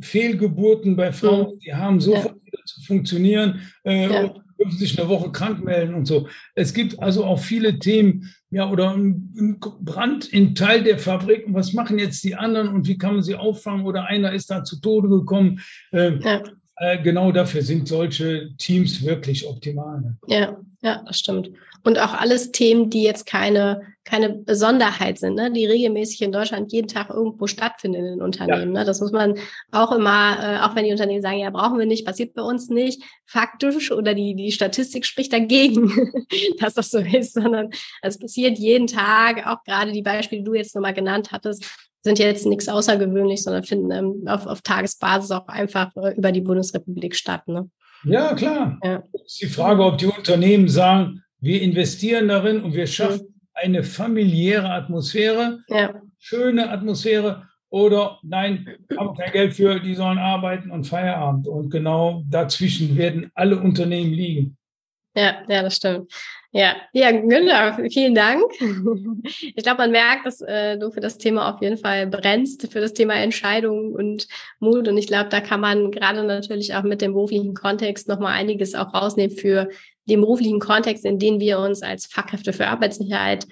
Fehlgeburten 0.00 0.96
bei 0.96 1.12
Frauen, 1.12 1.54
mhm. 1.54 1.58
die 1.58 1.74
haben 1.74 2.00
sofort 2.00 2.36
ja. 2.36 2.46
wieder 2.46 2.64
zu 2.64 2.80
funktionieren. 2.82 3.60
Äh, 3.84 4.08
ja 4.10 4.34
dürfen 4.60 4.78
sich 4.78 4.98
eine 4.98 5.08
Woche 5.08 5.32
krank 5.32 5.64
melden 5.64 5.94
und 5.94 6.06
so. 6.06 6.28
Es 6.54 6.74
gibt 6.74 7.00
also 7.02 7.24
auch 7.24 7.40
viele 7.40 7.78
Themen, 7.78 8.32
ja, 8.50 8.68
oder 8.68 8.94
ein 8.94 9.58
Brand 9.80 10.26
in 10.26 10.54
Teil 10.54 10.84
der 10.84 10.98
Fabrik. 10.98 11.46
Und 11.46 11.54
was 11.54 11.72
machen 11.72 11.98
jetzt 11.98 12.22
die 12.24 12.34
anderen 12.34 12.68
und 12.68 12.86
wie 12.86 12.98
kann 12.98 13.14
man 13.14 13.22
sie 13.22 13.36
auffangen? 13.36 13.86
Oder 13.86 14.04
einer 14.04 14.32
ist 14.32 14.50
da 14.50 14.62
zu 14.62 14.80
Tode 14.80 15.08
gekommen. 15.08 15.60
Äh, 15.92 16.18
ja. 16.18 16.42
äh, 16.76 17.02
genau 17.02 17.32
dafür 17.32 17.62
sind 17.62 17.88
solche 17.88 18.50
Teams 18.58 19.04
wirklich 19.04 19.46
optimal. 19.46 20.00
Ne? 20.00 20.18
Ja, 20.26 20.58
ja, 20.82 21.02
das 21.06 21.18
stimmt. 21.18 21.50
Und 21.82 21.98
auch 21.98 22.12
alles 22.12 22.52
Themen, 22.52 22.90
die 22.90 23.02
jetzt 23.02 23.24
keine, 23.24 23.80
keine 24.04 24.30
Besonderheit 24.30 25.18
sind, 25.18 25.34
ne? 25.34 25.52
die 25.52 25.66
regelmäßig 25.66 26.22
in 26.22 26.32
Deutschland 26.32 26.72
jeden 26.72 26.88
Tag 26.88 27.10
irgendwo 27.10 27.46
stattfinden 27.46 27.98
in 27.98 28.04
den 28.04 28.22
Unternehmen. 28.22 28.74
Ja. 28.74 28.80
Ne? 28.80 28.84
Das 28.84 29.00
muss 29.00 29.12
man 29.12 29.34
auch 29.70 29.92
immer, 29.92 30.38
äh, 30.40 30.58
auch 30.60 30.74
wenn 30.74 30.84
die 30.84 30.90
Unternehmen 30.90 31.20
sagen, 31.20 31.38
ja, 31.38 31.50
brauchen 31.50 31.78
wir 31.78 31.86
nicht, 31.86 32.06
passiert 32.06 32.34
bei 32.34 32.42
uns 32.42 32.70
nicht, 32.70 33.02
faktisch 33.26 33.92
oder 33.92 34.14
die, 34.14 34.34
die 34.34 34.52
Statistik 34.52 35.04
spricht 35.04 35.32
dagegen, 35.32 35.92
dass 36.58 36.74
das 36.74 36.90
so 36.90 36.98
ist, 36.98 37.34
sondern 37.34 37.70
es 38.02 38.18
passiert 38.18 38.58
jeden 38.58 38.86
Tag, 38.86 39.46
auch 39.46 39.62
gerade 39.64 39.92
die 39.92 40.02
Beispiele, 40.02 40.42
die 40.42 40.46
du 40.46 40.54
jetzt 40.54 40.74
nochmal 40.74 40.94
genannt 40.94 41.30
hattest, 41.30 41.64
sind 42.02 42.18
jetzt 42.18 42.46
nichts 42.46 42.68
außergewöhnlich, 42.68 43.42
sondern 43.42 43.64
finden 43.64 43.90
ähm, 43.90 44.22
auf, 44.26 44.46
auf 44.46 44.62
Tagesbasis 44.62 45.30
auch 45.30 45.46
einfach 45.48 45.94
äh, 45.96 46.14
über 46.16 46.32
die 46.32 46.40
Bundesrepublik 46.40 47.14
statt. 47.14 47.46
Ne? 47.46 47.68
Ja, 48.04 48.34
klar. 48.34 48.78
Ja. 48.82 49.02
Ist 49.24 49.42
die 49.42 49.46
Frage, 49.46 49.84
ob 49.84 49.98
die 49.98 50.06
Unternehmen 50.06 50.68
sagen, 50.68 51.22
wir 51.40 51.60
investieren 51.60 52.28
darin 52.28 52.62
und 52.62 52.74
wir 52.74 52.86
schaffen 52.86 53.26
mhm. 53.26 53.39
Eine 53.54 53.82
familiäre 53.84 54.70
Atmosphäre, 54.70 55.60
ja. 55.68 56.00
schöne 56.18 56.70
Atmosphäre. 56.70 57.46
Oder 57.68 58.18
nein, 58.22 58.68
haben 58.98 59.16
kein 59.16 59.30
Geld 59.30 59.54
für, 59.54 59.78
die 59.78 59.94
sollen 59.94 60.18
arbeiten 60.18 60.72
und 60.72 60.84
Feierabend. 60.88 61.46
Und 61.46 61.70
genau 61.70 62.24
dazwischen 62.28 62.96
werden 62.96 63.30
alle 63.34 63.60
Unternehmen 63.60 64.12
liegen. 64.12 64.56
Ja, 65.14 65.42
ja, 65.48 65.62
das 65.62 65.76
stimmt. 65.76 66.12
Ja, 66.52 66.74
ja, 66.92 67.12
Günther, 67.12 67.78
vielen 67.90 68.14
Dank. 68.14 68.42
Ich 69.54 69.62
glaube, 69.64 69.82
man 69.82 69.90
merkt, 69.92 70.26
dass 70.26 70.40
äh, 70.40 70.78
du 70.78 70.90
für 70.90 71.00
das 71.00 71.18
Thema 71.18 71.52
auf 71.52 71.60
jeden 71.60 71.76
Fall 71.76 72.06
brennst, 72.06 72.72
für 72.72 72.80
das 72.80 72.94
Thema 72.94 73.14
Entscheidung 73.14 73.92
und 73.92 74.26
Mut. 74.58 74.88
Und 74.88 74.96
ich 74.96 75.06
glaube, 75.06 75.28
da 75.28 75.40
kann 75.40 75.60
man 75.60 75.90
gerade 75.90 76.24
natürlich 76.24 76.74
auch 76.74 76.82
mit 76.82 77.02
dem 77.02 77.12
beruflichen 77.12 77.54
Kontext 77.54 78.08
nochmal 78.08 78.32
einiges 78.32 78.74
auch 78.74 78.92
rausnehmen 78.94 79.36
für 79.36 79.68
den 80.06 80.20
beruflichen 80.20 80.60
Kontext, 80.60 81.04
in 81.04 81.18
dem 81.18 81.40
wir 81.40 81.58
uns 81.58 81.82
als 81.82 82.06
Fachkräfte 82.06 82.52
für 82.52 82.66
Arbeitssicherheit 82.66 83.46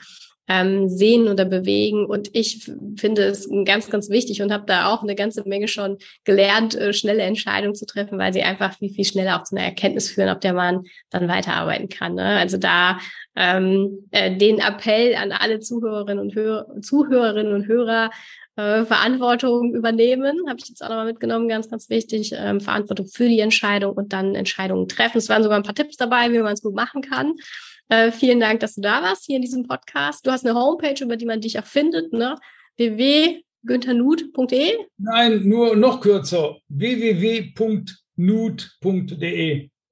ähm, 0.48 0.88
sehen 0.88 1.28
oder 1.28 1.44
bewegen. 1.44 2.06
Und 2.06 2.30
ich 2.34 2.70
finde 2.96 3.22
es 3.22 3.48
ganz, 3.64 3.90
ganz 3.90 4.08
wichtig 4.08 4.42
und 4.42 4.52
habe 4.52 4.64
da 4.66 4.92
auch 4.92 5.02
eine 5.02 5.14
ganze 5.14 5.46
Menge 5.46 5.68
schon 5.68 5.98
gelernt, 6.24 6.74
äh, 6.74 6.92
schnelle 6.92 7.22
Entscheidungen 7.22 7.74
zu 7.74 7.86
treffen, 7.86 8.18
weil 8.18 8.32
sie 8.32 8.42
einfach 8.42 8.76
viel, 8.76 8.90
viel 8.90 9.04
schneller 9.04 9.38
auch 9.38 9.44
zu 9.44 9.54
einer 9.54 9.66
Erkenntnis 9.66 10.10
führen, 10.10 10.30
auf 10.30 10.40
der 10.40 10.54
man 10.54 10.84
dann 11.10 11.28
weiterarbeiten 11.28 11.88
kann. 11.88 12.14
Ne? 12.14 12.24
Also 12.24 12.56
da 12.56 12.98
ähm, 13.36 14.08
äh, 14.10 14.36
den 14.36 14.58
Appell 14.58 15.14
an 15.14 15.32
alle 15.32 15.60
Zuhörerinnen 15.60 16.18
und 16.18 16.34
Hörer, 16.34 16.80
Zuhörerinnen 16.80 17.52
und 17.52 17.66
Hörer, 17.66 18.10
äh, 18.56 18.84
Verantwortung 18.84 19.72
übernehmen, 19.74 20.48
habe 20.48 20.58
ich 20.58 20.68
jetzt 20.68 20.82
auch 20.82 20.88
nochmal 20.88 21.06
mitgenommen, 21.06 21.48
ganz, 21.48 21.70
ganz 21.70 21.88
wichtig. 21.90 22.32
Ähm, 22.34 22.60
Verantwortung 22.60 23.06
für 23.06 23.28
die 23.28 23.38
Entscheidung 23.38 23.92
und 23.92 24.12
dann 24.12 24.34
Entscheidungen 24.34 24.88
treffen. 24.88 25.18
Es 25.18 25.28
waren 25.28 25.44
sogar 25.44 25.58
ein 25.58 25.62
paar 25.62 25.76
Tipps 25.76 25.96
dabei, 25.96 26.32
wie 26.32 26.38
man 26.38 26.54
es 26.54 26.62
gut 26.62 26.74
machen 26.74 27.02
kann. 27.02 27.34
Äh, 27.88 28.12
vielen 28.12 28.38
Dank, 28.40 28.60
dass 28.60 28.74
du 28.74 28.82
da 28.82 29.02
warst 29.02 29.24
hier 29.24 29.36
in 29.36 29.42
diesem 29.42 29.66
Podcast. 29.66 30.26
Du 30.26 30.30
hast 30.30 30.46
eine 30.46 30.54
Homepage, 30.54 31.02
über 31.02 31.16
die 31.16 31.26
man 31.26 31.40
dich 31.40 31.58
auch 31.58 31.64
findet, 31.64 32.12
ne? 32.12 32.36
www.günthernut.de? 32.76 34.76
Nein, 34.98 35.48
nur 35.48 35.74
noch 35.74 36.00
kürzer. 36.00 36.56
www.nut.de. 36.68 37.98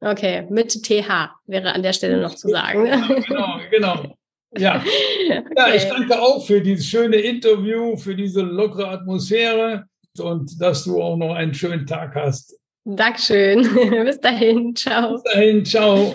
Okay, 0.01 0.47
mit 0.51 0.83
TH 0.83 1.31
wäre 1.47 1.73
an 1.73 1.83
der 1.83 1.95
Stelle 1.95 2.21
noch 2.21 2.35
zu 2.35 2.49
sagen. 2.49 2.85
Genau, 3.27 3.59
genau. 3.71 4.15
Ja. 4.57 4.85
Okay. 5.29 5.43
ja, 5.57 5.75
ich 5.75 5.83
danke 5.89 6.23
auch 6.23 6.47
für 6.47 6.61
dieses 6.61 6.87
schöne 6.87 7.17
Interview, 7.17 7.97
für 7.97 8.15
diese 8.15 8.43
lockere 8.43 8.89
Atmosphäre 8.89 9.87
und 10.21 10.61
dass 10.61 10.85
du 10.85 11.03
auch 11.03 11.17
noch 11.17 11.35
einen 11.35 11.53
schönen 11.53 11.85
Tag 11.85 12.15
hast. 12.15 12.57
Dankeschön. 12.85 13.63
Bis 14.05 14.21
dahin. 14.21 14.77
Ciao. 14.77 15.15
Bis 15.15 15.23
dahin. 15.25 15.65
Ciao. 15.65 16.15